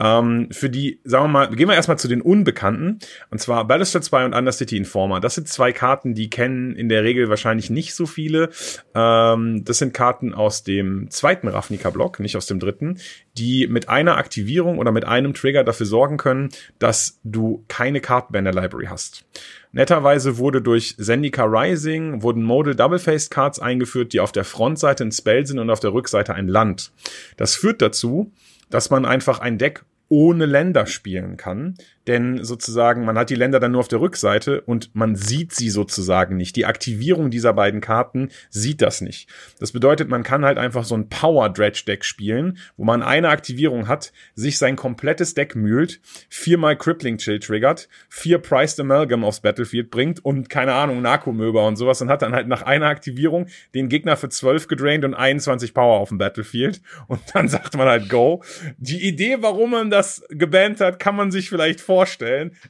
Ähm, 0.00 0.48
für 0.50 0.70
die, 0.70 1.00
sagen 1.04 1.26
wir 1.26 1.28
mal, 1.28 1.54
gehen 1.54 1.68
wir 1.68 1.74
erstmal 1.74 1.98
zu 1.98 2.08
den 2.08 2.22
Unbekannten. 2.22 2.98
Und 3.30 3.38
zwar 3.38 3.66
Balustrade 3.66 4.04
2 4.04 4.24
und 4.24 4.34
Undercity 4.34 4.76
Informer. 4.76 5.20
Das 5.20 5.34
sind 5.34 5.46
zwei 5.46 5.72
Karten, 5.72 6.14
die 6.14 6.30
kennen 6.30 6.74
in 6.74 6.88
der 6.88 7.04
Regel 7.04 7.28
wahrscheinlich 7.28 7.68
nicht 7.68 7.94
so 7.94 8.06
viele. 8.06 8.48
Ähm, 8.94 9.64
das 9.64 9.78
sind 9.78 9.92
Karten 9.92 10.32
aus 10.32 10.64
dem 10.64 11.10
zweiten 11.10 11.48
Ravnica-Block, 11.48 12.20
nicht 12.20 12.36
aus 12.36 12.46
dem 12.46 12.58
dritten, 12.58 12.98
die 13.36 13.66
mit 13.66 13.88
einer 13.88 14.16
Aktivierung 14.16 14.78
oder 14.78 14.90
mit 14.90 15.04
einem 15.04 15.34
Trigger 15.34 15.64
dafür 15.64 15.86
sorgen 15.86 16.16
können, 16.16 16.48
dass 16.78 17.20
du 17.22 17.64
keine 17.68 18.00
Karten 18.00 18.32
mehr 18.32 18.40
in 18.40 18.44
der 18.46 18.54
Library 18.54 18.86
hast. 18.86 19.26
Netterweise 19.72 20.38
wurde 20.38 20.62
durch 20.62 20.96
Zendika 20.96 21.44
Rising 21.44 22.22
wurden 22.22 22.42
Modal 22.42 22.74
Double-Faced 22.74 23.30
Cards 23.30 23.60
eingeführt, 23.60 24.12
die 24.12 24.20
auf 24.20 24.32
der 24.32 24.44
Frontseite 24.44 25.04
ein 25.04 25.12
Spell 25.12 25.46
sind 25.46 25.58
und 25.58 25.70
auf 25.70 25.78
der 25.78 25.92
Rückseite 25.92 26.34
ein 26.34 26.48
Land. 26.48 26.90
Das 27.36 27.54
führt 27.54 27.80
dazu, 27.80 28.32
dass 28.70 28.90
man 28.90 29.04
einfach 29.04 29.40
ein 29.40 29.58
Deck 29.58 29.84
ohne 30.10 30.44
Länder 30.44 30.86
spielen 30.86 31.38
kann. 31.38 31.76
Denn 32.10 32.42
sozusagen, 32.42 33.04
man 33.04 33.16
hat 33.16 33.30
die 33.30 33.36
Länder 33.36 33.60
dann 33.60 33.70
nur 33.70 33.78
auf 33.78 33.86
der 33.86 34.00
Rückseite 34.00 34.62
und 34.62 34.92
man 34.96 35.14
sieht 35.14 35.54
sie 35.54 35.70
sozusagen 35.70 36.36
nicht. 36.36 36.56
Die 36.56 36.66
Aktivierung 36.66 37.30
dieser 37.30 37.52
beiden 37.52 37.80
Karten 37.80 38.30
sieht 38.48 38.82
das 38.82 39.00
nicht. 39.00 39.28
Das 39.60 39.70
bedeutet, 39.70 40.08
man 40.08 40.24
kann 40.24 40.44
halt 40.44 40.58
einfach 40.58 40.82
so 40.82 40.96
ein 40.96 41.08
Power 41.08 41.48
Dredge 41.50 41.84
Deck 41.86 42.04
spielen, 42.04 42.58
wo 42.76 42.82
man 42.82 43.04
eine 43.04 43.28
Aktivierung 43.28 43.86
hat, 43.86 44.12
sich 44.34 44.58
sein 44.58 44.74
komplettes 44.74 45.34
Deck 45.34 45.54
mühlt, 45.54 46.00
viermal 46.28 46.76
Crippling 46.76 47.18
Chill 47.18 47.38
triggert, 47.38 47.88
vier 48.08 48.38
Priced 48.38 48.80
Amalgam 48.80 49.22
aufs 49.22 49.38
Battlefield 49.38 49.92
bringt 49.92 50.24
und 50.24 50.50
keine 50.50 50.72
Ahnung, 50.72 51.02
Narkomöber 51.02 51.64
und 51.64 51.76
sowas 51.76 52.02
und 52.02 52.08
hat 52.08 52.22
dann 52.22 52.34
halt 52.34 52.48
nach 52.48 52.62
einer 52.62 52.86
Aktivierung 52.86 53.46
den 53.72 53.88
Gegner 53.88 54.16
für 54.16 54.30
12 54.30 54.66
gedraint 54.66 55.04
und 55.04 55.14
21 55.14 55.74
Power 55.74 56.00
auf 56.00 56.08
dem 56.08 56.18
Battlefield 56.18 56.80
und 57.06 57.20
dann 57.34 57.46
sagt 57.46 57.76
man 57.76 57.86
halt 57.86 58.08
Go. 58.08 58.42
Die 58.78 59.06
Idee, 59.06 59.36
warum 59.42 59.70
man 59.70 59.90
das 59.90 60.24
gebannt 60.28 60.80
hat, 60.80 60.98
kann 60.98 61.14
man 61.14 61.30
sich 61.30 61.48
vielleicht 61.48 61.80
vorstellen. 61.80 61.99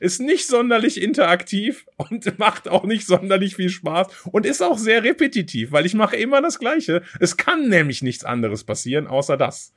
Ist 0.00 0.20
nicht 0.20 0.46
sonderlich 0.46 1.00
interaktiv 1.00 1.86
und 1.96 2.38
macht 2.38 2.68
auch 2.68 2.84
nicht 2.84 3.06
sonderlich 3.06 3.56
viel 3.56 3.68
Spaß 3.68 4.08
und 4.32 4.46
ist 4.46 4.62
auch 4.62 4.78
sehr 4.78 5.02
repetitiv, 5.04 5.72
weil 5.72 5.86
ich 5.86 5.94
mache 5.94 6.16
immer 6.16 6.42
das 6.42 6.58
Gleiche. 6.58 7.02
Es 7.18 7.36
kann 7.36 7.68
nämlich 7.68 8.02
nichts 8.02 8.24
anderes 8.24 8.64
passieren, 8.64 9.06
außer 9.06 9.36
das. 9.36 9.72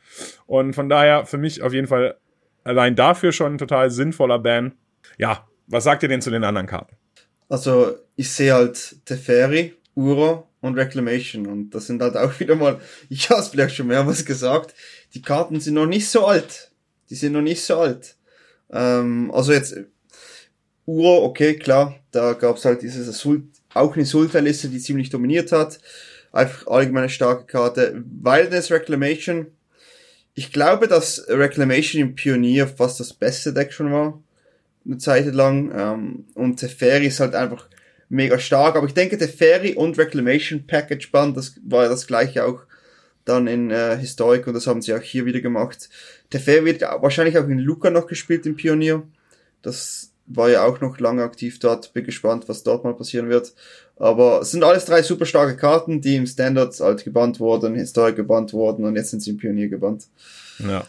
Und 0.46 0.74
von 0.74 0.90
daher 0.90 1.26
für 1.26 1.38
mich 1.38 1.62
auf 1.62 1.74
jeden 1.74 1.88
Fall 1.88 2.18
allein 2.64 2.96
dafür 2.96 3.32
schon 3.32 3.56
ein 3.56 3.58
total 3.58 3.92
sinnvoller 3.92 4.40
Ban. 4.40 4.74
Ja, 5.18 5.48
was 5.68 5.84
sagt 5.84 6.04
ihr 6.04 6.10
denn 6.10 6.22
zu 6.22 6.30
den 6.30 6.44
anderen 6.44 6.68
Karten? 6.68 6.96
Also, 7.50 7.96
ich 8.16 8.32
sehe 8.32 8.54
halt 8.54 8.98
Teferi, 9.06 9.74
Uro 9.96 10.48
und 10.62 10.76
Reclamation 10.76 11.46
und 11.46 11.72
das 11.72 11.88
sind 11.88 12.02
halt 12.02 12.16
auch 12.16 12.40
wieder 12.40 12.56
mal, 12.56 12.80
ich 13.10 13.30
habe 13.30 13.42
es 13.42 13.50
vielleicht 13.50 13.76
schon 13.76 13.88
mehrmals 13.88 14.26
gesagt, 14.26 14.74
die 15.14 15.22
Karten 15.22 15.60
sind 15.60 15.76
noch 15.76 15.86
nicht 15.86 16.10
so 16.10 16.26
alt. 16.26 16.72
Die 17.10 17.16
sind 17.16 17.34
noch 17.34 17.42
nicht 17.42 17.62
so 17.62 17.78
alt. 17.78 18.16
Ähm, 18.74 19.32
also 19.32 19.54
jetzt 19.54 19.76
Uro, 20.86 21.24
okay, 21.24 21.56
klar, 21.56 21.96
da 22.12 22.34
gab's 22.34 22.66
halt 22.66 22.82
dieses 22.82 23.08
Assault, 23.08 23.44
auch 23.74 23.96
eine 23.96 24.06
Sultan-Liste, 24.06 24.68
die 24.68 24.80
ziemlich 24.80 25.10
dominiert 25.10 25.52
hat. 25.52 25.80
Einfach 26.32 26.68
allgemeine 26.68 27.10
starke 27.10 27.46
Karte. 27.46 28.04
Wilderness 28.22 28.72
Reclamation. 28.72 29.48
Ich 30.34 30.52
glaube, 30.52 30.88
dass 30.88 31.26
Reclamation 31.30 32.02
im 32.02 32.16
Pionier 32.16 32.68
fast 32.68 33.00
das 33.00 33.14
beste 33.14 33.54
Deck 33.54 33.72
schon 33.72 33.92
war. 33.92 34.22
Eine 34.86 34.98
Zeit 34.98 35.26
lang. 35.34 35.72
Ähm, 35.76 36.26
und 36.34 36.58
Teferi 36.58 37.08
ist 37.08 37.20
halt 37.20 37.36
einfach 37.36 37.68
mega 38.10 38.40
stark. 38.40 38.76
Aber 38.76 38.88
ich 38.88 38.94
denke, 38.94 39.18
Teferi 39.18 39.76
und 39.76 39.98
Reclamation 39.98 40.66
Package 40.66 41.12
Band, 41.12 41.38
das 41.38 41.56
war 41.64 41.84
ja 41.84 41.90
das 41.90 42.08
gleiche 42.08 42.46
auch 42.46 42.62
dann 43.26 43.48
in 43.48 43.72
äh, 43.72 43.98
Historic 43.98 44.48
und 44.48 44.54
das 44.54 44.68
haben 44.68 44.82
sie 44.82 44.94
auch 44.94 45.02
hier 45.02 45.26
wieder 45.26 45.42
gemacht. 45.42 45.90
Teferi 46.30 46.66
wird 46.66 46.82
wahrscheinlich 46.82 47.38
auch 47.38 47.48
in 47.48 47.60
Luca 47.60 47.90
noch 47.90 48.08
gespielt 48.08 48.46
im 48.46 48.56
Pionier. 48.56 49.04
Das 49.62 50.12
war 50.26 50.50
ja 50.50 50.64
auch 50.64 50.82
noch 50.82 51.00
lange 51.00 51.24
aktiv 51.24 51.60
dort. 51.60 51.94
Bin 51.94 52.06
gespannt, 52.06 52.48
was 52.48 52.64
dort 52.64 52.84
mal 52.84 52.94
passieren 52.94 53.30
wird. 53.30 53.54
Aber 53.98 54.42
es 54.42 54.52
sind 54.52 54.64
alles 54.64 54.86
drei 54.86 55.04
super 55.04 55.26
starke 55.26 55.56
Karten, 55.56 56.02
die 56.02 56.16
im 56.16 56.26
Standard 56.26 56.80
alt 56.82 57.04
gebannt 57.04 57.40
wurden, 57.40 57.76
Historic 57.76 58.16
gebannt 58.16 58.54
wurden 58.54 58.86
und 58.86 58.96
jetzt 58.96 59.12
sind 59.12 59.22
sie 59.22 59.32
im 59.32 59.38
Pionier 59.38 59.70
gebannt. 59.70 60.06
Ja. 60.60 60.86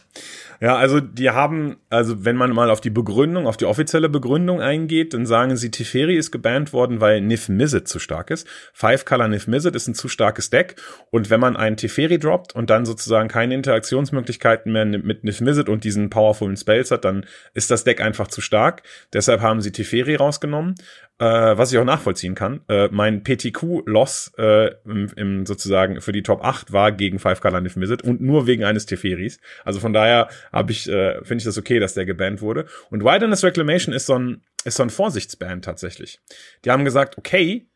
Ja, 0.60 0.76
also 0.76 1.00
die 1.00 1.30
haben, 1.30 1.76
also 1.90 2.24
wenn 2.24 2.36
man 2.36 2.52
mal 2.52 2.70
auf 2.70 2.80
die 2.80 2.90
Begründung, 2.90 3.46
auf 3.46 3.56
die 3.56 3.64
offizielle 3.64 4.08
Begründung 4.08 4.60
eingeht, 4.60 5.14
dann 5.14 5.26
sagen 5.26 5.56
sie, 5.56 5.70
Teferi 5.70 6.16
ist 6.16 6.30
gebannt 6.30 6.72
worden, 6.72 7.00
weil 7.00 7.20
Nif 7.20 7.48
Mizzet 7.48 7.88
zu 7.88 7.98
stark 7.98 8.30
ist. 8.30 8.46
Five 8.72 9.04
Color 9.04 9.28
Nif 9.28 9.46
Mizzet 9.46 9.74
ist 9.74 9.88
ein 9.88 9.94
zu 9.94 10.08
starkes 10.08 10.50
Deck 10.50 10.76
und 11.10 11.30
wenn 11.30 11.40
man 11.40 11.56
einen 11.56 11.76
Teferi 11.76 12.18
droppt 12.18 12.54
und 12.54 12.70
dann 12.70 12.86
sozusagen 12.86 13.28
keine 13.28 13.54
Interaktionsmöglichkeiten 13.54 14.72
mehr 14.72 14.84
mit 14.84 15.24
Nif 15.24 15.40
Mizzet 15.40 15.68
und 15.68 15.84
diesen 15.84 16.10
powerfulen 16.10 16.56
Spells 16.56 16.90
hat, 16.90 17.04
dann 17.04 17.26
ist 17.52 17.70
das 17.70 17.84
Deck 17.84 18.00
einfach 18.00 18.28
zu 18.28 18.40
stark. 18.40 18.82
Deshalb 19.12 19.40
haben 19.40 19.60
sie 19.60 19.72
Teferi 19.72 20.16
rausgenommen 20.16 20.74
äh, 21.18 21.24
was 21.24 21.72
ich 21.72 21.78
auch 21.78 21.84
nachvollziehen 21.84 22.34
kann. 22.34 22.60
Äh, 22.68 22.88
mein 22.90 23.22
PTQ-Loss 23.22 24.32
äh, 24.38 24.70
im, 24.84 25.10
im, 25.16 25.46
sozusagen 25.46 26.00
für 26.00 26.12
die 26.12 26.22
Top 26.22 26.44
8 26.44 26.72
war 26.72 26.92
gegen 26.92 27.18
5 27.18 27.40
Color 27.40 27.64
if 27.64 27.76
Visit 27.76 28.02
und 28.02 28.20
nur 28.20 28.46
wegen 28.46 28.64
eines 28.64 28.86
Teferis. 28.86 29.38
Also 29.64 29.80
von 29.80 29.92
daher 29.92 30.28
habe 30.52 30.72
ich, 30.72 30.88
äh, 30.88 31.22
finde 31.24 31.42
ich 31.42 31.44
das 31.44 31.58
okay, 31.58 31.78
dass 31.78 31.94
der 31.94 32.06
gebannt 32.06 32.40
wurde. 32.40 32.66
Und 32.90 33.04
Wilderness 33.04 33.44
Reclamation 33.44 33.94
ist 33.94 34.06
so 34.06 34.18
ein, 34.18 34.42
ist 34.64 34.76
so 34.76 34.82
ein 34.82 34.90
Vorsichtsban 34.90 35.62
tatsächlich. 35.62 36.20
Die 36.64 36.70
haben 36.70 36.84
gesagt, 36.84 37.16
okay, 37.18 37.68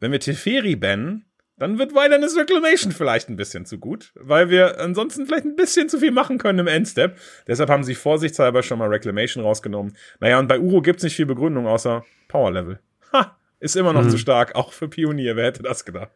wenn 0.00 0.12
wir 0.12 0.20
Teferi 0.20 0.76
bannen, 0.76 1.24
dann 1.56 1.78
wird 1.78 1.94
Wilderness 1.94 2.36
Reclamation 2.36 2.92
vielleicht 2.92 3.28
ein 3.28 3.36
bisschen 3.36 3.64
zu 3.64 3.78
gut, 3.78 4.12
weil 4.16 4.50
wir 4.50 4.80
ansonsten 4.80 5.26
vielleicht 5.26 5.44
ein 5.44 5.56
bisschen 5.56 5.88
zu 5.88 5.98
viel 5.98 6.10
machen 6.10 6.38
können 6.38 6.60
im 6.60 6.66
Endstep. 6.66 7.16
Deshalb 7.46 7.70
haben 7.70 7.84
sie 7.84 7.94
vorsichtshalber 7.94 8.62
schon 8.62 8.78
mal 8.78 8.88
Reclamation 8.88 9.44
rausgenommen. 9.44 9.96
Naja, 10.20 10.38
und 10.38 10.48
bei 10.48 10.58
Uro 10.58 10.82
gibt's 10.82 11.04
nicht 11.04 11.14
viel 11.14 11.26
Begründung 11.26 11.66
außer 11.66 12.04
Power 12.28 12.50
Level. 12.50 12.80
Ha! 13.12 13.38
Ist 13.60 13.76
immer 13.76 13.92
noch 13.92 14.02
hm. 14.02 14.10
zu 14.10 14.18
stark, 14.18 14.56
auch 14.56 14.72
für 14.72 14.88
Pionier. 14.88 15.36
Wer 15.36 15.46
hätte 15.46 15.62
das 15.62 15.84
gedacht? 15.84 16.10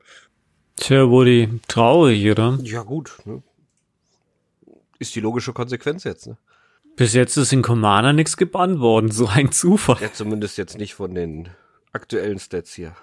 Tja, 0.76 1.08
Woody, 1.08 1.60
traurig, 1.68 2.30
oder? 2.30 2.58
Ja, 2.62 2.82
gut. 2.82 3.12
Ne? 3.24 3.42
Ist 4.98 5.14
die 5.14 5.20
logische 5.20 5.52
Konsequenz 5.52 6.04
jetzt, 6.04 6.26
ne? 6.26 6.36
Bis 6.96 7.14
jetzt 7.14 7.36
ist 7.36 7.52
in 7.52 7.62
Commander 7.62 8.12
nichts 8.12 8.36
gebannt 8.36 8.80
worden, 8.80 9.10
so 9.12 9.28
ein 9.28 9.52
Zufall. 9.52 9.98
Ja, 10.00 10.12
zumindest 10.12 10.58
jetzt 10.58 10.78
nicht 10.78 10.94
von 10.94 11.14
den 11.14 11.48
aktuellen 11.92 12.40
Stats 12.40 12.74
hier. 12.74 12.96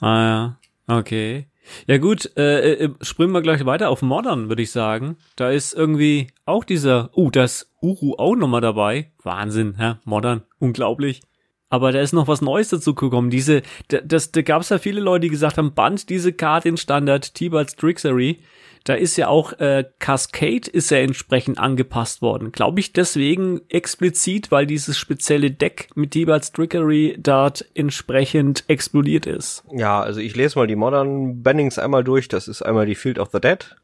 Ah 0.00 0.22
ja, 0.22 0.58
okay. 0.98 1.46
Ja 1.86 1.98
gut, 1.98 2.36
äh, 2.36 2.74
äh, 2.74 2.90
springen 3.00 3.32
wir 3.32 3.42
gleich 3.42 3.64
weiter 3.64 3.90
auf 3.90 4.02
Modern, 4.02 4.48
würde 4.48 4.62
ich 4.62 4.72
sagen. 4.72 5.16
Da 5.36 5.50
ist 5.50 5.72
irgendwie 5.72 6.28
auch 6.44 6.64
dieser, 6.64 7.16
uh, 7.16 7.30
das 7.30 7.70
Uru 7.80 8.14
auch 8.16 8.34
nochmal 8.34 8.60
dabei. 8.60 9.12
Wahnsinn, 9.22 9.76
hä? 9.78 9.94
Modern, 10.04 10.42
unglaublich. 10.58 11.22
Aber 11.68 11.92
da 11.92 12.00
ist 12.00 12.12
noch 12.12 12.26
was 12.26 12.40
Neues 12.40 12.70
dazu 12.70 12.94
gekommen. 12.94 13.30
Diese, 13.30 13.62
da, 13.88 14.00
das, 14.00 14.32
da 14.32 14.42
gab 14.42 14.62
es 14.62 14.70
ja 14.70 14.78
viele 14.78 15.00
Leute, 15.00 15.20
die 15.22 15.28
gesagt 15.30 15.56
haben, 15.56 15.74
band 15.74 16.08
diese 16.10 16.32
Karte 16.32 16.68
in 16.68 16.76
Standard, 16.76 17.34
T-Balls 17.34 17.76
Trixery. 17.76 18.40
Da 18.84 18.94
ist 18.94 19.16
ja 19.16 19.28
auch 19.28 19.52
äh, 19.60 19.84
Cascade 19.98 20.70
ist 20.70 20.90
ja 20.90 20.98
entsprechend 20.98 21.58
angepasst 21.58 22.22
worden. 22.22 22.50
Glaube 22.50 22.80
ich 22.80 22.92
deswegen 22.92 23.60
explizit, 23.68 24.50
weil 24.50 24.66
dieses 24.66 24.96
spezielle 24.96 25.50
Deck 25.50 25.90
mit 25.94 26.12
T-Balls 26.12 26.52
Trickery 26.52 27.16
dort 27.18 27.66
entsprechend 27.74 28.64
explodiert 28.68 29.26
ist. 29.26 29.64
Ja, 29.70 30.00
also 30.00 30.20
ich 30.20 30.34
lese 30.34 30.58
mal 30.58 30.66
die 30.66 30.76
Modern 30.76 31.42
Bannings 31.42 31.78
einmal 31.78 32.04
durch. 32.04 32.28
Das 32.28 32.48
ist 32.48 32.62
einmal 32.62 32.86
die 32.86 32.94
Field 32.94 33.18
of 33.18 33.28
the 33.32 33.40
Dead, 33.40 33.76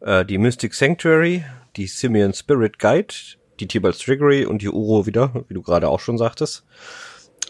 äh, 0.00 0.24
die 0.24 0.38
Mystic 0.38 0.74
Sanctuary, 0.74 1.44
die 1.76 1.86
Simeon 1.86 2.34
Spirit 2.34 2.78
Guide, 2.78 3.14
die 3.58 3.66
T-Balls 3.66 3.98
Trickery 3.98 4.44
und 4.44 4.60
die 4.60 4.68
Uro 4.68 5.06
wieder, 5.06 5.44
wie 5.48 5.54
du 5.54 5.62
gerade 5.62 5.88
auch 5.88 6.00
schon 6.00 6.18
sagtest. 6.18 6.64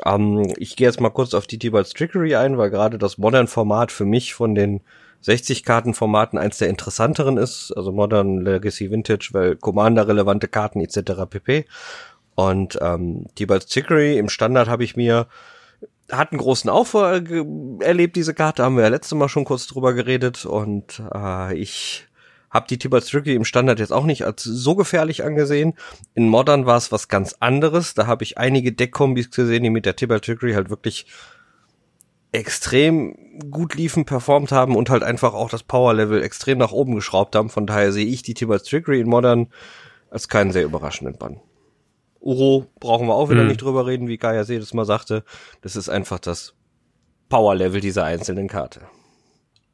Ähm, 0.05 0.53
ich 0.57 0.77
gehe 0.77 0.87
jetzt 0.87 1.01
mal 1.01 1.11
kurz 1.11 1.35
auf 1.35 1.47
die 1.47 1.59
T-Balls 1.59 1.91
Trickery 1.91 2.37
ein, 2.37 2.59
weil 2.59 2.71
gerade 2.71 2.99
das 2.99 3.19
Modern-Format 3.19 3.91
für 3.91 4.05
mich 4.05 4.35
von 4.35 4.55
den 4.55 4.83
60-Karten-Formaten 5.25 6.39
eins 6.39 6.59
der 6.59 6.69
interessanteren 6.69 7.37
ist, 7.37 7.73
also 7.77 7.93
Modern, 7.93 8.41
Legacy, 8.41 8.91
Vintage, 8.91 9.31
weil 9.33 9.57
Commander-relevante 9.57 10.49
Karten 10.49 10.81
etc. 10.81 11.29
pp. 11.29 11.67
Und 12.35 12.79
ähm, 12.83 13.27
T-Balls 13.35 13.67
Trickery 13.67 14.19
im 14.19 14.29
Standard 14.29 14.69
habe 14.69 14.85
ich 14.85 14.97
mir 14.97 15.27
hat 16.11 16.31
einen 16.31 16.41
großen 16.41 16.71
Aufbau 16.71 17.19
erlebt, 17.81 18.17
diese 18.17 18.33
Karte, 18.35 18.63
haben 18.63 18.77
wir 18.77 18.85
ja 18.85 18.89
letztes 18.91 19.19
Mal 19.19 19.29
schon 19.29 19.45
kurz 19.45 19.67
drüber 19.67 19.93
geredet 19.93 20.47
und 20.47 21.03
äh, 21.13 21.57
ich 21.57 22.07
hab 22.51 22.69
die 22.69 22.79
Tibalt 22.79 23.05
Strictly 23.05 23.35
im 23.35 23.45
Standard 23.45 23.81
jetzt 23.81 23.93
auch 23.93 24.05
nicht 24.05 24.25
als 24.25 24.43
so 24.43 24.77
gefährlich 24.77 25.25
angesehen. 25.25 25.75
In 26.15 26.29
Modern 26.29 26.65
war 26.65 26.77
es 26.77 26.91
was 26.93 27.09
ganz 27.09 27.37
anderes. 27.41 27.95
Da 27.95 28.07
habe 28.07 28.25
ich 28.25 28.39
einige 28.39 28.73
Deckkombis 28.73 29.31
gesehen, 29.31 29.63
die 29.63 29.71
mit 29.71 29.85
der 29.85 29.97
Tibalt 29.97 30.25
Strictly 30.25 30.55
halt 30.55 30.71
wirklich 30.71 31.07
extrem 32.37 33.17
gut 33.51 33.75
liefen, 33.75 34.05
performt 34.05 34.53
haben 34.53 34.77
und 34.77 34.91
halt 34.91 35.03
einfach 35.03 35.35
auch 35.35 35.51
das 35.51 35.63
Power-Level 35.63 36.23
extrem 36.23 36.59
nach 36.59 36.73
oben 36.73 36.95
geschraubt 36.95 37.35
haben. 37.35 37.49
Von 37.49 37.67
daher 37.67 37.93
sehe 37.93 38.07
ich 38.07 38.23
die 38.23 38.35
Tibalt 38.35 38.65
Trickery 38.65 39.01
in 39.01 39.09
Modern 39.09 39.49
als 40.11 40.29
keinen 40.29 40.53
sehr 40.53 40.65
überraschenden 40.65 41.19
Bann. 41.19 41.41
Uro 42.21 42.67
brauchen 42.81 43.07
wir 43.07 43.15
auch 43.15 43.31
wieder 43.31 43.43
mhm. 43.43 43.49
nicht 43.49 43.63
drüber 43.63 43.87
reden, 43.87 44.09
wie 44.09 44.19
Gaia 44.19 44.43
jedes 44.43 44.75
Mal 44.75 44.85
sagte. 44.85 45.25
Das 45.63 45.77
ist 45.77 45.89
einfach 45.89 46.19
das 46.19 46.55
Power-Level 47.29 47.81
dieser 47.81 48.05
einzelnen 48.05 48.49
Karte. 48.49 48.81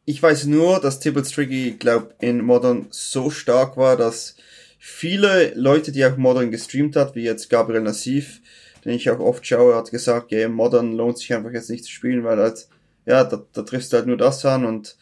Ich 0.05 0.23
weiß 0.23 0.47
nur, 0.47 0.81
dass 0.81 1.01
Tibalt 1.01 1.33
Tricky, 1.33 1.77
glaub, 1.79 2.15
in 2.21 2.45
Modern 2.45 2.87
so 2.91 3.31
stark 3.31 3.77
war, 3.77 3.97
dass 3.97 4.37
viele 4.79 5.53
Leute, 5.55 5.93
die 5.93 6.05
auch 6.05 6.17
Modern 6.17 6.51
gestreamt 6.51 6.97
hat, 6.97 7.15
wie 7.15 7.23
jetzt 7.23 7.49
Gabriel 7.49 7.83
Nassif, 7.83 8.41
den 8.85 8.95
ich 8.95 9.11
auch 9.11 9.21
oft 9.21 9.47
schaue, 9.47 9.75
hat 9.75 9.91
gesagt, 9.91 10.33
ja, 10.33 10.49
Modern 10.49 10.93
lohnt 10.93 11.19
sich 11.19 11.33
einfach 11.35 11.53
jetzt 11.53 11.71
nicht 11.71 11.85
zu 11.85 11.91
spielen, 11.91 12.25
weil 12.25 12.39
halt, 12.39 12.69
ja, 13.07 13.25
da, 13.25 13.43
da 13.53 13.63
triffst 13.63 13.93
du 13.93 13.97
halt 13.97 14.07
nur 14.07 14.17
das 14.17 14.45
an 14.45 14.65
und 14.65 14.97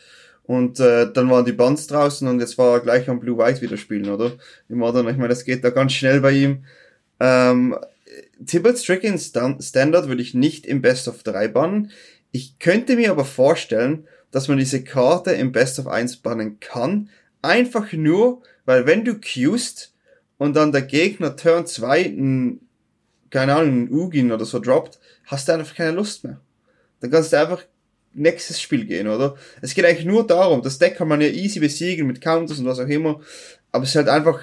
und 0.44 0.80
äh, 0.80 1.08
dann 1.12 1.30
waren 1.30 1.44
die 1.44 1.52
Bands 1.52 1.86
draußen 1.86 2.26
und 2.26 2.40
jetzt 2.40 2.58
war 2.58 2.72
er 2.72 2.80
gleich 2.80 3.08
am 3.08 3.20
Blue 3.20 3.38
White 3.38 3.62
wieder 3.62 3.76
spielen, 3.76 4.10
oder? 4.10 4.32
Im 4.68 4.78
Modern, 4.78 5.08
ich 5.08 5.16
meine, 5.16 5.28
das 5.28 5.44
geht 5.44 5.62
da 5.62 5.70
ganz 5.70 5.92
schnell 5.92 6.20
bei 6.20 6.32
ihm. 6.32 6.64
Ähm, 7.20 7.76
Tibble 8.44 8.76
Stricken 8.76 9.16
Standard 9.16 10.08
würde 10.08 10.22
ich 10.22 10.34
nicht 10.34 10.66
im 10.66 10.82
Best 10.82 11.06
of 11.06 11.22
3 11.22 11.46
bannen. 11.46 11.92
Ich 12.32 12.58
könnte 12.58 12.96
mir 12.96 13.12
aber 13.12 13.24
vorstellen, 13.24 14.08
dass 14.32 14.48
man 14.48 14.58
diese 14.58 14.82
Karte 14.82 15.30
im 15.30 15.52
Best 15.52 15.78
of 15.78 15.86
1 15.86 16.16
bannen 16.16 16.58
kann. 16.58 17.10
Einfach 17.42 17.92
nur, 17.92 18.42
weil 18.64 18.86
wenn 18.86 19.04
du 19.04 19.20
queuest 19.20 19.92
und 20.36 20.56
dann 20.56 20.72
der 20.72 20.82
Gegner 20.82 21.36
Turn 21.36 21.66
2 21.66 22.02
ein 22.06 22.60
keine 23.30 23.54
Ahnung, 23.54 23.84
ein 23.84 23.92
Ugin 23.92 24.32
oder 24.32 24.44
so 24.44 24.58
droppt, 24.58 24.98
hast 25.26 25.48
du 25.48 25.52
einfach 25.52 25.74
keine 25.74 25.92
Lust 25.92 26.24
mehr. 26.24 26.40
Dann 27.00 27.10
kannst 27.10 27.32
du 27.32 27.40
einfach 27.40 27.62
nächstes 28.12 28.60
Spiel 28.60 28.84
gehen, 28.84 29.08
oder? 29.08 29.36
Es 29.62 29.74
geht 29.74 29.84
eigentlich 29.84 30.06
nur 30.06 30.26
darum, 30.26 30.62
das 30.62 30.78
Deck 30.78 30.96
kann 30.96 31.08
man 31.08 31.20
ja 31.20 31.28
easy 31.28 31.60
besiegen 31.60 32.06
mit 32.06 32.20
Counters 32.20 32.58
und 32.58 32.66
was 32.66 32.80
auch 32.80 32.88
immer, 32.88 33.20
aber 33.72 33.84
es 33.84 33.90
ist 33.90 33.96
halt 33.96 34.08
einfach, 34.08 34.40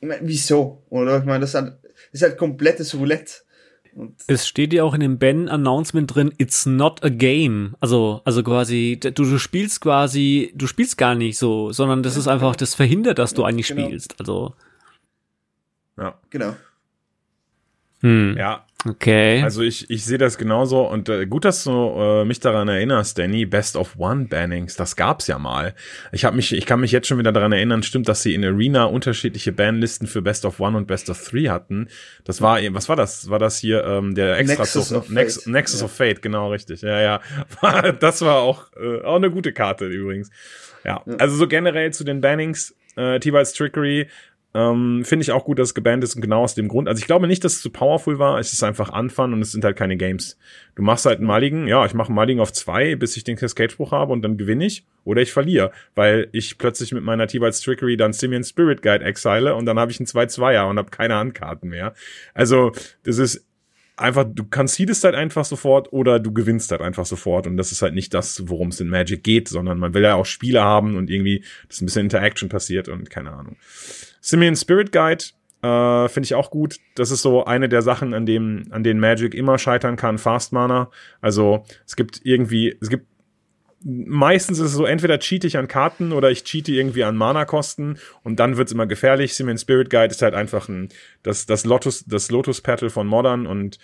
ich 0.00 0.08
meine, 0.08 0.20
wieso, 0.26 0.82
oder? 0.90 1.18
Ich 1.18 1.24
meine, 1.24 1.40
das 1.40 1.50
ist 1.50 1.54
halt, 1.54 1.74
das 1.82 2.20
ist 2.20 2.22
halt 2.22 2.38
komplettes 2.38 2.94
Roulette. 2.94 3.32
Und 3.94 4.14
es 4.28 4.46
steht 4.46 4.72
ja 4.72 4.84
auch 4.84 4.94
in 4.94 5.00
dem 5.00 5.18
Ben-Announcement 5.18 6.14
drin, 6.14 6.32
it's 6.38 6.66
not 6.66 7.02
a 7.04 7.08
game. 7.08 7.74
Also, 7.80 8.20
also 8.24 8.42
quasi, 8.42 8.98
du, 9.00 9.10
du 9.10 9.38
spielst 9.38 9.80
quasi, 9.80 10.52
du 10.54 10.66
spielst 10.66 10.98
gar 10.98 11.14
nicht 11.14 11.36
so, 11.38 11.72
sondern 11.72 12.02
das 12.02 12.16
ist 12.16 12.28
einfach, 12.28 12.54
das 12.54 12.74
verhindert, 12.74 13.18
dass 13.18 13.34
du 13.34 13.44
eigentlich 13.44 13.68
genau. 13.68 13.86
spielst. 13.86 14.14
Also. 14.20 14.54
Ja. 15.96 16.18
Genau. 16.30 16.54
Hm. 18.00 18.36
Ja. 18.38 18.64
Okay. 18.86 19.42
Also 19.42 19.62
ich, 19.62 19.90
ich 19.90 20.04
sehe 20.04 20.18
das 20.18 20.38
genauso 20.38 20.88
und 20.88 21.08
äh, 21.08 21.26
gut, 21.26 21.44
dass 21.44 21.64
du 21.64 21.70
äh, 21.72 22.24
mich 22.24 22.38
daran 22.38 22.68
erinnerst, 22.68 23.18
Danny. 23.18 23.44
Best 23.44 23.74
of 23.74 23.96
One 23.98 24.26
Bannings, 24.26 24.76
das 24.76 24.94
gab's 24.94 25.26
ja 25.26 25.36
mal. 25.36 25.74
Ich 26.12 26.24
habe 26.24 26.36
mich, 26.36 26.52
ich 26.52 26.64
kann 26.64 26.78
mich 26.78 26.92
jetzt 26.92 27.08
schon 27.08 27.18
wieder 27.18 27.32
daran 27.32 27.50
erinnern. 27.50 27.82
Stimmt, 27.82 28.08
dass 28.08 28.22
sie 28.22 28.34
in 28.34 28.44
Arena 28.44 28.84
unterschiedliche 28.84 29.50
Banlisten 29.50 30.06
für 30.06 30.22
Best 30.22 30.44
of 30.44 30.60
One 30.60 30.76
und 30.76 30.86
Best 30.86 31.10
of 31.10 31.20
Three 31.20 31.48
hatten. 31.48 31.88
Das 32.22 32.40
war, 32.40 32.60
was 32.70 32.88
war 32.88 32.94
das? 32.94 33.28
War 33.28 33.40
das 33.40 33.58
hier 33.58 33.82
ähm, 33.84 34.14
der 34.14 34.38
extra 34.38 34.62
Nexus, 34.62 34.92
of, 34.92 35.10
Nex 35.10 35.34
Fate. 35.34 35.46
Nexus 35.48 35.80
ja. 35.80 35.86
of 35.86 35.92
Fate? 35.92 36.22
Genau, 36.22 36.52
richtig. 36.52 36.82
Ja, 36.82 37.00
ja. 37.00 37.20
das 37.98 38.22
war 38.22 38.36
auch 38.36 38.66
äh, 38.80 39.02
auch 39.02 39.16
eine 39.16 39.32
gute 39.32 39.52
Karte 39.52 39.86
übrigens. 39.86 40.30
Ja. 40.84 41.02
ja. 41.04 41.16
Also 41.16 41.34
so 41.34 41.48
generell 41.48 41.92
zu 41.92 42.04
den 42.04 42.20
Bannings. 42.20 42.76
Äh, 42.96 43.20
T-Bites 43.20 43.52
Trickery 43.52 44.08
ähm, 44.54 45.04
Finde 45.04 45.22
ich 45.22 45.32
auch 45.32 45.44
gut, 45.44 45.58
dass 45.58 45.68
es 45.68 45.74
gebannt 45.74 46.02
ist 46.02 46.16
und 46.16 46.22
genau 46.22 46.42
aus 46.42 46.54
dem 46.54 46.68
Grund. 46.68 46.88
Also 46.88 47.00
ich 47.00 47.06
glaube 47.06 47.26
nicht, 47.26 47.44
dass 47.44 47.56
es 47.56 47.62
zu 47.62 47.70
powerful 47.70 48.18
war. 48.18 48.38
Es 48.38 48.52
ist 48.52 48.62
einfach 48.62 48.90
Anfang 48.90 49.34
und 49.34 49.42
es 49.42 49.52
sind 49.52 49.62
halt 49.62 49.76
keine 49.76 49.96
Games. 49.96 50.38
Du 50.74 50.82
machst 50.82 51.04
halt 51.04 51.18
einen 51.18 51.26
Maligen, 51.26 51.66
ja, 51.66 51.84
ich 51.84 51.92
mache 51.92 52.08
einen 52.08 52.16
Maligen 52.16 52.40
auf 52.40 52.52
zwei, 52.52 52.96
bis 52.96 53.16
ich 53.16 53.24
den 53.24 53.36
Cascade-Spruch 53.36 53.92
habe 53.92 54.12
und 54.12 54.22
dann 54.22 54.38
gewinne 54.38 54.64
ich. 54.64 54.86
Oder 55.04 55.20
ich 55.20 55.32
verliere, 55.32 55.70
weil 55.94 56.28
ich 56.32 56.56
plötzlich 56.56 56.92
mit 56.92 57.04
meiner 57.04 57.26
T-Bites 57.26 57.60
Trickery 57.60 57.96
dann 57.96 58.12
Simeon 58.12 58.42
Spirit 58.42 58.82
Guide 58.82 59.04
exile 59.04 59.54
und 59.54 59.66
dann 59.66 59.78
habe 59.78 59.90
ich 59.90 60.00
einen 60.00 60.06
2-2er 60.06 60.68
und 60.68 60.78
habe 60.78 60.90
keine 60.90 61.16
Handkarten 61.16 61.68
mehr. 61.68 61.94
Also 62.34 62.72
das 63.04 63.18
ist 63.18 63.44
einfach, 63.98 64.24
du 64.26 64.46
es 64.52 65.04
halt 65.04 65.14
einfach 65.14 65.44
sofort 65.44 65.92
oder 65.92 66.20
du 66.20 66.32
gewinnst 66.32 66.70
halt 66.70 66.80
einfach 66.80 67.06
sofort. 67.06 67.46
Und 67.46 67.56
das 67.56 67.72
ist 67.72 67.82
halt 67.82 67.94
nicht 67.94 68.14
das, 68.14 68.48
worum 68.48 68.68
es 68.68 68.80
in 68.80 68.88
Magic 68.88 69.22
geht, 69.22 69.48
sondern 69.48 69.78
man 69.78 69.94
will 69.94 70.02
ja 70.02 70.14
auch 70.14 70.26
Spiele 70.26 70.62
haben 70.62 70.96
und 70.96 71.10
irgendwie, 71.10 71.44
dass 71.68 71.80
ein 71.80 71.86
bisschen 71.86 72.02
Interaction 72.02 72.48
passiert 72.48 72.88
und 72.88 73.10
keine 73.10 73.32
Ahnung. 73.32 73.56
Simeon 74.20 74.56
Spirit 74.56 74.92
Guide 74.92 75.24
äh, 75.62 76.08
finde 76.08 76.24
ich 76.24 76.34
auch 76.34 76.50
gut. 76.50 76.76
Das 76.94 77.10
ist 77.10 77.22
so 77.22 77.44
eine 77.44 77.68
der 77.68 77.82
Sachen, 77.82 78.14
an 78.14 78.26
dem, 78.26 78.66
an 78.70 78.84
denen 78.84 79.00
Magic 79.00 79.34
immer 79.34 79.58
scheitern 79.58 79.96
kann. 79.96 80.18
Fast 80.18 80.52
Mana. 80.52 80.90
Also 81.20 81.64
es 81.86 81.96
gibt 81.96 82.20
irgendwie, 82.24 82.76
es 82.80 82.88
gibt 82.88 83.06
meistens 83.84 84.58
ist 84.58 84.66
es 84.66 84.72
so, 84.72 84.86
entweder 84.86 85.18
cheat 85.18 85.44
ich 85.44 85.56
an 85.56 85.68
Karten 85.68 86.12
oder 86.12 86.30
ich 86.30 86.44
cheate 86.44 86.72
irgendwie 86.72 87.04
an 87.04 87.16
Mana-Kosten 87.16 87.98
und 88.22 88.40
dann 88.40 88.56
wird's 88.56 88.72
immer 88.72 88.86
gefährlich. 88.86 89.34
Simeon 89.34 89.58
Spirit 89.58 89.90
Guide 89.90 90.10
ist 90.12 90.22
halt 90.22 90.34
einfach 90.34 90.68
ein, 90.68 90.88
das, 91.22 91.46
das 91.46 91.64
Lotus, 91.64 92.04
das 92.04 92.30
Lotus-Petal 92.30 92.90
von 92.90 93.06
Modern 93.06 93.46
und 93.46 93.78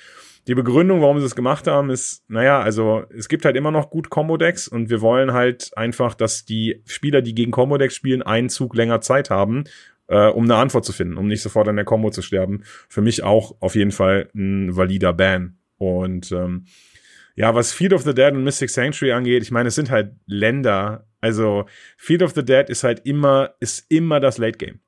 die 0.46 0.54
Begründung, 0.54 1.00
warum 1.00 1.20
sie 1.20 1.26
es 1.26 1.36
gemacht 1.36 1.66
haben, 1.66 1.88
ist, 1.88 2.22
naja, 2.28 2.60
also 2.60 3.04
es 3.16 3.28
gibt 3.28 3.46
halt 3.46 3.56
immer 3.56 3.70
noch 3.70 3.88
gut 3.88 4.10
Combo-Decks 4.10 4.68
und 4.68 4.90
wir 4.90 5.00
wollen 5.00 5.32
halt 5.32 5.70
einfach, 5.74 6.14
dass 6.14 6.44
die 6.44 6.82
Spieler, 6.84 7.22
die 7.22 7.34
gegen 7.34 7.50
Combo-Decks 7.50 7.94
spielen, 7.94 8.22
einen 8.22 8.50
Zug 8.50 8.74
länger 8.74 9.00
Zeit 9.00 9.30
haben, 9.30 9.64
äh, 10.08 10.28
um 10.28 10.44
eine 10.44 10.56
Antwort 10.56 10.84
zu 10.84 10.92
finden, 10.92 11.16
um 11.16 11.28
nicht 11.28 11.42
sofort 11.42 11.68
an 11.68 11.76
der 11.76 11.84
Combo 11.84 12.10
zu 12.10 12.22
sterben. 12.22 12.62
Für 12.88 13.02
mich 13.02 13.22
auch 13.22 13.56
auf 13.60 13.74
jeden 13.74 13.92
Fall 13.92 14.28
ein 14.34 14.76
valider 14.76 15.12
Ban. 15.12 15.58
Und 15.78 16.32
ähm, 16.32 16.66
ja, 17.36 17.54
was 17.54 17.72
Field 17.72 17.92
of 17.92 18.02
the 18.02 18.14
Dead 18.14 18.32
und 18.32 18.44
Mystic 18.44 18.70
Sanctuary 18.70 19.12
angeht, 19.12 19.42
ich 19.42 19.50
meine, 19.50 19.68
es 19.68 19.74
sind 19.74 19.90
halt 19.90 20.12
Länder. 20.26 21.06
Also 21.20 21.66
Field 21.96 22.22
of 22.22 22.32
the 22.34 22.44
Dead 22.44 22.68
ist 22.68 22.84
halt 22.84 23.02
immer, 23.04 23.54
ist 23.60 23.86
immer 23.88 24.20
das 24.20 24.38
Late 24.38 24.58
Game. 24.58 24.80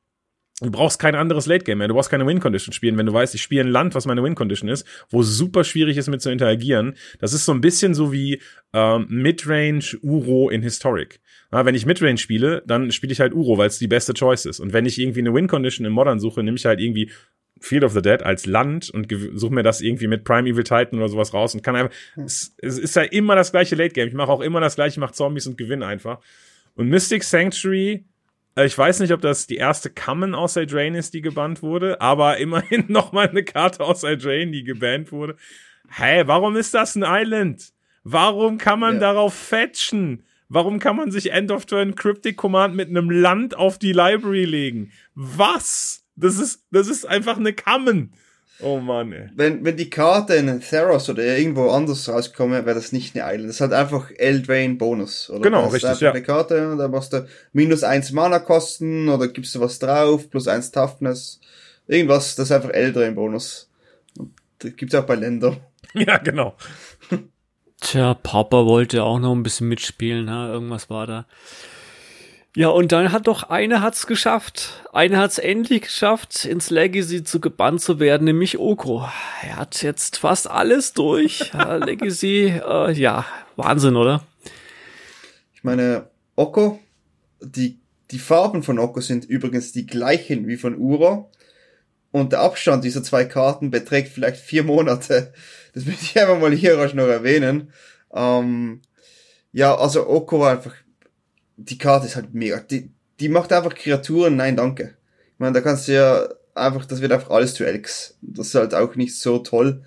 Du 0.61 0.71
brauchst 0.71 0.99
kein 0.99 1.15
anderes 1.15 1.45
Late 1.45 1.65
Game 1.65 1.79
mehr. 1.79 1.89
Du 1.89 1.95
brauchst 1.95 2.09
keine 2.09 2.27
Win 2.27 2.41
Condition 2.41 2.73
spielen, 2.73 2.97
wenn 2.97 3.05
du 3.05 3.13
weißt, 3.13 3.35
ich 3.35 3.43
spiele 3.43 3.63
ein 3.63 3.69
Land, 3.69 3.95
was 3.95 4.07
meine 4.07 4.23
Win 4.23 4.35
Condition 4.35 4.71
ist, 4.71 4.87
wo 5.11 5.23
super 5.23 5.65
schwierig 5.65 5.99
ist, 5.99 6.09
mit 6.09 6.23
zu 6.23 6.31
interagieren. 6.31 6.95
Das 7.19 7.35
ist 7.35 7.45
so 7.45 7.53
ein 7.53 7.61
bisschen 7.61 7.93
so 7.93 8.11
wie 8.11 8.41
ähm, 8.73 9.07
Midrange 9.11 9.99
Uro 10.03 10.49
in 10.49 10.63
Historic. 10.63 11.21
Ja, 11.53 11.65
wenn 11.65 11.75
ich 11.75 11.87
Midrange 11.87 12.19
spiele, 12.19 12.63
dann 12.67 12.91
spiele 12.91 13.13
ich 13.13 13.21
halt 13.21 13.33
Uro, 13.33 13.57
weil 13.59 13.69
es 13.69 13.79
die 13.79 13.87
beste 13.87 14.15
Choice 14.15 14.47
ist. 14.47 14.61
Und 14.61 14.73
wenn 14.73 14.87
ich 14.87 14.99
irgendwie 14.99 15.21
eine 15.21 15.33
Win 15.33 15.47
Condition 15.47 15.87
im 15.87 15.93
Modern 15.93 16.19
suche, 16.19 16.43
nehme 16.43 16.57
ich 16.57 16.67
halt 16.67 16.81
irgendwie 16.81 17.11
Field 17.61 17.85
of 17.85 17.93
the 17.93 18.03
Dead 18.03 18.23
als 18.23 18.47
Land 18.47 18.91
und 18.91 19.09
suche 19.35 19.55
mir 19.55 19.63
das 19.63 19.81
irgendwie 19.81 20.09
mit 20.09 20.25
Prime 20.25 20.49
Evil 20.49 20.65
Titan 20.65 20.99
oder 20.99 21.09
sowas 21.09 21.33
raus 21.33 21.55
und 21.55 21.63
kann 21.63 21.77
einfach. 21.77 21.95
Es, 22.17 22.55
es 22.59 22.79
ist 22.79 22.97
ja 22.97 23.03
immer 23.03 23.35
das 23.35 23.53
gleiche 23.53 23.77
Late 23.77 23.95
Game. 23.95 24.09
Ich 24.09 24.15
mache 24.15 24.31
auch 24.31 24.41
immer 24.41 24.61
das 24.61 24.75
gleiche, 24.75 24.95
ich 24.95 24.99
mache 24.99 25.15
Zombies 25.15 25.47
und 25.47 25.57
gewinne 25.57 25.87
einfach. 25.87 26.21
Und 26.75 26.89
Mystic 26.89 27.25
Sanctuary, 27.25 28.05
äh, 28.57 28.67
ich 28.67 28.77
weiß 28.77 29.01
nicht, 29.01 29.13
ob 29.13 29.23
das 29.23 29.47
die 29.47 29.57
erste 29.57 29.89
Common 29.89 30.35
aus 30.35 30.57
Eldraine 30.57 30.99
ist, 30.99 31.15
die 31.15 31.23
gebannt 31.23 31.63
wurde, 31.63 32.01
aber 32.01 32.37
immerhin 32.39 32.85
nochmal 32.89 33.29
eine 33.29 33.45
Karte 33.45 33.83
aus 33.83 34.03
Eldraine, 34.03 34.53
die 34.53 34.65
gebannt 34.65 35.13
wurde. 35.13 35.37
Hä, 35.89 36.03
hey, 36.03 36.27
warum 36.27 36.57
ist 36.57 36.75
das 36.75 36.97
ein 36.97 37.05
Island? 37.07 37.73
Warum 38.05 38.59
kann 38.59 38.81
man 38.81 38.95
ja. 38.95 39.01
darauf 39.01 39.35
fetchen? 39.35 40.25
Warum 40.49 40.79
kann 40.79 40.97
man 40.97 41.11
sich 41.11 41.33
End 41.33 41.51
of 41.51 41.67
Turn 41.67 41.95
Cryptic 41.95 42.37
Command 42.37 42.75
mit 42.75 42.89
einem 42.89 43.11
Land 43.11 43.57
auf 43.57 43.79
die 43.79 43.93
Library 43.93 44.45
legen? 44.45 44.93
Was? 45.15 46.05
Das 46.15 46.39
ist, 46.39 46.65
das 46.71 46.89
ist 46.89 47.07
einfach 47.07 47.37
eine 47.37 47.53
Kammen. 47.53 48.13
Oh 48.61 48.79
Mann, 48.79 49.13
ey. 49.13 49.29
Wenn, 49.35 49.65
wenn 49.65 49.77
die 49.77 49.91
Karte 49.91 50.35
in 50.35 50.61
Theros 50.61 51.11
oder 51.11 51.23
irgendwo 51.23 51.69
anders 51.71 52.09
rauskomme, 52.09 52.65
wäre 52.65 52.75
das 52.75 52.91
nicht 52.91 53.15
eine 53.15 53.31
Island. 53.31 53.51
Das 53.51 53.61
halt 53.61 53.75
einfach 53.75 54.11
Eldrain 54.17 54.79
Bonus. 54.79 55.29
Oder? 55.29 55.43
Genau, 55.43 55.65
das 55.65 55.75
richtig, 55.75 55.91
ist 55.91 56.01
ja. 56.01 56.11
eine 56.13 56.23
Karte, 56.23 56.75
da 56.79 56.89
machst 56.89 57.13
du 57.13 57.27
minus 57.53 57.83
eins 57.83 58.13
Mana 58.13 58.39
kosten 58.39 59.11
oder 59.11 59.29
gibst 59.29 59.55
du 59.55 59.61
was 59.61 59.79
drauf, 59.79 60.31
plus 60.31 60.49
eins 60.49 60.71
Toughness. 60.71 61.41
Irgendwas, 61.87 62.35
das 62.35 62.47
ist 62.47 62.53
einfach 62.53 62.71
Eldrain 62.71 63.15
Bonus. 63.15 63.69
Und 64.19 64.33
das 64.61 64.75
gibt's 64.75 64.95
auch 64.95 65.05
bei 65.05 65.17
Ländern. 65.17 65.59
Ja, 65.95 66.19
genau. 66.19 66.57
Tja, 67.81 68.15
Papa 68.15 68.65
wollte 68.65 69.05
auch 69.05 69.19
noch 69.19 69.33
ein 69.33 69.43
bisschen 69.43 69.69
mitspielen, 69.69 70.25
ne? 70.25 70.49
irgendwas 70.51 70.89
war 70.89 71.07
da. 71.07 71.27
Ja, 72.57 72.69
und 72.69 72.91
dann 72.91 73.13
hat 73.13 73.27
doch 73.27 73.43
eine 73.51 73.83
hat's 73.83 74.07
geschafft. 74.07 74.83
Eine 74.95 75.19
hat's 75.19 75.37
endlich 75.37 75.83
geschafft, 75.83 76.47
ins 76.47 76.71
Legacy 76.71 77.23
zu 77.23 77.39
gebannt 77.39 77.83
zu 77.83 78.01
werden, 78.01 78.25
nämlich 78.25 78.59
Oko. 78.59 79.07
Er 79.43 79.57
hat 79.57 79.83
jetzt 79.83 80.17
fast 80.17 80.49
alles 80.51 80.95
durch. 80.95 81.53
Legacy, 81.85 82.55
äh, 82.67 82.93
ja, 82.93 83.27
Wahnsinn, 83.57 83.97
oder? 83.97 84.25
Ich 85.55 85.65
meine, 85.65 86.09
Oko, 86.35 86.79
die, 87.43 87.79
die 88.11 88.19
Farben 88.19 88.63
von 88.63 88.79
Oko 88.79 89.03
sind 89.03 89.27
übrigens 89.27 89.73
die 89.73 89.85
gleichen 89.85 90.49
wie 90.49 90.57
von 90.57 90.79
Uro. 90.79 91.31
Und 92.11 92.33
der 92.33 92.41
Abstand 92.41 92.85
dieser 92.85 93.03
zwei 93.03 93.27
Karten 93.27 93.71
beträgt 93.71 94.09
vielleicht 94.09 94.41
vier 94.41 94.65
Monate. 94.65 95.35
Das 95.77 95.85
möchte 95.85 96.05
ich 96.05 96.19
einfach 96.19 96.41
mal 96.41 96.55
hier 96.55 96.79
rasch 96.79 96.95
noch 96.95 97.07
erwähnen. 97.07 97.71
Ähm, 98.15 98.81
ja, 99.53 99.77
also 99.77 100.09
Oko 100.09 100.41
war 100.41 100.53
einfach, 100.53 100.75
die 101.59 101.77
Karte 101.77 102.07
ist 102.07 102.17
halt 102.17 102.33
mega. 102.33 102.61
Die, 102.61 102.91
die 103.21 103.29
macht 103.29 103.53
einfach 103.53 103.75
Kreaturen, 103.75 104.37
nein, 104.37 104.57
danke. 104.57 104.97
Ich 105.35 105.39
meine, 105.39 105.53
da 105.53 105.61
kannst 105.61 105.87
du 105.87 105.93
ja 105.93 106.29
einfach, 106.55 106.87
das 106.87 107.03
wird 107.03 107.13
einfach 107.13 107.29
alles 107.29 107.53
zu 107.53 107.67
Elks. 107.67 108.17
Das 108.23 108.47
ist 108.47 108.55
halt 108.55 108.75
auch 108.75 108.95
nicht 108.95 109.19
so 109.19 109.41
toll. 109.41 109.83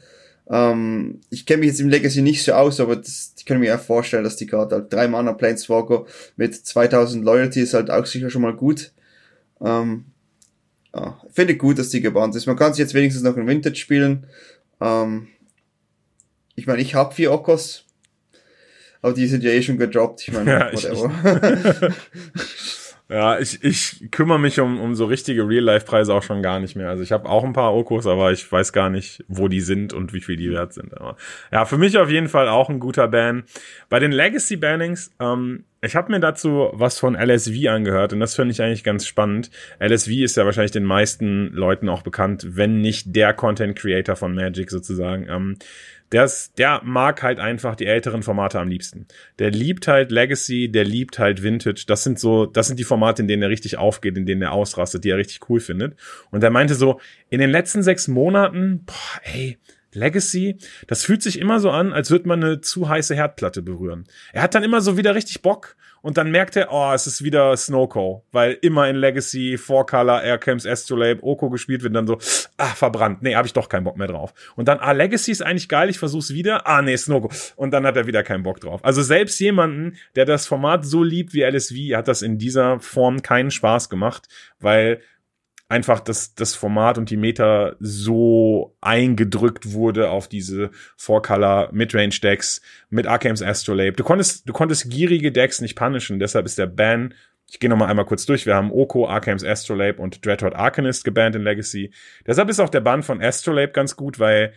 Ähm, 0.47 1.21
ich 1.31 1.47
kenne 1.47 1.61
mich 1.61 1.69
jetzt 1.69 1.79
im 1.79 1.89
Legacy 1.89 2.21
nicht 2.21 2.43
so 2.43 2.53
aus, 2.53 2.79
aber 2.79 2.95
das, 2.95 3.33
ich 3.35 3.45
kann 3.47 3.59
mir 3.59 3.73
auch 3.73 3.81
vorstellen, 3.81 4.23
dass 4.23 4.35
die 4.35 4.45
gerade 4.45 4.75
halt 4.75 4.93
drei 4.93 5.07
Mana 5.07 5.33
Planeswalker 5.33 6.05
mit 6.35 6.53
2000 6.53 7.25
Loyalty 7.25 7.61
ist 7.61 7.73
halt 7.73 7.89
auch 7.89 8.05
sicher 8.05 8.29
schon 8.29 8.43
mal 8.43 8.55
gut. 8.55 8.91
Ähm, 9.59 10.05
ja, 10.93 11.19
finde 11.31 11.57
gut, 11.57 11.79
dass 11.79 11.89
die 11.89 12.01
gebannt 12.01 12.35
ist. 12.35 12.45
Man 12.45 12.57
kann 12.57 12.73
sich 12.73 12.79
jetzt 12.79 12.93
wenigstens 12.93 13.23
noch 13.23 13.37
in 13.37 13.47
Vintage 13.47 13.75
spielen. 13.75 14.27
Ähm, 14.79 15.29
ich 16.59 16.67
meine, 16.67 16.81
ich 16.81 16.93
habe 16.95 17.13
vier 17.15 17.31
Okos, 17.31 17.85
aber 19.01 19.13
die 19.13 19.27
sind 19.27 19.43
ja 19.43 19.51
eh 19.51 19.61
schon 19.61 19.77
gedroppt. 19.77 20.27
Ich 20.27 20.33
meine, 20.33 20.51
Ja, 20.51 20.69
ich- 20.71 20.83
whatever. 20.83 21.93
Ja, 23.11 23.39
ich, 23.39 23.63
ich 23.63 24.11
kümmere 24.11 24.37
mich 24.39 24.59
um, 24.59 24.79
um 24.79 24.93
so 24.93 25.05
richtige 25.05 25.47
Real-Life-Preise 25.47 26.13
auch 26.13 26.21
schon 26.21 26.43
gar 26.43 26.59
nicht 26.59 26.75
mehr. 26.75 26.89
Also 26.89 27.01
ich 27.01 27.11
habe 27.11 27.27
auch 27.27 27.43
ein 27.43 27.53
paar 27.53 27.73
Okos, 27.73 28.05
aber 28.05 28.31
ich 28.31 28.51
weiß 28.51 28.71
gar 28.71 28.91
nicht, 28.91 29.25
wo 29.27 29.47
die 29.47 29.61
sind 29.61 29.93
und 29.93 30.13
wie 30.13 30.21
viel 30.21 30.35
die 30.35 30.51
wert 30.51 30.73
sind. 30.75 30.95
Aber 30.95 31.17
ja, 31.51 31.65
für 31.65 31.79
mich 31.79 31.97
auf 31.97 32.11
jeden 32.11 32.27
Fall 32.29 32.47
auch 32.47 32.69
ein 32.69 32.79
guter 32.79 33.07
Ban. 33.07 33.45
Bei 33.89 33.97
den 33.97 34.11
Legacy-Bannings, 34.11 35.09
ähm, 35.19 35.63
ich 35.81 35.95
habe 35.95 36.11
mir 36.11 36.19
dazu 36.19 36.69
was 36.73 36.99
von 36.99 37.15
LSV 37.15 37.67
angehört 37.69 38.13
und 38.13 38.19
das 38.19 38.35
finde 38.35 38.51
ich 38.51 38.61
eigentlich 38.61 38.83
ganz 38.83 39.05
spannend. 39.05 39.49
LSV 39.79 40.09
ist 40.09 40.35
ja 40.35 40.45
wahrscheinlich 40.45 40.71
den 40.71 40.83
meisten 40.83 41.47
Leuten 41.53 41.87
auch 41.87 42.01
bekannt, 42.01 42.45
wenn 42.49 42.81
nicht 42.81 43.15
der 43.15 43.33
Content-Creator 43.33 44.15
von 44.15 44.35
Magic 44.35 44.71
sozusagen. 44.71 45.27
Ähm, 45.29 45.55
der, 46.11 46.25
ist, 46.25 46.57
der 46.57 46.81
mag 46.83 47.23
halt 47.23 47.39
einfach 47.39 47.75
die 47.75 47.85
älteren 47.85 48.23
Formate 48.23 48.59
am 48.59 48.67
liebsten. 48.67 49.07
Der 49.37 49.51
liebt 49.51 49.87
halt 49.87 50.11
Legacy, 50.11 50.69
der 50.69 50.83
liebt 50.83 51.19
halt 51.19 51.43
Vintage. 51.43 51.85
Das 51.87 52.03
sind 52.03 52.19
so, 52.19 52.45
das 52.45 52.67
sind 52.67 52.79
die 52.79 52.83
Formate, 52.83 53.21
in 53.21 53.27
denen 53.27 53.43
er 53.43 53.49
richtig 53.49 53.77
aufgeht, 53.77 54.17
in 54.17 54.25
denen 54.25 54.41
er 54.41 54.51
ausrastet, 54.51 55.03
die 55.03 55.11
er 55.11 55.17
richtig 55.17 55.49
cool 55.49 55.59
findet. 55.59 55.95
Und 56.31 56.43
er 56.43 56.49
meinte 56.49 56.75
so, 56.75 56.99
in 57.29 57.39
den 57.39 57.51
letzten 57.51 57.83
sechs 57.83 58.07
Monaten, 58.07 58.85
boah, 58.85 59.21
ey, 59.33 59.57
Legacy, 59.93 60.57
das 60.87 61.03
fühlt 61.03 61.23
sich 61.23 61.39
immer 61.39 61.59
so 61.59 61.71
an, 61.71 61.93
als 61.93 62.11
würde 62.11 62.27
man 62.27 62.43
eine 62.43 62.61
zu 62.61 62.89
heiße 62.89 63.15
Herdplatte 63.15 63.61
berühren. 63.61 64.05
Er 64.33 64.41
hat 64.41 64.55
dann 64.55 64.63
immer 64.63 64.81
so 64.81 64.97
wieder 64.97 65.15
richtig 65.15 65.41
Bock 65.41 65.75
und 66.01 66.17
dann 66.17 66.31
merkt 66.31 66.55
er, 66.55 66.71
oh, 66.71 66.91
es 66.93 67.07
ist 67.07 67.23
wieder 67.23 67.55
Snowco, 67.57 68.23
weil 68.31 68.57
immer 68.61 68.87
in 68.87 68.95
Legacy, 68.95 69.57
Four 69.57 69.85
Color, 69.85 70.23
Aircams, 70.23 70.65
Astrolabe, 70.65 71.23
Oko 71.23 71.49
gespielt 71.49 71.83
wird, 71.83 71.95
dann 71.95 72.07
so, 72.07 72.17
ah, 72.57 72.67
verbrannt, 72.67 73.21
nee, 73.21 73.35
hab 73.35 73.45
ich 73.45 73.53
doch 73.53 73.69
keinen 73.69 73.83
Bock 73.83 73.97
mehr 73.97 74.07
drauf. 74.07 74.33
Und 74.55 74.67
dann, 74.67 74.79
ah, 74.79 74.91
Legacy 74.91 75.31
ist 75.31 75.41
eigentlich 75.41 75.67
geil, 75.67 75.89
ich 75.89 75.99
versuch's 75.99 76.33
wieder, 76.33 76.67
ah, 76.67 76.81
nee, 76.81 76.95
Snowco. 76.95 77.29
Und 77.55 77.71
dann 77.71 77.85
hat 77.85 77.97
er 77.97 78.07
wieder 78.07 78.23
keinen 78.23 78.43
Bock 78.43 78.59
drauf. 78.61 78.83
Also 78.83 79.01
selbst 79.01 79.39
jemanden, 79.39 79.97
der 80.15 80.25
das 80.25 80.47
Format 80.47 80.85
so 80.85 81.03
liebt 81.03 81.33
wie 81.33 81.43
LSV, 81.43 81.95
hat 81.95 82.07
das 82.07 82.21
in 82.21 82.37
dieser 82.37 82.79
Form 82.79 83.21
keinen 83.21 83.51
Spaß 83.51 83.89
gemacht, 83.89 84.27
weil 84.59 85.01
einfach 85.69 85.99
das, 85.99 86.33
das 86.33 86.55
Format 86.55 86.97
und 86.97 87.09
die 87.11 87.17
Meta 87.17 87.75
so 87.79 88.75
eingedrückt 88.81 89.71
wurde 89.71 90.09
auf 90.09 90.27
diese 90.27 90.71
Four-Color 90.97 91.69
Midrange-Decks 91.71 92.61
mit 92.89 93.07
Arcane's 93.07 93.43
Astrolabe. 93.43 93.93
Du 93.93 94.03
konntest, 94.03 94.49
du 94.49 94.53
konntest 94.53 94.89
gierige 94.89 95.31
Decks 95.31 95.61
nicht 95.61 95.75
punishen, 95.75 96.19
deshalb 96.19 96.45
ist 96.45 96.57
der 96.57 96.67
Ban 96.67 97.13
ich 97.51 97.59
gehe 97.59 97.69
noch 97.69 97.77
mal 97.77 97.87
einmal 97.87 98.05
kurz 98.05 98.27
durch. 98.27 98.45
Wir 98.45 98.55
haben 98.55 98.71
Oko, 98.71 99.07
Arcane's 99.07 99.43
Astrolabe 99.43 99.99
und 99.99 100.23
Dreadhorde 100.23 100.55
Arcanist 100.55 101.03
gebannt 101.03 101.35
in 101.35 101.41
Legacy. 101.41 101.91
Deshalb 102.27 102.47
ist 102.49 102.59
auch 102.59 102.69
der 102.69 102.81
Ban 102.81 103.01
von 103.01 103.23
Astrolabe 103.23 103.71
ganz 103.71 103.95
gut, 103.95 104.19
weil 104.19 104.53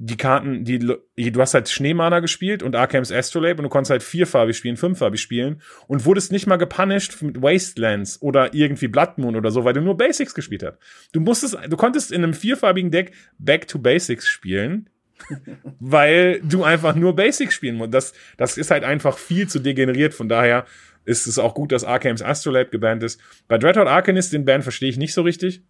die 0.00 0.16
Karten, 0.16 0.64
die, 0.64 0.78
du 0.78 1.40
hast 1.40 1.54
halt 1.54 1.68
Schneemana 1.68 2.20
gespielt 2.20 2.62
und 2.62 2.76
Arcane's 2.76 3.10
Astrolabe 3.10 3.56
und 3.56 3.64
du 3.64 3.68
konntest 3.68 3.90
halt 3.90 4.04
vierfarbig 4.04 4.56
spielen, 4.56 4.76
fünffarbig 4.76 5.20
spielen 5.20 5.60
und 5.88 6.06
wurdest 6.06 6.30
nicht 6.30 6.46
mal 6.46 6.56
gepunished 6.56 7.20
mit 7.20 7.42
Wastelands 7.42 8.22
oder 8.22 8.54
irgendwie 8.54 8.86
Blood 8.86 9.18
Moon 9.18 9.34
oder 9.34 9.50
so, 9.50 9.64
weil 9.64 9.72
du 9.72 9.80
nur 9.80 9.96
Basics 9.96 10.34
gespielt 10.34 10.62
hast. 10.62 10.78
Du 11.12 11.18
musstest, 11.18 11.58
du 11.68 11.76
konntest 11.76 12.12
in 12.12 12.22
einem 12.22 12.32
vierfarbigen 12.32 12.92
Deck 12.92 13.12
Back 13.38 13.66
to 13.66 13.80
Basics 13.80 14.28
spielen, 14.28 14.88
weil 15.80 16.40
du 16.44 16.62
einfach 16.62 16.94
nur 16.94 17.16
Basics 17.16 17.56
spielen 17.56 17.74
musst. 17.74 17.92
Das, 17.92 18.14
das 18.36 18.56
ist 18.56 18.70
halt 18.70 18.84
einfach 18.84 19.18
viel 19.18 19.48
zu 19.48 19.58
degeneriert, 19.58 20.14
von 20.14 20.28
daher 20.28 20.64
ist 21.06 21.26
es 21.26 21.40
auch 21.40 21.54
gut, 21.54 21.72
dass 21.72 21.82
Arcane's 21.82 22.22
Astrolabe 22.22 22.70
gebannt 22.70 23.02
ist. 23.02 23.20
Bei 23.48 23.58
Dreadhorde 23.58 23.90
Arcanist, 23.90 24.32
den 24.32 24.44
Ban 24.44 24.62
verstehe 24.62 24.90
ich 24.90 24.96
nicht 24.96 25.12
so 25.12 25.22
richtig. 25.22 25.64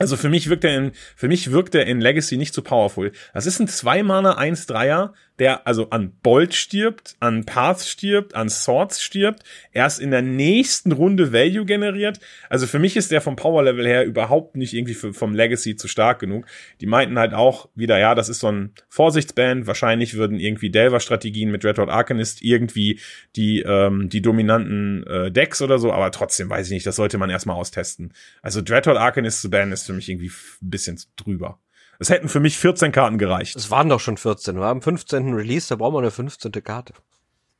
Also 0.00 0.16
für 0.16 0.30
mich 0.30 0.48
wirkt 0.48 0.64
er 0.64 0.76
in, 0.76 0.92
für 1.14 1.28
mich 1.28 1.52
wirkt 1.52 1.74
er 1.74 1.86
in 1.86 2.00
Legacy 2.00 2.38
nicht 2.38 2.54
so 2.54 2.62
powerful. 2.62 3.12
Das 3.34 3.44
ist 3.44 3.60
ein 3.60 3.68
2-Mana 3.68 4.38
1-3er, 4.38 5.12
der 5.40 5.66
also 5.66 5.88
an 5.88 6.12
Bolt 6.22 6.54
stirbt, 6.54 7.16
an 7.18 7.44
Path 7.46 7.80
stirbt, 7.80 8.34
an 8.34 8.50
Swords 8.50 9.02
stirbt, 9.02 9.42
erst 9.72 9.98
in 9.98 10.10
der 10.10 10.20
nächsten 10.20 10.92
Runde 10.92 11.32
Value 11.32 11.64
generiert. 11.64 12.20
Also 12.50 12.66
für 12.66 12.78
mich 12.78 12.96
ist 12.96 13.10
der 13.10 13.22
vom 13.22 13.36
Power-Level 13.36 13.86
her 13.86 14.04
überhaupt 14.04 14.56
nicht 14.56 14.74
irgendwie 14.74 14.94
für, 14.94 15.14
vom 15.14 15.34
Legacy 15.34 15.76
zu 15.76 15.88
stark 15.88 16.18
genug. 16.18 16.44
Die 16.82 16.86
meinten 16.86 17.18
halt 17.18 17.32
auch 17.32 17.70
wieder, 17.74 17.98
ja, 17.98 18.14
das 18.14 18.28
ist 18.28 18.40
so 18.40 18.52
ein 18.52 18.74
Vorsichtsband. 18.90 19.66
Wahrscheinlich 19.66 20.14
würden 20.14 20.38
irgendwie 20.38 20.70
Delver-Strategien 20.70 21.50
mit 21.50 21.64
Red 21.64 21.78
Hot 21.78 21.88
Arcanist 21.88 22.42
irgendwie 22.42 23.00
die, 23.34 23.62
ähm, 23.62 24.10
die 24.10 24.20
dominanten 24.20 25.06
äh, 25.06 25.32
Decks 25.32 25.62
oder 25.62 25.78
so, 25.78 25.90
aber 25.90 26.10
trotzdem 26.10 26.50
weiß 26.50 26.66
ich 26.66 26.72
nicht, 26.72 26.86
das 26.86 26.96
sollte 26.96 27.16
man 27.16 27.30
erstmal 27.30 27.56
austesten. 27.56 28.12
Also 28.42 28.60
Dreadhorde 28.60 29.00
Arcanist 29.00 29.40
zu 29.40 29.48
bannen 29.48 29.72
ist 29.72 29.86
für 29.86 29.94
mich 29.94 30.10
irgendwie 30.10 30.28
ein 30.28 30.70
bisschen 30.70 31.00
drüber. 31.16 31.58
Es 32.00 32.08
hätten 32.08 32.30
für 32.30 32.40
mich 32.40 32.56
14 32.56 32.92
Karten 32.92 33.18
gereicht. 33.18 33.54
Es 33.56 33.70
waren 33.70 33.90
doch 33.90 34.00
schon 34.00 34.16
14. 34.16 34.56
Wir 34.56 34.64
haben 34.64 34.80
15. 34.80 35.34
Release, 35.34 35.68
da 35.68 35.76
brauchen 35.76 35.94
wir 35.94 35.98
eine 35.98 36.10
15. 36.10 36.50
Karte. 36.64 36.94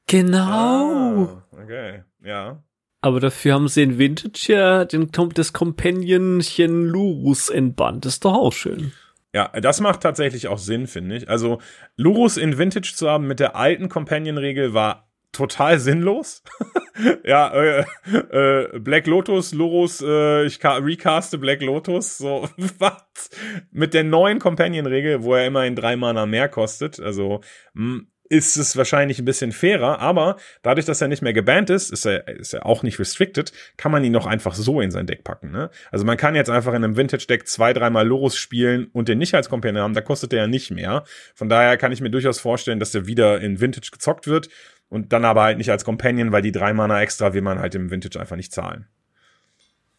Genau. 0.07 0.38
Ah, 0.41 1.43
okay, 1.62 2.05
ja. 2.24 2.62
Aber 3.03 3.20
dafür 3.20 3.55
haben 3.55 3.68
sie 3.68 3.82
in 3.82 3.99
Vintage 3.99 4.47
ja 4.49 4.84
den, 4.86 5.11
das 5.34 5.53
Companionchen 5.53 6.86
Lurus 6.86 7.51
entbannt. 7.51 8.07
Das 8.07 8.14
ist 8.14 8.24
doch 8.24 8.34
auch 8.34 8.53
schön. 8.53 8.93
Ja, 9.34 9.49
das 9.49 9.80
macht 9.80 10.01
tatsächlich 10.01 10.49
auch 10.49 10.59
Sinn, 10.59 10.86
finde 10.86 11.16
ich. 11.18 11.28
Also 11.28 11.61
Lurus 11.97 12.38
in 12.38 12.57
Vintage 12.57 12.95
zu 12.97 13.11
haben 13.11 13.26
mit 13.26 13.41
der 13.41 13.57
alten 13.57 13.91
Companion-Regel 13.91 14.72
war 14.72 15.09
total 15.33 15.78
sinnlos. 15.78 16.43
ja, 17.24 17.53
äh, 17.53 17.85
äh, 18.12 18.78
Black 18.78 19.07
Lotus, 19.07 19.53
Lurus, 19.53 20.03
äh, 20.03 20.45
ich 20.45 20.59
recaste 20.64 21.39
Black 21.39 21.62
Lotus, 21.62 22.18
so, 22.18 22.49
was? 22.78 23.31
Mit 23.70 23.95
der 23.95 24.05
neuen 24.05 24.39
Companion-Regel, 24.39 25.22
wo 25.22 25.35
er 25.35 25.47
immerhin 25.47 25.76
drei 25.76 25.97
Mana 25.97 26.26
mehr 26.26 26.49
kostet, 26.49 27.01
also, 27.01 27.41
mh, 27.74 28.03
ist 28.31 28.57
es 28.57 28.76
wahrscheinlich 28.76 29.18
ein 29.18 29.24
bisschen 29.24 29.51
fairer, 29.51 29.99
aber 29.99 30.37
dadurch, 30.62 30.87
dass 30.87 31.01
er 31.01 31.09
nicht 31.09 31.20
mehr 31.20 31.33
gebannt 31.33 31.68
ist, 31.68 31.91
ist 31.91 32.07
er, 32.07 32.28
ist 32.28 32.55
er 32.55 32.64
auch 32.64 32.85
nicht 32.85 33.01
restricted, 33.01 33.53
kann 33.76 33.91
man 33.91 34.05
ihn 34.05 34.12
noch 34.12 34.26
einfach 34.26 34.55
so 34.55 34.81
in 34.81 34.93
sein 34.93 35.09
Deck 35.09 35.24
packen. 35.24 35.51
Ne? 35.51 35.68
Also 35.91 36.05
man 36.05 36.16
kann 36.16 36.37
jetzt 36.37 36.49
einfach 36.49 36.72
in 36.72 36.85
einem 36.85 36.97
Vintage-Deck 36.97 37.49
zwei, 37.49 37.72
dreimal 37.72 38.07
Lorus 38.07 38.37
spielen 38.37 38.87
und 38.93 39.09
den 39.09 39.18
nicht 39.18 39.35
als 39.35 39.49
Companion 39.49 39.83
haben, 39.83 39.95
da 39.95 40.01
kostet 40.01 40.33
er 40.33 40.43
ja 40.43 40.47
nicht 40.47 40.70
mehr. 40.70 41.03
Von 41.35 41.49
daher 41.49 41.76
kann 41.76 41.91
ich 41.91 42.01
mir 42.01 42.11
durchaus 42.11 42.39
vorstellen, 42.39 42.78
dass 42.78 42.93
der 42.93 43.09
wieder 43.09 43.41
in 43.41 43.61
Vintage 43.61 43.91
gezockt 43.91 44.28
wird 44.28 44.49
und 44.91 45.12
dann 45.12 45.24
aber 45.24 45.45
halt 45.45 45.57
nicht 45.57 45.70
als 45.70 45.84
Companion, 45.84 46.32
weil 46.32 46.43
die 46.43 46.53
drei 46.53 46.74
Mana 46.74 47.01
extra 47.01 47.32
will 47.32 47.43
man 47.43 47.59
halt 47.59 47.74
im 47.74 47.91
Vintage 47.91 48.20
einfach 48.20 48.36
nicht 48.36 48.53
zahlen. 48.53 48.86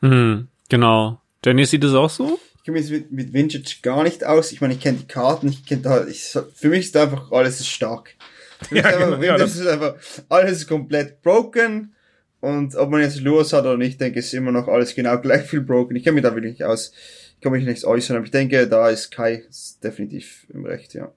Hm, 0.01 0.49
genau. 0.69 1.21
Dennis 1.43 1.71
sieht 1.71 1.83
es 1.83 1.93
auch 1.93 2.09
so? 2.09 2.39
Ich 2.57 2.63
kenne 2.63 2.79
mich 2.79 2.91
mit, 2.91 3.11
mit 3.11 3.33
Vintage 3.33 3.77
gar 3.81 4.03
nicht 4.03 4.23
aus. 4.23 4.51
Ich 4.51 4.61
meine, 4.61 4.73
ich 4.73 4.81
kenne 4.81 4.99
die 4.99 5.07
Karten, 5.07 5.47
ich 5.47 5.65
kenne 5.65 5.81
da, 5.81 6.05
ich, 6.05 6.37
für 6.53 6.69
mich 6.69 6.85
ist 6.85 6.97
einfach 6.97 7.31
alles 7.31 7.59
ist 7.59 7.69
stark. 7.69 8.13
Ja, 8.69 8.81
ist 8.81 8.85
einfach, 8.85 9.19
genau, 9.19 9.23
ja, 9.23 9.33
Vintage 9.39 9.43
ist 9.43 9.65
einfach, 9.65 9.95
alles 10.29 10.51
ist 10.59 10.67
komplett 10.67 11.23
broken. 11.23 11.95
Und 12.41 12.75
ob 12.75 12.89
man 12.89 13.01
jetzt 13.01 13.19
Lures 13.21 13.53
hat 13.53 13.65
oder 13.65 13.77
nicht, 13.77 13.99
denke 13.99 14.19
ich, 14.19 14.25
ist 14.25 14.33
immer 14.33 14.51
noch 14.51 14.67
alles 14.67 14.93
genau 14.93 15.17
gleich 15.19 15.43
viel 15.43 15.61
broken. 15.61 15.95
Ich 15.95 16.03
kenne 16.03 16.15
mich 16.15 16.23
da 16.23 16.35
wirklich 16.35 16.53
nicht 16.53 16.63
aus. 16.63 16.91
Ich 17.35 17.41
kann 17.41 17.53
mich 17.53 17.65
nichts 17.65 17.85
äußern, 17.85 18.17
aber 18.17 18.25
ich 18.25 18.31
denke, 18.31 18.67
da 18.67 18.89
ist 18.89 19.09
Kai 19.09 19.43
definitiv 19.83 20.45
im 20.49 20.65
Recht, 20.65 20.93
ja. 20.93 21.11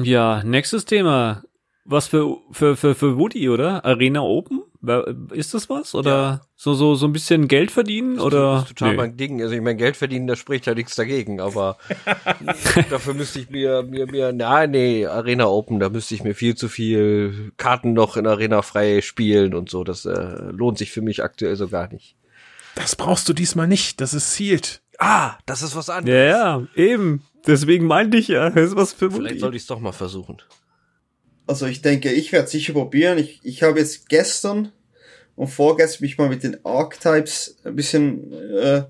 Ja, 0.00 0.42
nächstes 0.42 0.86
Thema. 0.86 1.42
Was 1.90 2.06
für, 2.06 2.36
für, 2.52 2.76
für, 2.76 2.94
für 2.94 3.18
Woody, 3.18 3.48
oder? 3.48 3.84
Arena 3.84 4.20
Open? 4.20 4.62
Ist 5.32 5.54
das 5.54 5.68
was? 5.68 5.96
Oder 5.96 6.10
ja. 6.10 6.40
so, 6.54 6.72
so, 6.72 6.94
so 6.94 7.04
ein 7.06 7.12
bisschen 7.12 7.48
Geld 7.48 7.72
verdienen? 7.72 8.14
Das 8.14 8.24
oder? 8.26 8.58
ist 8.58 8.68
total 8.68 8.92
nee. 8.92 8.96
mein 8.96 9.16
Ding. 9.16 9.42
Also 9.42 9.56
ich 9.56 9.60
mein 9.60 9.76
Geld 9.76 9.96
verdienen, 9.96 10.28
da 10.28 10.36
spricht 10.36 10.66
ja 10.66 10.74
nichts 10.74 10.94
dagegen, 10.94 11.40
aber 11.40 11.78
dafür 12.90 13.14
müsste 13.14 13.40
ich 13.40 13.50
mir, 13.50 13.82
mir, 13.82 14.06
mir, 14.06 14.32
na, 14.32 14.68
nee, 14.68 15.04
Arena 15.04 15.46
Open, 15.46 15.80
da 15.80 15.88
müsste 15.88 16.14
ich 16.14 16.22
mir 16.22 16.34
viel 16.34 16.54
zu 16.54 16.68
viel 16.68 17.50
Karten 17.56 17.92
noch 17.92 18.16
in 18.16 18.28
Arena 18.28 18.62
frei 18.62 19.00
spielen 19.00 19.52
und 19.52 19.68
so. 19.68 19.82
Das 19.82 20.04
äh, 20.04 20.52
lohnt 20.52 20.78
sich 20.78 20.92
für 20.92 21.02
mich 21.02 21.24
aktuell 21.24 21.56
so 21.56 21.66
gar 21.66 21.92
nicht. 21.92 22.14
Das 22.76 22.94
brauchst 22.94 23.28
du 23.28 23.32
diesmal 23.32 23.66
nicht, 23.66 24.00
das 24.00 24.14
ist 24.14 24.32
sealed. 24.34 24.80
Ah, 25.00 25.38
das 25.44 25.62
ist 25.62 25.74
was 25.74 25.90
anderes. 25.90 26.16
Ja, 26.16 26.58
ja, 26.58 26.66
eben. 26.76 27.24
Deswegen 27.48 27.86
meinte 27.86 28.16
ich 28.16 28.28
ja, 28.28 28.48
das 28.48 28.70
ist 28.70 28.76
was 28.76 28.92
für 28.92 29.12
Woody. 29.12 29.22
Vielleicht 29.22 29.40
sollte 29.40 29.56
ich 29.56 29.62
es 29.62 29.66
doch 29.66 29.80
mal 29.80 29.90
versuchen. 29.90 30.38
Also 31.50 31.66
ich 31.66 31.82
denke, 31.82 32.12
ich 32.12 32.30
werde 32.30 32.48
sicher 32.48 32.74
probieren. 32.74 33.18
Ich, 33.18 33.40
ich 33.42 33.64
habe 33.64 33.80
jetzt 33.80 34.08
gestern 34.08 34.70
und 35.34 35.48
vorgestern 35.48 36.04
mich 36.04 36.16
mal 36.16 36.28
mit 36.28 36.44
den 36.44 36.64
Archetypes 36.64 37.56
ein 37.64 37.74
bisschen 37.74 38.32
äh, 38.32 38.84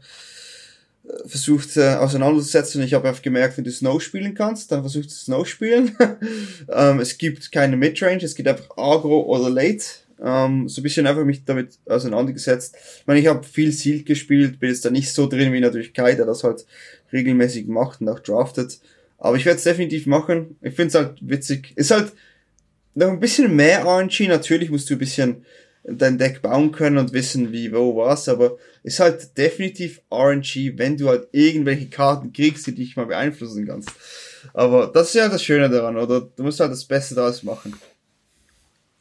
versucht 1.24 1.78
äh, 1.78 1.94
auseinanderzusetzen. 1.94 2.82
Ich 2.82 2.92
habe 2.92 3.08
einfach 3.08 3.22
gemerkt, 3.22 3.56
wenn 3.56 3.64
du 3.64 3.70
Snow 3.70 4.02
spielen 4.02 4.34
kannst, 4.34 4.70
dann 4.70 4.82
versuchst 4.82 5.10
du 5.10 5.14
Snow 5.14 5.48
spielen. 5.48 5.96
ähm, 6.68 7.00
es 7.00 7.16
gibt 7.16 7.50
keine 7.50 7.78
Midrange, 7.78 8.22
es 8.24 8.34
gibt 8.34 8.46
einfach 8.46 8.68
Agro 8.76 9.22
oder 9.22 9.48
Late. 9.48 9.86
Ähm, 10.22 10.68
so 10.68 10.82
ein 10.82 10.82
bisschen 10.82 11.06
einfach 11.06 11.24
mich 11.24 11.46
damit 11.46 11.78
auseinandergesetzt. 11.86 12.76
Ich 12.98 13.06
meine, 13.06 13.20
ich 13.20 13.26
habe 13.26 13.42
viel 13.42 13.72
Sealed 13.72 14.04
gespielt, 14.04 14.60
bin 14.60 14.68
jetzt 14.68 14.84
da 14.84 14.90
nicht 14.90 15.10
so 15.10 15.26
drin 15.26 15.54
wie 15.54 15.60
natürlich 15.60 15.94
Kai, 15.94 16.12
der 16.12 16.26
das 16.26 16.44
halt 16.44 16.66
regelmäßig 17.10 17.68
macht 17.68 18.02
und 18.02 18.10
auch 18.10 18.20
draftet. 18.20 18.80
Aber 19.16 19.38
ich 19.38 19.46
werde 19.46 19.56
es 19.56 19.64
definitiv 19.64 20.04
machen. 20.04 20.58
Ich 20.60 20.74
finde 20.74 20.88
es 20.88 20.94
halt 20.94 21.16
witzig. 21.22 21.72
Ist 21.76 21.90
halt 21.90 22.12
noch 22.94 23.08
ein 23.08 23.20
bisschen 23.20 23.54
mehr 23.54 23.84
RNG. 23.84 24.28
Natürlich 24.28 24.70
musst 24.70 24.88
du 24.90 24.94
ein 24.94 24.98
bisschen 24.98 25.44
dein 25.84 26.18
Deck 26.18 26.42
bauen 26.42 26.72
können 26.72 26.98
und 26.98 27.12
wissen, 27.12 27.52
wie, 27.52 27.72
wo, 27.72 27.96
was, 27.96 28.28
aber 28.28 28.56
ist 28.82 29.00
halt 29.00 29.36
definitiv 29.38 30.00
RNG, 30.12 30.76
wenn 30.76 30.96
du 30.96 31.08
halt 31.08 31.28
irgendwelche 31.32 31.88
Karten 31.88 32.32
kriegst, 32.32 32.66
die 32.66 32.74
dich 32.74 32.96
mal 32.96 33.06
beeinflussen 33.06 33.66
kannst. 33.66 33.90
Aber 34.52 34.90
das 34.92 35.08
ist 35.08 35.14
ja 35.14 35.28
das 35.28 35.42
Schöne 35.42 35.68
daran, 35.68 35.96
oder? 35.96 36.20
Du 36.20 36.42
musst 36.42 36.60
halt 36.60 36.72
das 36.72 36.84
Beste 36.84 37.14
daraus 37.14 37.42
machen. 37.42 37.74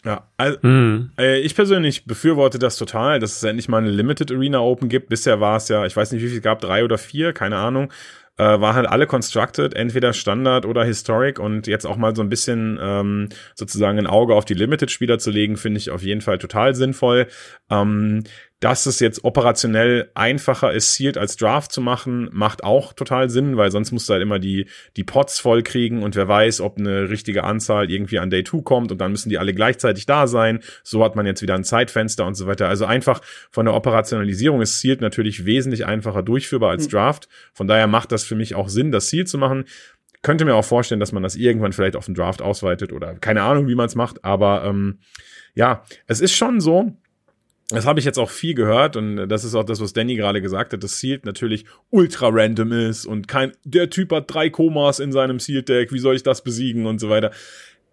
Ja, 0.05 0.29
also, 0.37 0.57
mhm. 0.61 1.11
äh, 1.19 1.39
ich 1.41 1.53
persönlich 1.55 2.05
befürworte 2.05 2.57
das 2.57 2.77
total, 2.77 3.19
dass 3.19 3.35
es 3.35 3.43
endlich 3.43 3.67
mal 3.67 3.79
eine 3.79 3.89
Limited 3.89 4.31
Arena 4.31 4.59
Open 4.59 4.87
gibt. 4.87 5.09
Bisher 5.09 5.41
war 5.41 5.57
es 5.57 5.67
ja, 5.67 5.85
ich 5.85 5.95
weiß 5.95 6.13
nicht, 6.13 6.23
wie 6.23 6.29
viel 6.29 6.37
es 6.37 6.43
gab, 6.43 6.61
drei 6.61 6.85
oder 6.85 6.97
vier, 6.97 7.33
keine 7.33 7.57
Ahnung 7.57 7.91
äh, 8.39 8.61
war 8.61 8.73
halt 8.73 8.87
alle 8.87 9.05
constructed, 9.05 9.73
entweder 9.73 10.13
Standard 10.13 10.65
oder 10.65 10.85
Historic 10.85 11.39
und 11.39 11.67
jetzt 11.67 11.85
auch 11.85 11.97
mal 11.97 12.15
so 12.15 12.21
ein 12.21 12.29
bisschen 12.29 12.79
ähm, 12.81 13.29
sozusagen 13.53 13.99
ein 13.99 14.07
Auge 14.07 14.33
auf 14.33 14.45
die 14.45 14.53
Limited-Spieler 14.53 15.19
zu 15.19 15.29
legen, 15.29 15.57
finde 15.57 15.77
ich 15.77 15.91
auf 15.91 16.01
jeden 16.01 16.21
Fall 16.21 16.37
total 16.37 16.73
sinnvoll. 16.73 17.27
Ähm, 17.69 18.23
dass 18.59 18.85
es 18.85 18.99
jetzt 18.99 19.23
operationell 19.23 20.11
einfacher 20.15 20.73
ist, 20.73 20.93
Sealed 20.93 21.17
als 21.17 21.37
Draft 21.37 21.71
zu 21.71 21.79
machen, 21.79 22.29
macht 22.33 22.63
auch 22.63 22.91
total 22.91 23.29
Sinn, 23.29 23.55
weil 23.55 23.71
sonst 23.71 23.91
musst 23.91 24.09
du 24.09 24.13
halt 24.13 24.21
immer 24.21 24.37
die, 24.37 24.67
die 24.97 25.05
Pots 25.05 25.39
voll 25.39 25.63
kriegen 25.63 26.03
und 26.03 26.15
wer 26.15 26.27
weiß, 26.27 26.59
ob 26.59 26.77
eine 26.77 27.09
richtige 27.09 27.45
Anzahl 27.45 27.89
irgendwie 27.89 28.19
an 28.19 28.29
Day 28.29 28.43
2 28.43 28.61
kommt 28.63 28.91
und 28.91 28.99
dann 28.99 29.11
müssen 29.11 29.29
die 29.29 29.37
alle 29.37 29.53
gleichzeitig 29.53 30.05
da 30.05 30.27
sein. 30.27 30.59
So 30.83 31.03
hat 31.03 31.15
man 31.15 31.25
jetzt 31.25 31.41
wieder 31.41 31.55
ein 31.55 31.63
Zeitfenster 31.63 32.25
und 32.25 32.35
so 32.35 32.47
weiter. 32.47 32.67
Also 32.67 32.85
einfach 32.85 33.21
von 33.49 33.65
der 33.65 33.75
Operationalisierung 33.75 34.61
ist 34.61 34.81
Sealed 34.81 34.99
natürlich 34.99 35.45
wesentlich 35.45 35.85
einfacher 35.85 36.21
durchführbar 36.21 36.71
als 36.71 36.83
hm. 36.83 36.91
Draft. 36.91 37.29
Von 37.53 37.67
daher 37.67 37.87
macht 37.87 38.11
das 38.11 38.25
für 38.25 38.35
mich 38.35 38.55
auch 38.55 38.67
Sinn, 38.67 38.91
das 38.91 39.09
Sealed 39.09 39.29
zu 39.29 39.37
machen 39.37 39.65
könnte 40.21 40.43
mir 40.43 40.53
auch 40.53 40.65
vorstellen, 40.65 40.99
dass 40.99 41.13
man 41.13 41.23
das 41.23 41.37
irgendwann 41.37 41.71
vielleicht 41.71 41.95
auf 41.95 42.05
den 42.05 42.13
Draft 42.13 42.41
ausweitet 42.41 42.91
oder 42.91 43.15
keine 43.15 43.43
Ahnung, 43.43 43.69
wie 43.69 43.75
man 43.75 43.85
es 43.85 43.95
macht. 43.95 44.25
Aber 44.25 44.65
ähm, 44.65 44.99
ja, 45.55 45.85
es 46.07 46.19
ist 46.19 46.33
schon 46.33 46.59
so, 46.59 46.93
das 47.69 47.85
habe 47.85 47.99
ich 47.99 48.05
jetzt 48.05 48.17
auch 48.17 48.31
viel 48.31 48.55
gehört 48.55 48.95
und 48.95 49.29
das 49.29 49.43
ist 49.43 49.53
auch 49.53 49.63
das, 49.63 49.79
was 49.79 49.93
Danny 49.93 50.15
gerade 50.15 50.41
gesagt 50.41 50.73
hat, 50.73 50.83
dass 50.83 50.99
Sealed 50.99 51.25
natürlich 51.25 51.65
ultra 51.91 52.29
random 52.31 52.71
ist 52.71 53.05
und 53.05 53.27
kein, 53.27 53.51
der 53.63 53.89
Typ 53.91 54.11
hat 54.11 54.33
drei 54.33 54.49
Komas 54.49 54.99
in 54.99 55.11
seinem 55.11 55.39
Sealed 55.39 55.69
Deck, 55.69 55.91
wie 55.91 55.99
soll 55.99 56.15
ich 56.15 56.23
das 56.23 56.43
besiegen 56.43 56.87
und 56.87 56.99
so 56.99 57.09
weiter. 57.09 57.31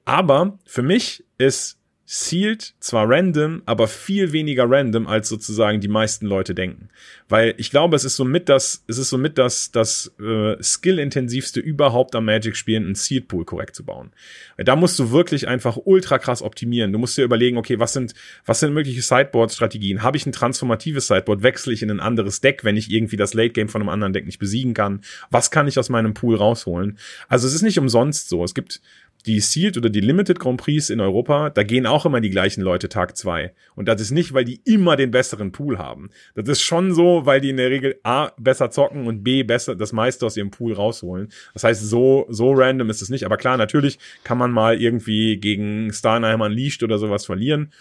Aber 0.06 0.58
für 0.64 0.82
mich 0.82 1.24
ist 1.36 1.78
sealed 2.08 2.74
zwar 2.78 3.10
random, 3.10 3.62
aber 3.66 3.88
viel 3.88 4.32
weniger 4.32 4.70
random, 4.70 5.08
als 5.08 5.28
sozusagen 5.28 5.80
die 5.80 5.88
meisten 5.88 6.26
Leute 6.26 6.54
denken. 6.54 6.88
Weil 7.28 7.54
ich 7.56 7.70
glaube, 7.70 7.96
es 7.96 8.04
ist 8.04 8.14
somit 8.14 8.48
das, 8.48 8.84
es 8.86 8.98
ist 8.98 9.10
somit 9.10 9.38
das, 9.38 9.72
das 9.72 10.12
äh, 10.20 10.54
skill-intensivste 10.62 11.58
überhaupt 11.58 12.14
am 12.14 12.26
Magic-Spielen, 12.26 12.84
einen 12.84 12.94
Sealed 12.94 13.26
Pool 13.26 13.44
korrekt 13.44 13.74
zu 13.74 13.84
bauen. 13.84 14.12
Da 14.56 14.76
musst 14.76 15.00
du 15.00 15.10
wirklich 15.10 15.48
einfach 15.48 15.76
ultra 15.84 16.18
krass 16.18 16.42
optimieren. 16.42 16.92
Du 16.92 17.00
musst 17.00 17.18
dir 17.18 17.24
überlegen, 17.24 17.58
okay, 17.58 17.80
was 17.80 17.92
sind, 17.92 18.14
was 18.44 18.60
sind 18.60 18.72
mögliche 18.72 19.02
Sideboard-Strategien? 19.02 20.04
Habe 20.04 20.16
ich 20.16 20.26
ein 20.26 20.32
transformatives 20.32 21.08
Sideboard? 21.08 21.42
Wechsle 21.42 21.72
ich 21.72 21.82
in 21.82 21.90
ein 21.90 22.00
anderes 22.00 22.40
Deck, 22.40 22.62
wenn 22.62 22.76
ich 22.76 22.88
irgendwie 22.88 23.16
das 23.16 23.34
Late-Game 23.34 23.68
von 23.68 23.82
einem 23.82 23.88
anderen 23.88 24.12
Deck 24.12 24.26
nicht 24.26 24.38
besiegen 24.38 24.74
kann? 24.74 25.00
Was 25.32 25.50
kann 25.50 25.66
ich 25.66 25.76
aus 25.76 25.88
meinem 25.88 26.14
Pool 26.14 26.36
rausholen? 26.36 26.98
Also 27.26 27.48
es 27.48 27.54
ist 27.54 27.62
nicht 27.62 27.80
umsonst 27.80 28.28
so. 28.28 28.44
Es 28.44 28.54
gibt 28.54 28.80
die 29.26 29.40
Sealed 29.40 29.76
oder 29.76 29.90
die 29.90 30.00
Limited 30.00 30.38
Grand 30.38 30.60
Prix 30.60 30.90
in 30.90 31.00
Europa, 31.00 31.50
da 31.50 31.62
gehen 31.62 31.86
auch 31.86 32.06
immer 32.06 32.20
die 32.20 32.30
gleichen 32.30 32.62
Leute 32.62 32.88
Tag 32.88 33.16
zwei. 33.16 33.52
Und 33.74 33.88
das 33.88 34.00
ist 34.00 34.10
nicht, 34.10 34.32
weil 34.32 34.44
die 34.44 34.60
immer 34.64 34.96
den 34.96 35.10
besseren 35.10 35.52
Pool 35.52 35.78
haben. 35.78 36.10
Das 36.34 36.48
ist 36.48 36.62
schon 36.62 36.94
so, 36.94 37.26
weil 37.26 37.40
die 37.40 37.50
in 37.50 37.56
der 37.56 37.70
Regel 37.70 37.98
A 38.02 38.32
besser 38.38 38.70
zocken 38.70 39.06
und 39.06 39.22
B 39.22 39.42
besser 39.42 39.74
das 39.74 39.92
meiste 39.92 40.26
aus 40.26 40.36
ihrem 40.36 40.50
Pool 40.50 40.72
rausholen. 40.72 41.28
Das 41.52 41.64
heißt, 41.64 41.82
so, 41.82 42.26
so 42.28 42.52
random 42.52 42.90
ist 42.90 43.02
es 43.02 43.08
nicht. 43.08 43.24
Aber 43.24 43.36
klar, 43.36 43.56
natürlich 43.56 43.98
kann 44.24 44.38
man 44.38 44.50
mal 44.50 44.80
irgendwie 44.80 45.38
gegen 45.38 45.92
Starnheim 45.92 46.40
Unleashed 46.40 46.82
oder 46.82 46.98
sowas 46.98 47.26
verlieren 47.26 47.72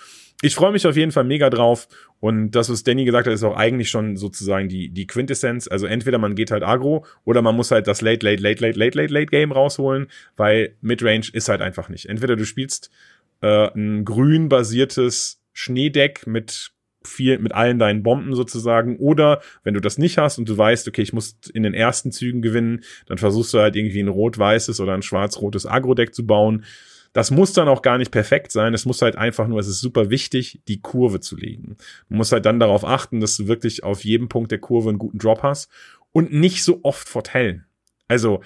ich 0.42 0.56
freue 0.56 0.72
mich 0.72 0.86
auf 0.86 0.98
jeden 0.98 1.12
Fall 1.12 1.24
mega 1.24 1.50
drauf. 1.50 1.88
Und 2.20 2.52
das, 2.52 2.70
was 2.70 2.84
Danny 2.84 3.06
gesagt 3.06 3.28
hat, 3.28 3.34
ist 3.34 3.44
auch 3.44 3.56
eigentlich 3.56 3.90
schon 3.90 4.18
sozusagen 4.18 4.68
die, 4.68 4.90
die 4.90 5.08
Quintessenz. 5.08 5.68
Also 5.68 5.86
entweder 5.86 6.18
man 6.18 6.36
geht 6.36 6.52
halt 6.52 6.64
agro 6.64 7.06
oder 7.24 7.42
man 7.42 7.56
muss 7.56 7.72
halt 7.72 7.88
das 7.88 8.02
Late, 8.02 8.26
Late, 8.26 8.42
Late, 8.42 8.62
Late, 8.62 8.78
Late, 8.78 8.98
Late, 8.98 9.14
Late 9.14 9.28
Game 9.28 9.52
rausholen, 9.52 10.08
weil 10.36 10.76
Midrange 10.82 11.28
ist 11.32 11.50
halt 11.50 11.62
einfach 11.62 11.90
nicht. 11.90 12.08
Entweder 12.08 12.36
du 12.36 12.46
spielst 12.46 12.92
äh, 13.42 13.70
ein 13.76 14.06
grün 14.06 14.50
basiertes 14.50 15.42
Schneedeck 15.54 16.28
mit 16.28 16.72
viel 17.08 17.38
mit 17.38 17.54
allen 17.54 17.78
deinen 17.78 18.02
Bomben 18.02 18.34
sozusagen 18.34 18.98
oder 18.98 19.42
wenn 19.64 19.76
du 19.76 19.80
das 19.80 20.00
nicht 20.00 20.18
hast 20.18 20.40
und 20.40 20.50
du 20.50 20.58
weißt, 20.58 20.88
okay, 20.88 21.04
ich 21.04 21.14
muss 21.14 21.38
in 21.54 21.62
den 21.62 21.76
ersten 21.76 22.12
Zügen 22.12 22.42
gewinnen, 22.42 22.84
dann 23.06 23.20
versuchst 23.20 23.54
du 23.54 23.60
halt 23.60 23.76
irgendwie 23.76 24.02
ein 24.02 24.08
rot-weißes 24.08 24.80
oder 24.80 24.96
ein 24.96 25.04
schwarz-rotes 25.04 25.68
Agro-Deck 25.68 26.16
zu 26.16 26.26
bauen 26.26 26.66
das 27.16 27.32
muss 27.32 27.54
dann 27.54 27.70
auch 27.70 27.82
gar 27.82 27.98
nicht 27.98 28.12
perfekt 28.12 28.52
sein. 28.52 28.74
Es 28.74 28.84
muss 28.84 29.02
halt 29.02 29.16
einfach 29.16 29.48
nur, 29.48 29.58
es 29.62 29.70
ist 29.70 29.80
super 29.80 30.10
wichtig, 30.10 30.60
die 30.68 30.82
Kurve 30.82 31.22
zu 31.22 31.38
legen. 31.38 31.78
Du 32.10 32.16
musst 32.16 32.34
halt 32.34 32.46
dann 32.46 32.60
darauf 32.60 32.84
achten, 32.84 33.22
dass 33.22 33.38
du 33.38 33.48
wirklich 33.48 33.86
auf 33.86 34.04
jedem 34.04 34.28
Punkt 34.28 34.52
der 34.52 34.60
Kurve 34.60 34.90
einen 34.90 34.98
guten 34.98 35.18
Drop 35.18 35.42
hast 35.42 35.72
und 36.12 36.34
nicht 36.34 36.62
so 36.66 36.82
oft 36.84 37.08
fortellen. 37.08 37.64
Also, 38.10 38.42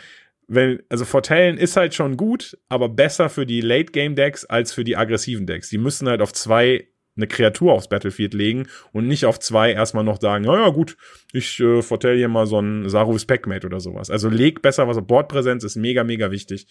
wenn, 0.48 0.84
also 0.88 1.04
Fortellen 1.04 1.58
ist 1.58 1.78
halt 1.78 1.96
schon 1.96 2.16
gut, 2.16 2.60
aber 2.70 2.90
besser 2.90 3.30
für 3.30 3.48
die 3.48 3.62
Late-Game-Decks 3.62 4.46
als 4.46 4.72
für 4.72 4.84
die 4.84 4.96
aggressiven 4.96 5.48
Decks. 5.48 5.70
Die 5.70 5.80
müssen 5.80 6.08
halt 6.08 6.22
auf 6.22 6.32
zwei 6.32 6.90
eine 7.16 7.26
Kreatur 7.26 7.74
aufs 7.74 7.90
Battlefield 7.90 8.36
legen 8.36 8.68
und 8.94 9.08
nicht 9.08 9.26
auf 9.26 9.40
zwei 9.40 9.74
erstmal 9.74 10.04
noch 10.04 10.22
sagen, 10.22 10.46
naja 10.46 10.70
gut, 10.70 10.96
ich 11.34 11.60
äh, 11.60 11.82
vertell 11.82 12.18
hier 12.18 12.30
mal 12.30 12.46
so 12.46 12.60
ein 12.60 12.88
Sarus 12.88 13.26
Packmate 13.26 13.66
oder 13.66 13.80
sowas. 13.80 14.12
Also 14.12 14.30
leg 14.30 14.62
besser 14.62 14.88
was 14.88 14.98
auf 14.98 15.08
Bordpräsenz 15.08 15.64
ist 15.64 15.76
mega, 15.76 16.04
mega 16.04 16.30
wichtig. 16.30 16.68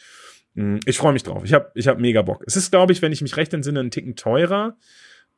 Mm, 0.59 0.80
ich 0.86 0.98
freue 0.98 1.12
mich 1.12 1.22
drauf. 1.22 1.44
Ich 1.44 1.52
habe 1.52 1.70
ich 1.74 1.86
hab 1.86 2.00
mega 2.00 2.20
Bock. 2.22 2.42
Es 2.46 2.56
ist, 2.56 2.72
glaube 2.72 2.92
ich, 2.92 3.00
wenn 3.00 3.12
ich 3.12 3.22
mich 3.22 3.36
recht 3.36 3.54
entsinne, 3.54 3.78
ein 3.78 3.92
Ticken 3.92 4.16
teurer. 4.16 4.76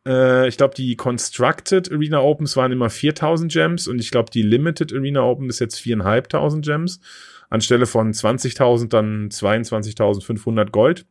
Äh, 0.06 0.48
ich 0.48 0.56
glaube, 0.56 0.74
die 0.74 0.96
Constructed 0.96 1.92
Arena 1.92 2.20
Opens 2.20 2.56
waren 2.56 2.72
immer 2.72 2.88
4000 2.88 3.52
Gems 3.52 3.86
und 3.86 3.98
ich 3.98 4.10
glaube, 4.10 4.30
die 4.30 4.40
Limited 4.40 4.94
Arena 4.94 5.22
Open 5.22 5.50
ist 5.50 5.58
jetzt 5.58 5.78
4500 5.78 6.64
Gems. 6.64 7.00
Anstelle 7.50 7.84
von 7.84 8.12
20.000 8.12 8.88
dann 8.88 9.28
22.500 9.28 10.70
Gold. 10.70 11.04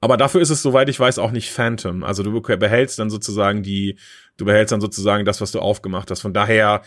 Aber 0.00 0.16
dafür 0.16 0.42
ist 0.42 0.50
es, 0.50 0.60
soweit 0.60 0.88
ich 0.88 1.00
weiß, 1.00 1.18
auch 1.18 1.30
nicht 1.30 1.50
Phantom. 1.50 2.02
Also 2.02 2.22
du 2.22 2.40
behältst 2.42 2.98
dann 2.98 3.08
sozusagen 3.08 3.62
die, 3.62 3.96
du 4.36 4.44
behältst 4.44 4.72
dann 4.72 4.80
sozusagen 4.80 5.24
das, 5.24 5.40
was 5.40 5.52
du 5.52 5.60
aufgemacht 5.60 6.10
hast. 6.10 6.20
Von 6.20 6.34
daher 6.34 6.82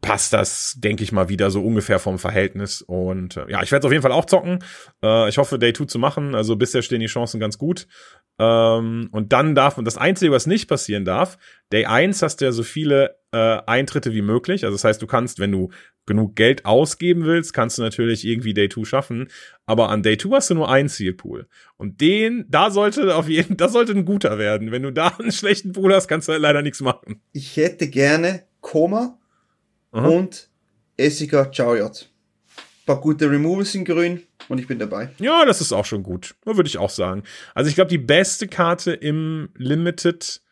passt 0.00 0.32
das, 0.32 0.76
denke 0.78 1.02
ich 1.02 1.12
mal, 1.12 1.28
wieder 1.28 1.50
so 1.50 1.62
ungefähr 1.62 1.98
vom 1.98 2.18
Verhältnis. 2.18 2.82
Und 2.82 3.36
äh, 3.36 3.50
ja, 3.50 3.62
ich 3.62 3.72
werde 3.72 3.86
auf 3.86 3.92
jeden 3.92 4.02
Fall 4.02 4.12
auch 4.12 4.24
zocken. 4.24 4.60
Äh, 5.02 5.28
ich 5.28 5.38
hoffe, 5.38 5.58
Day 5.58 5.72
2 5.72 5.86
zu 5.86 5.98
machen. 5.98 6.34
Also 6.34 6.56
bisher 6.56 6.82
stehen 6.82 7.00
die 7.00 7.06
Chancen 7.06 7.40
ganz 7.40 7.58
gut. 7.58 7.88
Ähm, 8.38 9.08
und 9.10 9.32
dann 9.32 9.54
darf 9.54 9.76
man, 9.76 9.84
das 9.84 9.98
Einzige, 9.98 10.32
was 10.32 10.46
nicht 10.46 10.68
passieren 10.68 11.04
darf, 11.04 11.38
Day 11.72 11.86
1 11.86 12.22
hast 12.22 12.40
du 12.40 12.44
ja 12.44 12.52
so 12.52 12.62
viele 12.62 13.16
äh, 13.32 13.58
Eintritte 13.66 14.14
wie 14.14 14.22
möglich. 14.22 14.64
Also 14.64 14.76
das 14.76 14.84
heißt, 14.84 15.02
du 15.02 15.06
kannst, 15.06 15.40
wenn 15.40 15.52
du 15.52 15.70
genug 16.06 16.36
Geld 16.36 16.64
ausgeben 16.64 17.24
willst, 17.24 17.52
kannst 17.52 17.78
du 17.78 17.82
natürlich 17.82 18.24
irgendwie 18.24 18.54
Day 18.54 18.68
2 18.68 18.84
schaffen. 18.84 19.28
Aber 19.66 19.88
an 19.88 20.04
Day 20.04 20.16
2 20.16 20.36
hast 20.36 20.50
du 20.50 20.54
nur 20.54 20.70
einen 20.70 20.88
Zielpool. 20.88 21.48
Und 21.76 22.00
den, 22.00 22.46
da 22.48 22.70
sollte 22.70 23.16
auf 23.16 23.28
jeden, 23.28 23.56
das 23.58 23.72
sollte 23.72 23.92
ein 23.92 24.04
guter 24.04 24.38
werden. 24.38 24.70
Wenn 24.70 24.84
du 24.84 24.92
da 24.92 25.08
einen 25.18 25.32
schlechten 25.32 25.72
Pool 25.72 25.92
hast, 25.92 26.06
kannst 26.06 26.28
du 26.28 26.32
leider 26.32 26.62
nichts 26.62 26.80
machen. 26.80 27.20
Ich 27.32 27.56
hätte 27.56 27.88
gerne 27.88 28.44
Koma 28.60 29.19
Aha. 29.92 30.08
und 30.08 30.48
Essica 30.96 31.50
Chariot. 31.52 32.08
Ein 32.56 32.86
paar 32.86 33.00
gute 33.00 33.30
Removals 33.30 33.74
in 33.74 33.84
grün 33.84 34.22
und 34.48 34.58
ich 34.58 34.66
bin 34.66 34.78
dabei. 34.78 35.10
Ja, 35.18 35.44
das 35.44 35.60
ist 35.60 35.72
auch 35.72 35.84
schon 35.84 36.02
gut. 36.02 36.34
Würde 36.44 36.68
ich 36.68 36.78
auch 36.78 36.90
sagen. 36.90 37.22
Also 37.54 37.68
ich 37.68 37.74
glaube, 37.74 37.90
die 37.90 37.98
beste 37.98 38.48
Karte 38.48 38.92
im 38.92 39.50
Limited, 39.56 40.42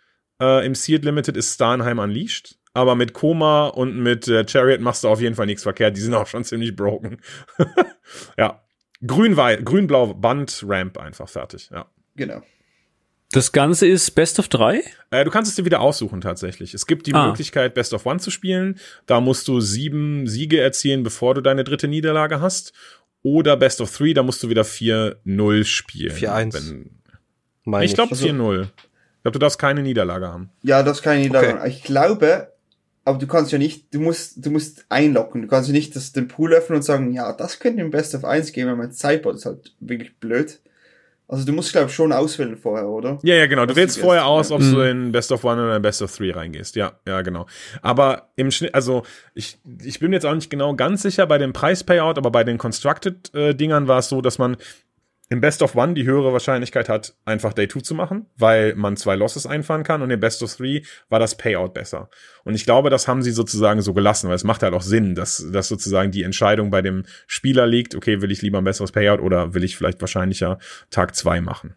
äh, 0.40 0.64
im 0.64 0.74
Sealed 0.74 1.04
Limited 1.04 1.36
ist 1.36 1.54
Starnheim 1.54 1.98
Unleashed. 1.98 2.56
Aber 2.74 2.94
mit 2.94 3.12
Koma 3.12 3.66
und 3.66 3.96
mit 3.96 4.28
äh, 4.28 4.46
Chariot 4.46 4.80
machst 4.80 5.02
du 5.02 5.08
auf 5.08 5.20
jeden 5.20 5.34
Fall 5.34 5.46
nichts 5.46 5.64
verkehrt. 5.64 5.96
Die 5.96 6.00
sind 6.00 6.14
auch 6.14 6.26
schon 6.28 6.44
ziemlich 6.44 6.76
broken. 6.76 7.20
ja. 8.38 8.62
Grün-Blau 9.04 9.56
Grün 9.64 10.20
Band 10.20 10.64
Ramp 10.66 10.98
einfach 10.98 11.28
fertig. 11.28 11.70
Ja. 11.72 11.86
Genau. 12.14 12.42
Das 13.30 13.52
Ganze 13.52 13.86
ist 13.86 14.12
Best 14.12 14.38
of 14.38 14.48
3? 14.48 14.82
Äh, 15.10 15.24
du 15.24 15.30
kannst 15.30 15.50
es 15.50 15.56
dir 15.56 15.66
wieder 15.66 15.80
aussuchen 15.80 16.20
tatsächlich. 16.20 16.72
Es 16.72 16.86
gibt 16.86 17.06
die 17.06 17.14
ah. 17.14 17.26
Möglichkeit, 17.26 17.74
Best 17.74 17.92
of 17.92 18.06
One 18.06 18.20
zu 18.20 18.30
spielen. 18.30 18.78
Da 19.06 19.20
musst 19.20 19.48
du 19.48 19.60
sieben 19.60 20.26
Siege 20.26 20.60
erzielen, 20.60 21.02
bevor 21.02 21.34
du 21.34 21.42
deine 21.42 21.64
dritte 21.64 21.88
Niederlage 21.88 22.40
hast. 22.40 22.72
Oder 23.22 23.56
Best 23.56 23.80
of 23.80 23.94
Three, 23.94 24.14
da 24.14 24.22
musst 24.22 24.42
du 24.42 24.48
wieder 24.48 24.62
4-0 24.62 25.64
spielen. 25.64 26.16
4-1. 26.16 26.86
Ich, 27.66 27.90
ich 27.90 27.94
glaube 27.94 28.14
4-0. 28.14 28.62
Ich 28.62 29.22
glaube, 29.22 29.32
du 29.32 29.38
darfst 29.38 29.58
keine 29.58 29.82
Niederlage 29.82 30.28
haben. 30.28 30.50
Ja, 30.62 30.78
du 30.78 30.86
darfst 30.86 31.02
keine 31.02 31.20
Niederlage 31.20 31.48
okay. 31.48 31.58
haben. 31.58 31.70
Ich 31.70 31.82
glaube, 31.82 32.52
aber 33.04 33.18
du 33.18 33.26
kannst 33.26 33.52
ja 33.52 33.58
nicht, 33.58 33.92
du 33.92 34.00
musst, 34.00 34.44
du 34.44 34.50
musst 34.50 34.86
einlocken. 34.88 35.42
Du 35.42 35.48
kannst 35.48 35.68
ja 35.68 35.74
nicht 35.74 35.94
das, 35.96 36.12
den 36.12 36.28
Pool 36.28 36.54
öffnen 36.54 36.76
und 36.76 36.82
sagen, 36.82 37.12
ja, 37.12 37.32
das 37.34 37.58
könnte 37.58 37.82
im 37.82 37.90
Best 37.90 38.14
of 38.14 38.24
1 38.24 38.52
geben, 38.52 38.70
weil 38.70 38.76
mein 38.76 38.92
Sideboard 38.92 39.36
ist 39.36 39.44
halt 39.44 39.74
wirklich 39.80 40.16
blöd. 40.16 40.60
Also 41.30 41.44
du 41.44 41.52
musst, 41.52 41.72
glaube 41.72 41.88
ich, 41.88 41.94
schon 41.94 42.10
auswählen 42.10 42.56
vorher, 42.56 42.88
oder? 42.88 43.18
Ja, 43.22 43.34
ja, 43.34 43.46
genau. 43.46 43.66
Du 43.66 43.76
wählst 43.76 43.98
vorher 43.98 44.24
aus, 44.24 44.50
ob 44.50 44.62
ja. 44.62 44.70
du 44.70 44.80
in 44.80 45.12
Best 45.12 45.30
of 45.30 45.44
One 45.44 45.62
oder 45.62 45.78
Best 45.78 46.00
of 46.00 46.16
Three 46.16 46.30
reingehst. 46.30 46.74
Ja, 46.74 46.92
ja, 47.06 47.20
genau. 47.20 47.46
Aber 47.82 48.30
im 48.36 48.50
Schnitt, 48.50 48.74
also 48.74 49.02
ich, 49.34 49.58
ich 49.84 50.00
bin 50.00 50.08
mir 50.08 50.16
jetzt 50.16 50.24
auch 50.24 50.34
nicht 50.34 50.48
genau 50.48 50.74
ganz 50.74 51.02
sicher 51.02 51.26
bei 51.26 51.36
dem 51.36 51.52
Preis-Payout, 51.52 52.16
aber 52.16 52.30
bei 52.30 52.44
den 52.44 52.56
Constructed-Dingern 52.56 53.88
war 53.88 53.98
es 53.98 54.08
so, 54.08 54.22
dass 54.22 54.38
man 54.38 54.56
im 55.30 55.40
Best 55.40 55.62
of 55.62 55.74
One 55.74 55.94
die 55.94 56.04
höhere 56.04 56.32
Wahrscheinlichkeit 56.32 56.88
hat, 56.88 57.14
einfach 57.24 57.52
Day 57.52 57.68
2 57.68 57.80
zu 57.80 57.94
machen, 57.94 58.26
weil 58.36 58.74
man 58.74 58.96
zwei 58.96 59.14
Losses 59.14 59.46
einfahren 59.46 59.82
kann 59.82 60.02
und 60.02 60.10
im 60.10 60.20
Best 60.20 60.42
of 60.42 60.54
Three 60.54 60.82
war 61.08 61.18
das 61.18 61.36
Payout 61.36 61.70
besser. 61.74 62.08
Und 62.44 62.54
ich 62.54 62.64
glaube, 62.64 62.90
das 62.90 63.08
haben 63.08 63.22
sie 63.22 63.32
sozusagen 63.32 63.82
so 63.82 63.92
gelassen, 63.92 64.28
weil 64.28 64.36
es 64.36 64.44
macht 64.44 64.62
halt 64.62 64.74
auch 64.74 64.82
Sinn, 64.82 65.14
dass, 65.14 65.46
dass 65.52 65.68
sozusagen 65.68 66.10
die 66.10 66.22
Entscheidung 66.22 66.70
bei 66.70 66.82
dem 66.82 67.04
Spieler 67.26 67.66
liegt, 67.66 67.94
okay, 67.94 68.22
will 68.22 68.30
ich 68.30 68.42
lieber 68.42 68.58
ein 68.58 68.64
besseres 68.64 68.92
Payout 68.92 69.20
oder 69.20 69.54
will 69.54 69.64
ich 69.64 69.76
vielleicht 69.76 70.00
wahrscheinlicher 70.00 70.58
Tag 70.90 71.14
zwei 71.14 71.40
machen. 71.40 71.74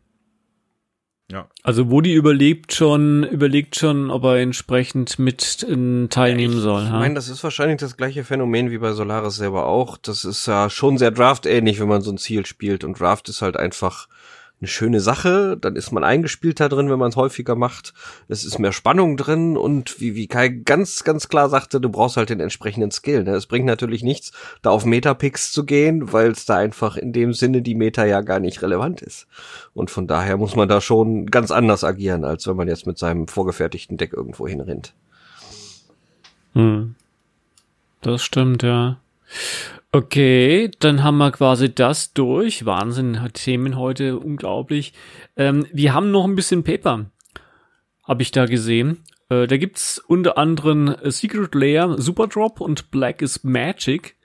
Ja. 1.31 1.47
Also 1.63 1.89
Woody 1.89 2.13
überlegt 2.13 2.73
schon, 2.73 3.23
überlegt 3.23 3.77
schon, 3.77 4.11
ob 4.11 4.25
er 4.25 4.37
entsprechend 4.37 5.17
mit 5.17 5.63
äh, 5.63 6.07
teilnehmen 6.07 6.59
soll. 6.59 6.83
Ich 6.83 6.89
ha? 6.89 6.99
meine, 6.99 7.15
das 7.15 7.29
ist 7.29 7.43
wahrscheinlich 7.43 7.79
das 7.79 7.95
gleiche 7.95 8.23
Phänomen 8.23 8.69
wie 8.69 8.77
bei 8.77 8.91
Solaris 8.91 9.37
selber 9.37 9.65
auch. 9.65 9.97
Das 9.97 10.25
ist 10.25 10.45
ja 10.45 10.69
schon 10.69 10.97
sehr 10.97 11.11
Draft-ähnlich, 11.11 11.79
wenn 11.79 11.87
man 11.87 12.01
so 12.01 12.11
ein 12.11 12.17
Ziel 12.17 12.45
spielt. 12.45 12.83
Und 12.83 12.99
Draft 12.99 13.29
ist 13.29 13.41
halt 13.41 13.55
einfach 13.55 14.07
eine 14.61 14.67
schöne 14.67 15.01
Sache. 15.01 15.57
Dann 15.59 15.75
ist 15.75 15.91
man 15.91 16.03
eingespielter 16.03 16.69
drin, 16.69 16.89
wenn 16.89 16.99
man 16.99 17.09
es 17.09 17.15
häufiger 17.15 17.55
macht. 17.55 17.93
Es 18.27 18.45
ist 18.45 18.59
mehr 18.59 18.71
Spannung 18.71 19.17
drin 19.17 19.57
und 19.57 19.99
wie, 19.99 20.15
wie 20.15 20.27
Kai 20.27 20.49
ganz, 20.49 21.03
ganz 21.03 21.27
klar 21.27 21.49
sagte, 21.49 21.81
du 21.81 21.89
brauchst 21.89 22.17
halt 22.17 22.29
den 22.29 22.39
entsprechenden 22.39 22.91
Skill. 22.91 23.23
Ne? 23.23 23.31
Es 23.31 23.47
bringt 23.47 23.65
natürlich 23.65 24.03
nichts, 24.03 24.31
da 24.61 24.69
auf 24.69 24.85
Metapicks 24.85 25.51
zu 25.51 25.65
gehen, 25.65 26.13
weil 26.13 26.31
es 26.31 26.45
da 26.45 26.57
einfach 26.57 26.95
in 26.95 27.11
dem 27.11 27.33
Sinne 27.33 27.61
die 27.61 27.75
Meta 27.75 28.05
ja 28.05 28.21
gar 28.21 28.39
nicht 28.39 28.61
relevant 28.61 29.01
ist. 29.01 29.27
Und 29.73 29.89
von 29.89 30.07
daher 30.07 30.37
muss 30.37 30.55
man 30.55 30.69
da 30.69 30.79
schon 30.79 31.25
ganz 31.25 31.51
anders 31.51 31.83
agieren, 31.83 32.23
als 32.23 32.47
wenn 32.47 32.55
man 32.55 32.67
jetzt 32.67 32.85
mit 32.85 32.97
seinem 32.97 33.27
vorgefertigten 33.27 33.97
Deck 33.97 34.13
irgendwo 34.13 34.47
hinrennt. 34.47 34.93
Hm. 36.53 36.95
Das 38.01 38.23
stimmt, 38.23 38.63
ja. 38.63 38.97
Okay, 39.93 40.71
dann 40.79 41.03
haben 41.03 41.17
wir 41.17 41.31
quasi 41.31 41.73
das 41.73 42.13
durch. 42.13 42.65
Wahnsinn, 42.65 43.19
Themen 43.33 43.77
heute, 43.77 44.17
unglaublich. 44.17 44.93
Ähm, 45.35 45.67
wir 45.73 45.93
haben 45.93 46.11
noch 46.11 46.23
ein 46.23 46.35
bisschen 46.35 46.63
Paper, 46.63 47.07
habe 48.07 48.21
ich 48.21 48.31
da 48.31 48.45
gesehen. 48.45 49.03
Äh, 49.27 49.47
da 49.47 49.57
gibt's 49.57 49.97
unter 49.99 50.37
anderem 50.37 50.87
äh, 50.87 51.11
Secret 51.11 51.53
Layer, 51.55 52.01
Super 52.01 52.27
Drop 52.27 52.61
und 52.61 52.89
Black 52.91 53.21
is 53.21 53.43
Magic. 53.43 54.15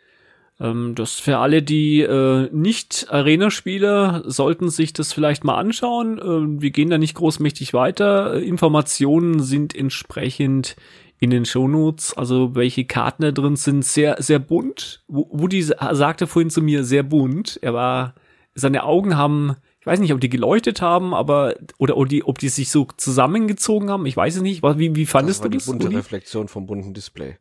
Ähm, 0.60 0.94
das 0.94 1.18
für 1.18 1.38
alle, 1.38 1.64
die 1.64 2.00
äh, 2.00 2.48
nicht 2.52 3.08
Arena-Spieler, 3.10 4.22
sollten 4.24 4.70
sich 4.70 4.92
das 4.92 5.12
vielleicht 5.12 5.42
mal 5.42 5.56
anschauen. 5.56 6.20
Ähm, 6.22 6.62
wir 6.62 6.70
gehen 6.70 6.90
da 6.90 6.98
nicht 6.98 7.16
großmächtig 7.16 7.74
weiter. 7.74 8.34
Äh, 8.34 8.46
Informationen 8.46 9.42
sind 9.42 9.74
entsprechend 9.74 10.76
in 11.18 11.30
den 11.30 11.44
Shownotes, 11.46 12.12
also 12.14 12.54
welche 12.54 12.84
Karten 12.84 13.22
da 13.22 13.30
drin 13.32 13.56
sind, 13.56 13.84
sehr, 13.84 14.16
sehr 14.22 14.38
bunt. 14.38 15.02
Wo- 15.08 15.28
Woody 15.32 15.62
sa- 15.62 15.94
sagte 15.94 16.26
vorhin 16.26 16.50
zu 16.50 16.60
mir, 16.62 16.84
sehr 16.84 17.02
bunt. 17.02 17.58
Er 17.62 17.72
war, 17.74 18.14
seine 18.54 18.84
Augen 18.84 19.16
haben, 19.16 19.56
ich 19.80 19.86
weiß 19.86 20.00
nicht, 20.00 20.12
ob 20.12 20.20
die 20.20 20.28
geleuchtet 20.28 20.82
haben, 20.82 21.14
aber, 21.14 21.54
oder 21.78 21.96
ob 21.96 22.08
die, 22.08 22.24
ob 22.24 22.38
die 22.38 22.48
sich 22.50 22.70
so 22.70 22.86
zusammengezogen 22.96 23.88
haben, 23.90 24.04
ich 24.06 24.16
weiß 24.16 24.36
es 24.36 24.42
nicht. 24.42 24.62
Wie, 24.62 24.94
wie 24.94 25.06
fandest 25.06 25.40
das 25.40 25.44
war 25.44 25.48
du 25.48 25.52
die 25.52 25.58
das? 25.58 25.66
bunte 25.66 25.84
Woody? 25.86 25.96
Reflexion 25.96 26.48
vom 26.48 26.66
bunten 26.66 26.92
Display. 26.92 27.36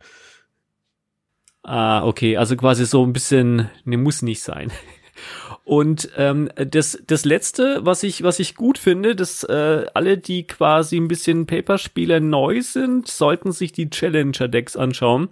Ah, 1.64 2.06
okay, 2.06 2.38
also 2.38 2.56
quasi 2.56 2.86
so 2.86 3.04
ein 3.06 3.12
bisschen, 3.14 3.70
ne, 3.86 3.98
muss 3.98 4.22
nicht 4.22 4.42
sein. 4.44 4.72
Und 5.64 6.10
ähm, 6.18 6.50
das, 6.56 7.02
das 7.08 7.26
letzte, 7.26 7.86
was 7.86 8.04
ich, 8.04 8.24
was 8.24 8.40
ich 8.40 8.56
gut 8.56 8.78
finde, 8.78 9.16
dass 9.16 9.44
äh, 9.44 9.86
alle, 9.94 10.18
die 10.18 10.46
quasi 10.46 10.98
ein 10.98 11.08
bisschen 11.08 11.48
Paperspieler 11.48 12.20
neu 12.20 12.62
sind, 12.62 13.08
sollten 13.08 13.52
sich 13.52 13.72
die 13.72 13.90
Challenger-Decks 13.90 14.78
anschauen. 14.78 15.30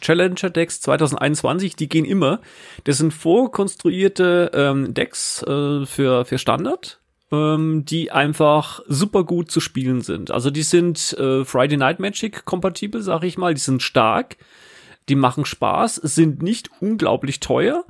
Challenger-Decks 0.00 0.80
2021, 0.80 1.76
die 1.76 1.88
gehen 1.88 2.04
immer. 2.04 2.40
Das 2.84 2.98
sind 2.98 3.12
vorkonstruierte 3.12 4.50
ähm, 4.54 4.94
Decks 4.94 5.42
äh, 5.42 5.84
für, 5.84 6.24
für 6.24 6.38
Standard, 6.38 7.00
ähm, 7.30 7.84
die 7.84 8.10
einfach 8.10 8.80
super 8.86 9.24
gut 9.24 9.50
zu 9.50 9.60
spielen 9.60 10.00
sind. 10.00 10.30
Also 10.30 10.50
die 10.50 10.62
sind 10.62 11.12
äh, 11.18 11.44
Friday 11.44 11.76
Night 11.76 12.00
Magic 12.00 12.44
kompatibel, 12.44 13.02
sag 13.02 13.24
ich 13.24 13.36
mal. 13.36 13.54
Die 13.54 13.60
sind 13.60 13.82
stark, 13.82 14.36
die 15.08 15.16
machen 15.16 15.44
Spaß, 15.44 15.96
sind 15.96 16.42
nicht 16.42 16.70
unglaublich 16.80 17.40
teuer. 17.40 17.84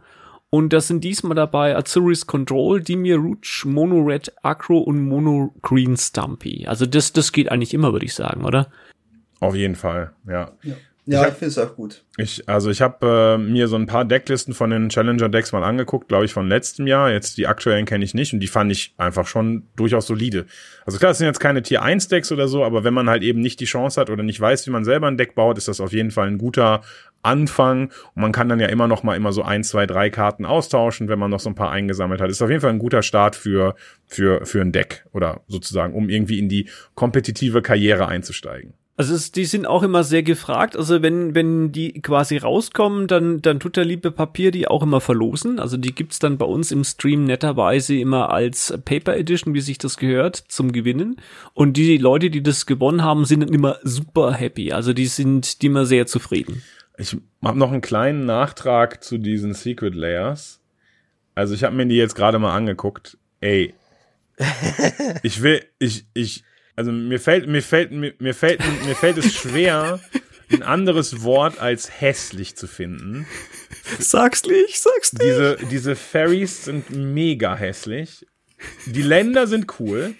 Und 0.54 0.74
das 0.74 0.86
sind 0.86 1.02
diesmal 1.02 1.34
dabei 1.34 1.74
Azuris 1.74 2.26
Control, 2.26 2.82
Dimir 2.82 3.16
Rouge, 3.16 3.64
Mono 3.64 4.02
Red 4.02 4.34
Acro 4.42 4.80
und 4.80 5.00
Mono 5.00 5.54
Green 5.62 5.96
Stumpy. 5.96 6.66
Also 6.66 6.84
das, 6.84 7.14
das 7.14 7.32
geht 7.32 7.50
eigentlich 7.50 7.72
immer, 7.72 7.94
würde 7.94 8.04
ich 8.04 8.12
sagen, 8.12 8.44
oder? 8.44 8.70
Auf 9.40 9.54
jeden 9.54 9.76
Fall, 9.76 10.12
ja. 10.28 10.52
Ja, 10.62 10.74
hab- 11.10 11.28
ich 11.28 11.34
finde 11.34 11.46
es 11.48 11.58
auch 11.58 11.74
gut. 11.74 12.04
Ich, 12.16 12.48
also 12.48 12.70
ich 12.70 12.80
habe 12.80 13.36
äh, 13.36 13.38
mir 13.38 13.66
so 13.66 13.74
ein 13.76 13.86
paar 13.86 14.04
Decklisten 14.04 14.54
von 14.54 14.70
den 14.70 14.88
Challenger-Decks 14.88 15.50
mal 15.52 15.64
angeguckt, 15.64 16.08
glaube 16.08 16.24
ich, 16.26 16.32
von 16.32 16.48
letztem 16.48 16.86
Jahr. 16.86 17.10
Jetzt 17.10 17.38
die 17.38 17.46
aktuellen 17.48 17.86
kenne 17.86 18.04
ich 18.04 18.14
nicht 18.14 18.32
und 18.32 18.40
die 18.40 18.46
fand 18.46 18.70
ich 18.70 18.94
einfach 18.98 19.26
schon 19.26 19.64
durchaus 19.74 20.06
solide. 20.06 20.46
Also 20.86 20.98
klar, 20.98 21.10
es 21.10 21.18
sind 21.18 21.26
jetzt 21.26 21.40
keine 21.40 21.62
Tier 21.62 21.82
1 21.82 22.08
Decks 22.08 22.30
oder 22.30 22.46
so, 22.46 22.64
aber 22.64 22.84
wenn 22.84 22.94
man 22.94 23.08
halt 23.10 23.22
eben 23.24 23.40
nicht 23.40 23.58
die 23.58 23.64
Chance 23.64 24.00
hat 24.00 24.10
oder 24.10 24.22
nicht 24.22 24.40
weiß, 24.40 24.66
wie 24.66 24.70
man 24.70 24.84
selber 24.84 25.08
ein 25.08 25.16
Deck 25.16 25.34
baut, 25.34 25.58
ist 25.58 25.66
das 25.68 25.80
auf 25.80 25.92
jeden 25.92 26.12
Fall 26.12 26.28
ein 26.28 26.38
guter 26.38 26.82
Anfang. 27.22 27.90
Und 28.14 28.22
man 28.22 28.32
kann 28.32 28.48
dann 28.48 28.60
ja 28.60 28.66
immer 28.68 28.88
noch 28.88 29.02
mal 29.02 29.16
immer 29.16 29.32
so 29.32 29.42
ein, 29.42 29.64
zwei, 29.64 29.86
drei 29.86 30.10
Karten 30.10 30.44
austauschen, 30.44 31.08
wenn 31.08 31.18
man 31.18 31.30
noch 31.30 31.40
so 31.40 31.48
ein 31.50 31.54
paar 31.54 31.70
eingesammelt 31.70 32.20
hat. 32.20 32.30
Ist 32.30 32.42
auf 32.42 32.50
jeden 32.50 32.60
Fall 32.60 32.70
ein 32.70 32.78
guter 32.78 33.02
Start 33.02 33.36
für, 33.36 33.74
für, 34.06 34.44
für 34.46 34.60
ein 34.60 34.72
Deck 34.72 35.04
oder 35.12 35.40
sozusagen, 35.48 35.94
um 35.94 36.08
irgendwie 36.08 36.38
in 36.38 36.48
die 36.48 36.68
kompetitive 36.94 37.62
Karriere 37.62 38.06
einzusteigen. 38.08 38.74
Also 39.02 39.16
es, 39.16 39.32
die 39.32 39.46
sind 39.46 39.66
auch 39.66 39.82
immer 39.82 40.04
sehr 40.04 40.22
gefragt. 40.22 40.76
Also 40.76 41.02
wenn, 41.02 41.34
wenn 41.34 41.72
die 41.72 42.00
quasi 42.02 42.36
rauskommen, 42.36 43.08
dann, 43.08 43.42
dann 43.42 43.58
tut 43.58 43.76
der 43.76 43.84
liebe 43.84 44.12
Papier 44.12 44.52
die 44.52 44.68
auch 44.68 44.84
immer 44.84 45.00
verlosen. 45.00 45.58
Also 45.58 45.76
die 45.76 45.92
gibt's 45.92 46.20
dann 46.20 46.38
bei 46.38 46.46
uns 46.46 46.70
im 46.70 46.84
Stream 46.84 47.24
netterweise 47.24 47.96
immer 47.96 48.30
als 48.30 48.72
Paper 48.84 49.16
Edition, 49.16 49.54
wie 49.54 49.60
sich 49.60 49.78
das 49.78 49.96
gehört, 49.96 50.36
zum 50.36 50.70
Gewinnen. 50.70 51.16
Und 51.52 51.76
die 51.76 51.98
Leute, 51.98 52.30
die 52.30 52.44
das 52.44 52.64
gewonnen 52.64 53.02
haben, 53.02 53.24
sind 53.24 53.40
dann 53.40 53.52
immer 53.52 53.80
super 53.82 54.34
happy. 54.34 54.70
Also 54.70 54.92
die 54.92 55.06
sind 55.06 55.62
die 55.62 55.66
immer 55.66 55.84
sehr 55.84 56.06
zufrieden. 56.06 56.62
Ich 56.96 57.16
habe 57.42 57.58
noch 57.58 57.72
einen 57.72 57.80
kleinen 57.80 58.24
Nachtrag 58.24 59.02
zu 59.02 59.18
diesen 59.18 59.52
Secret 59.52 59.96
Layers. 59.96 60.60
Also 61.34 61.54
ich 61.54 61.64
habe 61.64 61.74
mir 61.74 61.86
die 61.86 61.96
jetzt 61.96 62.14
gerade 62.14 62.38
mal 62.38 62.54
angeguckt. 62.54 63.18
Ey, 63.40 63.74
ich 65.24 65.42
will, 65.42 65.64
ich, 65.80 66.06
ich, 66.14 66.44
also 66.76 66.92
mir 66.92 67.20
fällt, 67.20 67.46
mir 67.48 67.62
fällt, 67.62 67.92
mir, 67.92 68.14
mir 68.18 68.34
fällt, 68.34 68.60
mir 68.86 68.94
fällt 68.94 69.18
es 69.18 69.34
schwer, 69.34 70.00
ein 70.50 70.62
anderes 70.62 71.22
Wort 71.22 71.58
als 71.58 72.00
hässlich 72.00 72.56
zu 72.56 72.66
finden. 72.66 73.26
Sag's 73.98 74.44
nicht, 74.44 74.80
sag's 74.80 75.12
nicht. 75.12 75.24
Diese, 75.24 75.56
diese 75.70 75.96
Fairies 75.96 76.64
sind 76.64 76.90
mega 76.90 77.56
hässlich. 77.56 78.26
Die 78.86 79.02
Länder 79.02 79.46
sind 79.46 79.80
cool. 79.80 80.14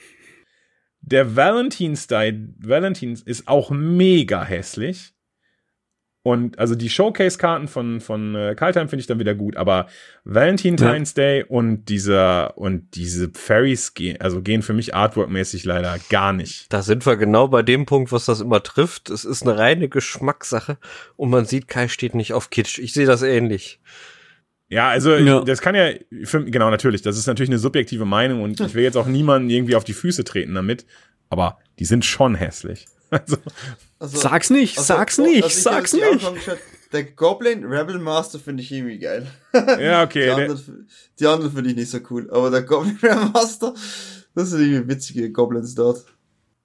Der 1.01 1.37
Valentines 1.37 2.07
Day, 2.07 2.49
Valentines 2.59 3.23
ist 3.23 3.49
auch 3.49 3.71
mega 3.71 4.45
hässlich. 4.45 5.15
Und 6.25 6.59
also 6.61 6.77
die 6.77 6.89
Showcase-Karten 6.89 7.67
von, 7.67 8.01
von 8.01 8.37
äh, 8.37 8.55
Kaltheim 8.55 8.89
finde 8.89 9.01
ich 9.01 9.09
dann 9.09 9.19
wieder 9.19 9.35
gut, 9.35 9.57
aber 9.57 9.87
Valentine's 10.25 11.15
Day 11.15 11.43
und 11.43 11.87
dieser 11.87 12.57
und 12.57 12.95
diese 12.95 13.31
Fairies 13.35 13.95
gehen, 13.95 14.21
also 14.21 14.41
gehen 14.41 14.63
für 14.63 14.73
mich 14.73 14.95
artworkmäßig 14.95 15.65
leider 15.65 15.97
gar 16.11 16.33
nicht. 16.33 16.73
Da 16.73 16.83
sind 16.83 17.05
wir 17.07 17.17
genau 17.17 17.49
bei 17.49 17.63
dem 17.63 17.87
Punkt, 17.87 18.13
was 18.13 18.25
das 18.27 18.41
immer 18.41 18.63
trifft. 18.63 19.11
Es 19.11 19.25
ist 19.25 19.43
eine 19.43 19.59
reine 19.59 19.89
Geschmackssache 19.89 20.79
und 21.17 21.31
man 21.31 21.45
sieht, 21.45 21.67
Kai 21.67 21.89
steht 21.89 22.15
nicht 22.15 22.35
auf 22.35 22.51
Kitsch. 22.51 22.79
Ich 22.79 22.93
sehe 22.93 23.07
das 23.07 23.23
ähnlich. 23.23 23.81
Ja, 24.69 24.89
also 24.89 25.17
Ja. 25.17 25.41
Das 25.41 25.61
kann 25.61 25.75
ja, 25.75 25.91
für, 26.23 26.45
genau, 26.45 26.71
natürlich, 26.71 27.03
das 27.03 27.19
ist 27.19 27.27
natürlich 27.27 27.51
eine 27.51 27.59
subjektive 27.59 28.05
Meinung 28.05 28.43
und 28.43 28.61
ich 28.61 28.75
will 28.75 28.85
jetzt 28.85 28.97
auch 28.97 29.07
niemanden 29.07 29.51
irgendwie 29.51 29.75
auf 29.75 29.85
die 29.85 29.93
Füße 29.93 30.23
treten 30.23 30.55
damit, 30.55 30.87
aber 31.29 31.59
die 31.81 31.85
sind 31.85 32.05
schon 32.05 32.37
hässlich. 32.37 32.87
Also, 33.13 33.37
Also, 34.03 34.19
Sag's 34.19 34.51
nicht, 34.51 34.79
also, 34.79 34.95
sag's 34.95 35.19
nicht, 35.19 35.45
also 35.45 35.57
ich 35.57 35.63
sag's 35.63 35.93
nicht. 35.93 36.29
Der 36.93 37.05
Goblin 37.05 37.65
Rebel 37.65 38.01
Master 38.01 38.41
finde 38.41 38.65
ich 38.65 38.73
irgendwie 38.73 38.99
geil. 38.99 39.29
ja, 39.55 40.03
okay. 40.03 40.21
Die 40.23 40.25
der, 40.25 40.35
anderen, 40.35 40.89
die 41.21 41.27
anderen 41.29 41.53
finde 41.53 41.71
ich 41.71 41.77
nicht 41.77 41.91
so 41.91 42.01
cool. 42.11 42.29
Aber 42.33 42.51
der 42.51 42.63
Goblin 42.63 42.99
Rebel 43.03 43.31
Master, 43.33 43.73
das 44.35 44.51
sind 44.51 44.61
irgendwie 44.61 44.89
witzige 44.89 45.31
Goblins 45.31 45.77
dort. 45.77 46.05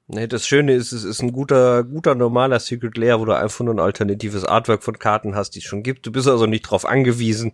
Nee, 0.08 0.26
das 0.26 0.48
Schöne 0.48 0.74
ist, 0.74 0.94
es 0.94 1.04
ist 1.04 1.22
ein 1.22 1.32
guter, 1.32 1.84
guter 1.84 2.16
normaler 2.16 2.60
Secret 2.60 2.98
Lair, 2.98 3.20
wo 3.20 3.26
du 3.26 3.38
einfach 3.38 3.64
nur 3.64 3.76
ein 3.76 3.80
alternatives 3.80 4.44
Artwork 4.44 4.82
von 4.82 4.98
Karten 4.98 5.36
hast, 5.36 5.52
die 5.52 5.60
es 5.60 5.66
schon 5.66 5.84
gibt. 5.84 6.08
Du 6.08 6.12
bist 6.12 6.28
also 6.28 6.48
nicht 6.48 6.64
drauf 6.64 6.86
angewiesen, 6.88 7.52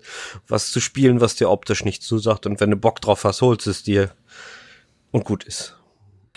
was 0.47 0.71
zu 0.71 0.79
spielen, 0.79 1.19
was 1.19 1.35
dir 1.35 1.49
optisch 1.49 1.83
nicht 1.83 2.03
zusagt. 2.03 2.45
Und 2.45 2.61
wenn 2.61 2.71
du 2.71 2.77
Bock 2.77 3.01
drauf 3.01 3.25
hast, 3.25 3.41
holst 3.41 3.67
es 3.67 3.83
dir. 3.83 4.11
Und 5.11 5.25
gut 5.25 5.43
ist. 5.43 5.75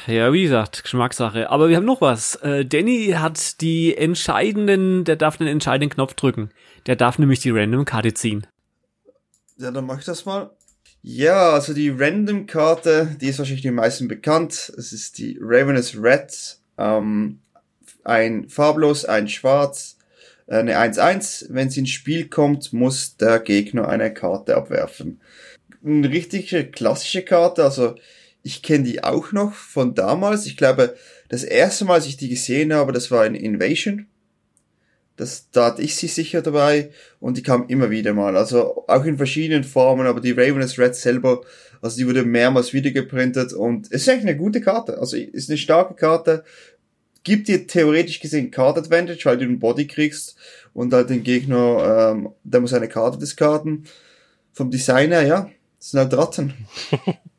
Ja, 0.07 0.33
wie 0.33 0.43
gesagt, 0.43 0.83
Geschmackssache. 0.83 1.51
Aber 1.51 1.69
wir 1.69 1.77
haben 1.77 1.85
noch 1.85 2.01
was. 2.01 2.37
Äh, 2.37 2.65
Danny 2.65 3.15
hat 3.17 3.61
die 3.61 3.97
entscheidenden, 3.97 5.05
der 5.05 5.17
darf 5.17 5.41
einen 5.41 5.49
entscheidenden 5.49 5.91
Knopf 5.91 6.15
drücken. 6.15 6.51
Der 6.87 6.97
darf 6.97 7.19
nämlich 7.19 7.41
die 7.41 7.51
Random-Karte 7.51 8.15
ziehen. 8.15 8.47
Ja, 9.59 9.71
dann 9.71 9.87
mach 9.87 9.99
ich 9.99 10.05
das 10.05 10.25
mal. 10.25 10.51
Ja, 11.03 11.51
also 11.51 11.73
die 11.73 11.91
Random-Karte, 11.91 13.17
die 13.21 13.29
ist 13.29 13.39
wahrscheinlich 13.39 13.63
den 13.63 13.75
meisten 13.75 14.07
bekannt. 14.07 14.73
Es 14.77 14.93
ist 14.93 15.19
die 15.19 15.39
Ravenous 15.41 15.97
Red. 16.01 16.59
Ähm, 16.79 17.41
ein 18.05 18.49
farblos, 18.49 19.05
ein 19.05 19.29
schwarz, 19.29 19.97
äh, 20.47 20.57
eine 20.57 20.79
1-1. 20.79 21.47
Wenn 21.49 21.71
sie 21.71 21.81
ins 21.81 21.91
Spiel 21.91 22.29
kommt, 22.29 22.73
muss 22.73 23.17
der 23.17 23.41
Gegner 23.41 23.89
eine 23.89 24.13
Karte 24.13 24.57
abwerfen. 24.57 25.21
Eine 25.85 26.11
richtige 26.11 26.67
klassische 26.67 27.23
Karte, 27.23 27.65
also 27.65 27.95
ich 28.47 28.63
kenne 28.63 28.85
die 28.85 29.03
auch 29.03 29.33
noch 29.33 29.53
von 29.53 29.97
damals. 29.97 30.47
Ich 30.47 30.57
glaube, 30.57 30.95
das 31.29 31.43
erste 31.43 31.85
Mal, 31.85 31.95
als 31.95 32.07
ich 32.07 32.17
die 32.17 32.29
gesehen 32.29 32.73
habe, 32.73 32.93
das 32.93 33.11
war 33.11 33.27
in 33.27 33.35
Invasion. 33.35 34.07
Das, 35.17 35.51
da 35.51 35.67
hatte 35.67 35.83
ich 35.83 35.97
sie 35.97 36.07
sicher 36.07 36.43
dabei 36.43 36.91
und 37.19 37.37
die 37.37 37.43
kam 37.43 37.67
immer 37.67 37.91
wieder 37.91 38.15
mal. 38.15 38.37
Also 38.37 38.87
auch 38.87 39.05
in 39.05 39.17
verschiedenen 39.17 39.65
Formen, 39.65 40.07
aber 40.07 40.21
die 40.21 40.31
Ravenous 40.31 40.79
Red 40.79 40.95
selber, 40.95 41.41
also 41.83 41.97
die 41.97 42.07
wurde 42.07 42.25
mehrmals 42.25 42.73
wiedergeprintet 42.73 43.53
und 43.53 43.87
es 43.87 44.03
ist 44.03 44.09
eigentlich 44.11 44.29
eine 44.29 44.37
gute 44.37 44.61
Karte. 44.61 44.99
Also 44.99 45.17
ist 45.17 45.51
eine 45.51 45.59
starke 45.59 45.95
Karte, 45.95 46.45
gibt 47.25 47.49
dir 47.49 47.67
theoretisch 47.67 48.21
gesehen 48.21 48.53
Card 48.53 48.79
Advantage, 48.79 49.25
weil 49.25 49.39
du 49.39 49.47
den 49.47 49.59
Body 49.59 49.89
kriegst 49.89 50.37
und 50.73 50.93
halt 50.93 51.11
den 51.11 51.25
Gegner, 51.25 52.13
ähm, 52.13 52.29
der 52.45 52.61
muss 52.61 52.75
eine 52.75 52.89
Karte 52.89 53.19
diskarten. 53.19 53.87
Vom 54.53 54.71
Designer, 54.71 55.23
ja, 55.23 55.51
das 55.79 55.91
sind 55.91 55.99
halt 55.99 56.15
Ratten. 56.15 56.55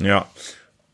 ja 0.00 0.26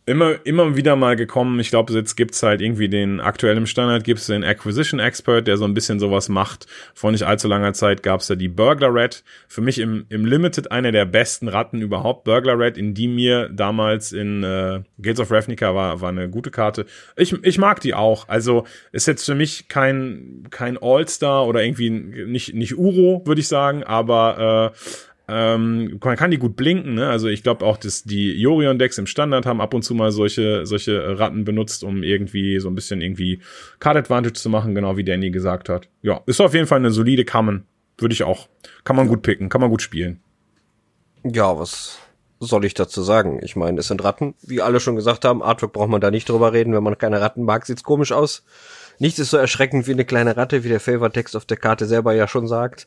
immer, 0.04 0.34
immer 0.44 0.76
wieder 0.76 0.96
mal 0.96 1.14
gekommen. 1.14 1.60
Ich 1.60 1.70
glaube, 1.70 1.92
jetzt 1.92 2.16
gibt's 2.16 2.42
halt 2.42 2.60
irgendwie 2.60 2.88
den 2.88 3.20
aktuell 3.20 3.56
im 3.56 3.66
Standard 3.66 4.02
gibt's 4.02 4.26
den 4.26 4.42
Acquisition 4.42 4.98
Expert, 4.98 5.46
der 5.46 5.56
so 5.56 5.64
ein 5.64 5.74
bisschen 5.74 6.00
sowas 6.00 6.28
macht. 6.28 6.66
Vor 6.92 7.12
nicht 7.12 7.24
allzu 7.24 7.46
langer 7.46 7.72
Zeit 7.72 8.02
gab's 8.02 8.26
da 8.26 8.34
die 8.34 8.48
Burglar 8.48 8.92
Red. 8.92 9.22
Für 9.46 9.60
mich 9.60 9.78
im, 9.78 10.06
im 10.08 10.24
Limited 10.24 10.72
eine 10.72 10.90
der 10.90 11.04
besten 11.04 11.46
Ratten 11.46 11.80
überhaupt. 11.80 12.24
Burglar 12.24 12.58
Red, 12.58 12.78
in 12.78 12.94
die 12.94 13.06
mir 13.06 13.48
damals 13.48 14.12
in 14.12 14.42
äh, 14.42 14.80
Gates 15.00 15.20
of 15.20 15.30
Ravnica 15.30 15.74
war, 15.74 16.00
war 16.00 16.08
eine 16.08 16.28
gute 16.28 16.50
Karte. 16.50 16.84
Ich, 17.16 17.32
ich 17.44 17.58
mag 17.58 17.80
die 17.80 17.94
auch. 17.94 18.28
Also 18.28 18.64
ist 18.90 19.06
jetzt 19.06 19.24
für 19.24 19.36
mich 19.36 19.68
kein, 19.68 20.48
kein 20.50 20.78
All-Star 20.80 21.46
oder 21.46 21.62
irgendwie 21.62 21.90
nicht, 21.90 22.54
nicht 22.54 22.76
Uro, 22.76 23.22
würde 23.24 23.40
ich 23.40 23.48
sagen, 23.48 23.84
aber 23.84 24.72
äh, 24.74 24.78
ähm, 25.32 25.98
man 26.04 26.16
kann 26.16 26.30
die 26.30 26.38
gut 26.38 26.56
blinken, 26.56 26.94
ne? 26.94 27.08
Also 27.08 27.28
ich 27.28 27.42
glaube 27.42 27.64
auch, 27.64 27.78
dass 27.78 28.04
die 28.04 28.32
Jorion-Decks 28.32 28.98
im 28.98 29.06
Standard 29.06 29.46
haben 29.46 29.60
ab 29.60 29.72
und 29.72 29.82
zu 29.82 29.94
mal 29.94 30.12
solche, 30.12 30.66
solche 30.66 31.18
Ratten 31.18 31.44
benutzt, 31.44 31.84
um 31.84 32.02
irgendwie 32.02 32.60
so 32.60 32.68
ein 32.68 32.74
bisschen 32.74 33.00
irgendwie 33.00 33.40
Card 33.78 33.96
Advantage 33.96 34.34
zu 34.34 34.50
machen, 34.50 34.74
genau 34.74 34.96
wie 34.96 35.04
Danny 35.04 35.30
gesagt 35.30 35.68
hat. 35.68 35.88
Ja, 36.02 36.20
ist 36.26 36.40
auf 36.40 36.54
jeden 36.54 36.66
Fall 36.66 36.78
eine 36.78 36.90
solide 36.90 37.24
Common. 37.24 37.64
Würde 37.98 38.12
ich 38.12 38.24
auch. 38.24 38.48
Kann 38.84 38.96
man 38.96 39.08
gut 39.08 39.22
picken, 39.22 39.48
kann 39.48 39.60
man 39.60 39.70
gut 39.70 39.82
spielen. 39.82 40.20
Ja, 41.24 41.58
was 41.58 41.98
soll 42.40 42.64
ich 42.64 42.74
dazu 42.74 43.02
sagen? 43.02 43.40
Ich 43.42 43.56
meine, 43.56 43.80
es 43.80 43.88
sind 43.88 44.02
Ratten, 44.02 44.34
wie 44.42 44.60
alle 44.60 44.80
schon 44.80 44.96
gesagt 44.96 45.24
haben. 45.24 45.42
Artwork 45.42 45.72
braucht 45.72 45.88
man 45.88 46.00
da 46.00 46.10
nicht 46.10 46.28
drüber 46.28 46.52
reden. 46.52 46.74
Wenn 46.74 46.82
man 46.82 46.98
keine 46.98 47.20
Ratten 47.20 47.44
mag, 47.44 47.64
sieht's 47.64 47.84
komisch 47.84 48.12
aus. 48.12 48.44
Nichts 49.02 49.18
ist 49.18 49.30
so 49.30 49.36
erschreckend 49.36 49.88
wie 49.88 49.92
eine 49.92 50.04
kleine 50.04 50.36
Ratte, 50.36 50.62
wie 50.62 50.68
der 50.68 50.78
Favor-Text 50.78 51.34
auf 51.34 51.44
der 51.44 51.56
Karte 51.56 51.86
selber 51.86 52.14
ja 52.14 52.28
schon 52.28 52.46
sagt 52.46 52.86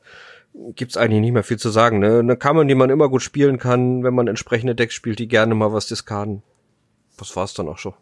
gibt's 0.75 0.95
eigentlich 0.95 1.19
nicht 1.19 1.33
mehr 1.33 1.43
viel 1.43 1.57
zu 1.57 1.69
sagen. 1.69 1.99
Ne? 1.99 2.19
Eine 2.19 2.37
Kammer, 2.37 2.63
die 2.63 2.75
man 2.75 2.89
immer 2.89 3.09
gut 3.09 3.21
spielen 3.21 3.57
kann, 3.57 4.03
wenn 4.05 4.13
man 4.13 4.27
entsprechende 4.27 4.73
Decks 4.73 4.93
spielt, 4.93 5.19
die 5.19 5.27
gerne 5.27 5.53
mal 5.53 5.73
was 5.73 5.87
diskarden. 5.87 6.43
Das 7.17 7.35
war's 7.35 7.53
dann 7.53 7.67
auch 7.67 7.77
schon. 7.77 7.93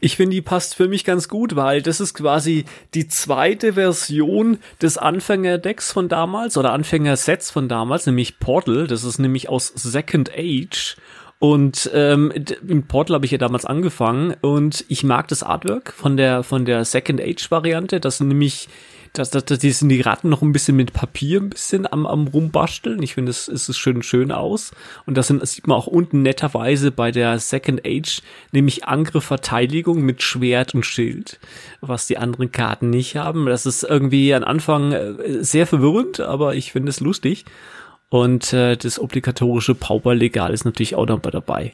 Ich 0.00 0.16
finde, 0.16 0.34
die 0.34 0.42
passt 0.42 0.74
für 0.74 0.88
mich 0.88 1.04
ganz 1.04 1.28
gut, 1.28 1.56
weil 1.56 1.80
das 1.80 2.00
ist 2.00 2.12
quasi 2.12 2.66
die 2.92 3.08
zweite 3.08 3.72
Version 3.72 4.58
des 4.82 4.98
Anfänger-Decks 4.98 5.92
von 5.92 6.10
damals 6.10 6.58
oder 6.58 6.72
Anfänger-Sets 6.72 7.50
von 7.50 7.68
damals, 7.68 8.04
nämlich 8.04 8.38
Portal. 8.38 8.86
Das 8.86 9.04
ist 9.04 9.18
nämlich 9.18 9.48
aus 9.48 9.68
Second 9.68 10.30
Age. 10.36 10.96
Und 11.38 11.90
ähm, 11.92 12.32
im 12.66 12.84
Portal 12.84 13.16
habe 13.16 13.26
ich 13.26 13.32
ja 13.32 13.38
damals 13.38 13.66
angefangen 13.66 14.34
und 14.40 14.84
ich 14.88 15.04
mag 15.04 15.28
das 15.28 15.42
Artwork 15.42 15.92
von 15.92 16.16
der 16.16 16.42
von 16.42 16.64
der 16.64 16.84
Second 16.84 17.20
Age 17.20 17.50
Variante. 17.50 18.00
Das 18.00 18.18
sind 18.18 18.28
nämlich 18.28 18.68
das, 19.14 19.30
das, 19.30 19.44
das, 19.44 19.60
die 19.60 19.70
sind 19.70 19.90
die 19.90 20.00
Ratten 20.00 20.28
noch 20.28 20.42
ein 20.42 20.52
bisschen 20.52 20.74
mit 20.74 20.92
Papier 20.92 21.40
ein 21.40 21.50
bisschen 21.50 21.90
am, 21.90 22.04
am 22.04 22.26
rumbasteln. 22.26 23.00
Ich 23.00 23.14
finde, 23.14 23.30
es 23.30 23.46
ist 23.46 23.78
schön 23.78 24.02
schön 24.02 24.32
aus. 24.32 24.72
Und 25.06 25.16
das, 25.16 25.28
sind, 25.28 25.40
das 25.40 25.52
sieht 25.52 25.68
man 25.68 25.76
auch 25.76 25.86
unten 25.86 26.22
netterweise 26.22 26.90
bei 26.90 27.12
der 27.12 27.38
Second 27.38 27.86
Age, 27.86 28.22
nämlich 28.50 28.86
Angriff, 28.86 29.24
Verteidigung 29.24 30.02
mit 30.02 30.20
Schwert 30.22 30.74
und 30.74 30.84
Schild, 30.84 31.38
was 31.80 32.08
die 32.08 32.18
anderen 32.18 32.50
Karten 32.50 32.90
nicht 32.90 33.14
haben. 33.16 33.46
Das 33.46 33.66
ist 33.66 33.84
irgendwie 33.84 34.34
am 34.34 34.42
Anfang 34.42 34.90
äh, 34.90 35.44
sehr 35.44 35.68
verwirrend, 35.68 36.18
aber 36.18 36.56
ich 36.56 36.72
finde 36.72 36.90
es 36.90 36.98
lustig. 36.98 37.44
Und 38.14 38.52
äh, 38.52 38.76
das 38.76 39.00
obligatorische 39.00 39.74
Pauper-Legal 39.74 40.54
ist 40.54 40.64
natürlich 40.64 40.94
auch 40.94 41.08
noch 41.08 41.20
dabei. 41.20 41.72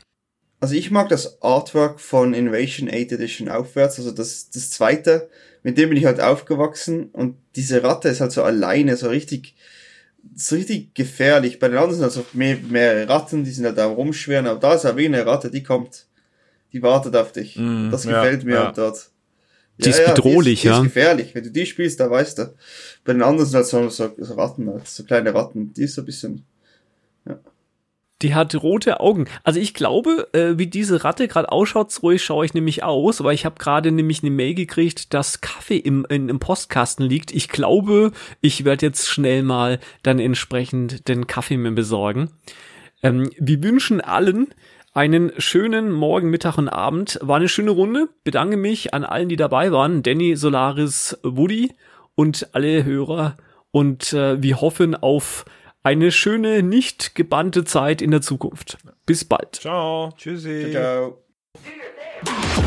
Also 0.59 0.75
ich 0.75 0.91
mag 0.91 1.11
das 1.11 1.43
Artwork 1.43 2.01
von 2.01 2.33
Invasion 2.33 2.89
8 2.89 3.13
Edition 3.13 3.51
aufwärts, 3.51 3.99
also 3.99 4.11
das, 4.11 4.49
das 4.49 4.71
zweite 4.71 5.29
mit 5.63 5.77
dem 5.77 5.91
bin 5.91 5.99
ich 5.99 6.07
halt 6.07 6.19
aufgewachsen 6.19 7.11
und 7.13 7.37
diese 7.57 7.83
Ratte 7.83 8.09
ist 8.09 8.23
halt 8.23 8.33
so 8.33 8.43
alleine, 8.43 8.97
so 8.97 9.11
richtig, 9.11 9.55
so 10.35 10.57
richtig 10.57 10.95
gefährlich. 10.95 11.59
Bei 11.59 11.69
den 11.69 11.77
anderen 11.77 11.97
sind 11.97 12.05
also 12.05 12.25
mehr, 12.33 12.57
mehrere 12.71 13.07
Ratten, 13.07 13.45
die 13.45 13.51
sind 13.51 13.67
halt 13.67 13.77
da 13.77 13.85
rumschweren, 13.85 14.47
aber 14.47 14.61
da 14.61 14.73
ist 14.73 14.87
halt 14.87 14.97
wie 14.97 15.05
eine 15.05 15.27
Ratte, 15.27 15.51
die 15.51 15.63
kommt, 15.63 16.07
die 16.73 16.83
wartet 16.83 17.17
auf 17.17 17.33
dich. 17.33 17.57
Mm, 17.57 17.91
das 17.91 18.05
gefällt 18.05 18.45
ja, 18.45 18.49
mir 18.49 18.55
ja. 18.55 18.65
halt 18.65 18.79
dort. 18.79 19.10
Die 19.85 19.91
ja, 19.91 19.97
ist 19.97 20.15
bedrohlich, 20.15 20.65
ja. 20.65 20.73
Die 20.73 20.77
ist, 20.77 20.83
die 20.83 20.89
ist 20.89 20.95
gefährlich. 20.95 21.35
Wenn 21.35 21.45
du 21.45 21.51
die 21.51 21.67
spielst, 21.67 22.01
da 22.01 22.11
weißt 22.11 22.39
du. 22.39 22.55
Bei 23.05 23.13
den 23.13 23.23
anderen 23.23 23.49
sind 23.49 23.57
halt 23.57 23.67
so, 23.67 23.89
so, 23.89 24.15
so 24.19 24.35
Ratten, 24.35 24.69
halt, 24.69 24.87
so 24.87 25.05
kleine 25.05 25.35
Ratten, 25.35 25.73
die 25.73 25.83
ist 25.83 25.95
so 25.95 26.03
ein 26.03 26.07
bisschen, 26.07 26.45
ja. 27.27 27.39
Die 28.23 28.35
hat 28.35 28.55
rote 28.63 29.01
Augen. 29.01 29.27
Also 29.45 29.61
ich 29.61 29.73
glaube, 29.73 30.29
äh, 30.33 30.59
wie 30.59 30.67
diese 30.67 31.05
Ratte 31.05 31.27
gerade 31.27 31.51
ausschaut, 31.51 31.91
so 31.91 32.17
schaue 32.19 32.45
ich 32.45 32.53
nämlich 32.53 32.83
aus, 32.83 33.25
weil 33.25 33.35
ich 33.35 33.47
habe 33.47 33.59
gerade 33.59 33.93
nämlich 33.93 34.23
eine 34.23 34.31
Mail 34.31 34.55
gekriegt, 34.55 35.15
dass 35.15 35.41
Kaffee 35.41 35.79
im, 35.79 36.07
in, 36.11 36.29
im 36.29 36.39
Postkasten 36.39 37.07
liegt. 37.07 37.33
Ich 37.33 37.49
glaube, 37.49 38.13
ich 38.43 38.67
werde 38.67 38.85
jetzt 38.85 39.09
schnell 39.09 39.43
mal 39.43 39.81
dann 40.03 40.19
entsprechend 40.19 41.09
den 41.09 41.27
Kaffee 41.27 41.57
mir 41.57 41.73
besorgen. 41.73 42.31
Ähm, 43.03 43.31
wir 43.39 43.63
wünschen 43.63 44.03
allen 44.03 44.49
einen 44.93 45.33
schönen 45.39 45.93
Morgen, 45.93 46.31
Mittag 46.31 46.59
und 46.59 46.69
Abend. 46.69 47.19
War 47.23 47.37
eine 47.37 47.49
schöne 47.49 47.71
Runde. 47.71 48.09
Bedanke 48.25 48.57
mich 48.57 48.93
an 48.95 49.05
allen, 49.05 49.29
die 49.29 49.37
dabei 49.37 49.73
waren. 49.73 50.03
Danny, 50.03 50.37
Solaris, 50.37 51.19
Woody 51.23 51.73
und 52.15 52.49
alle 52.53 52.85
Hörer. 52.85 53.37
Und 53.71 54.13
äh, 54.13 54.43
wir 54.43 54.61
hoffen 54.61 54.95
auf 54.95 55.45
eine 55.83 56.11
schöne, 56.11 56.63
nicht 56.63 57.15
gebannte 57.15 57.65
Zeit 57.65 58.03
in 58.03 58.11
der 58.11 58.21
Zukunft. 58.21 58.79
Bis 59.07 59.25
bald. 59.25 59.57
Ciao. 59.57 60.13
Tschüssi. 60.17 60.71
Ciao. 60.73 61.19
ciao. 62.25 62.65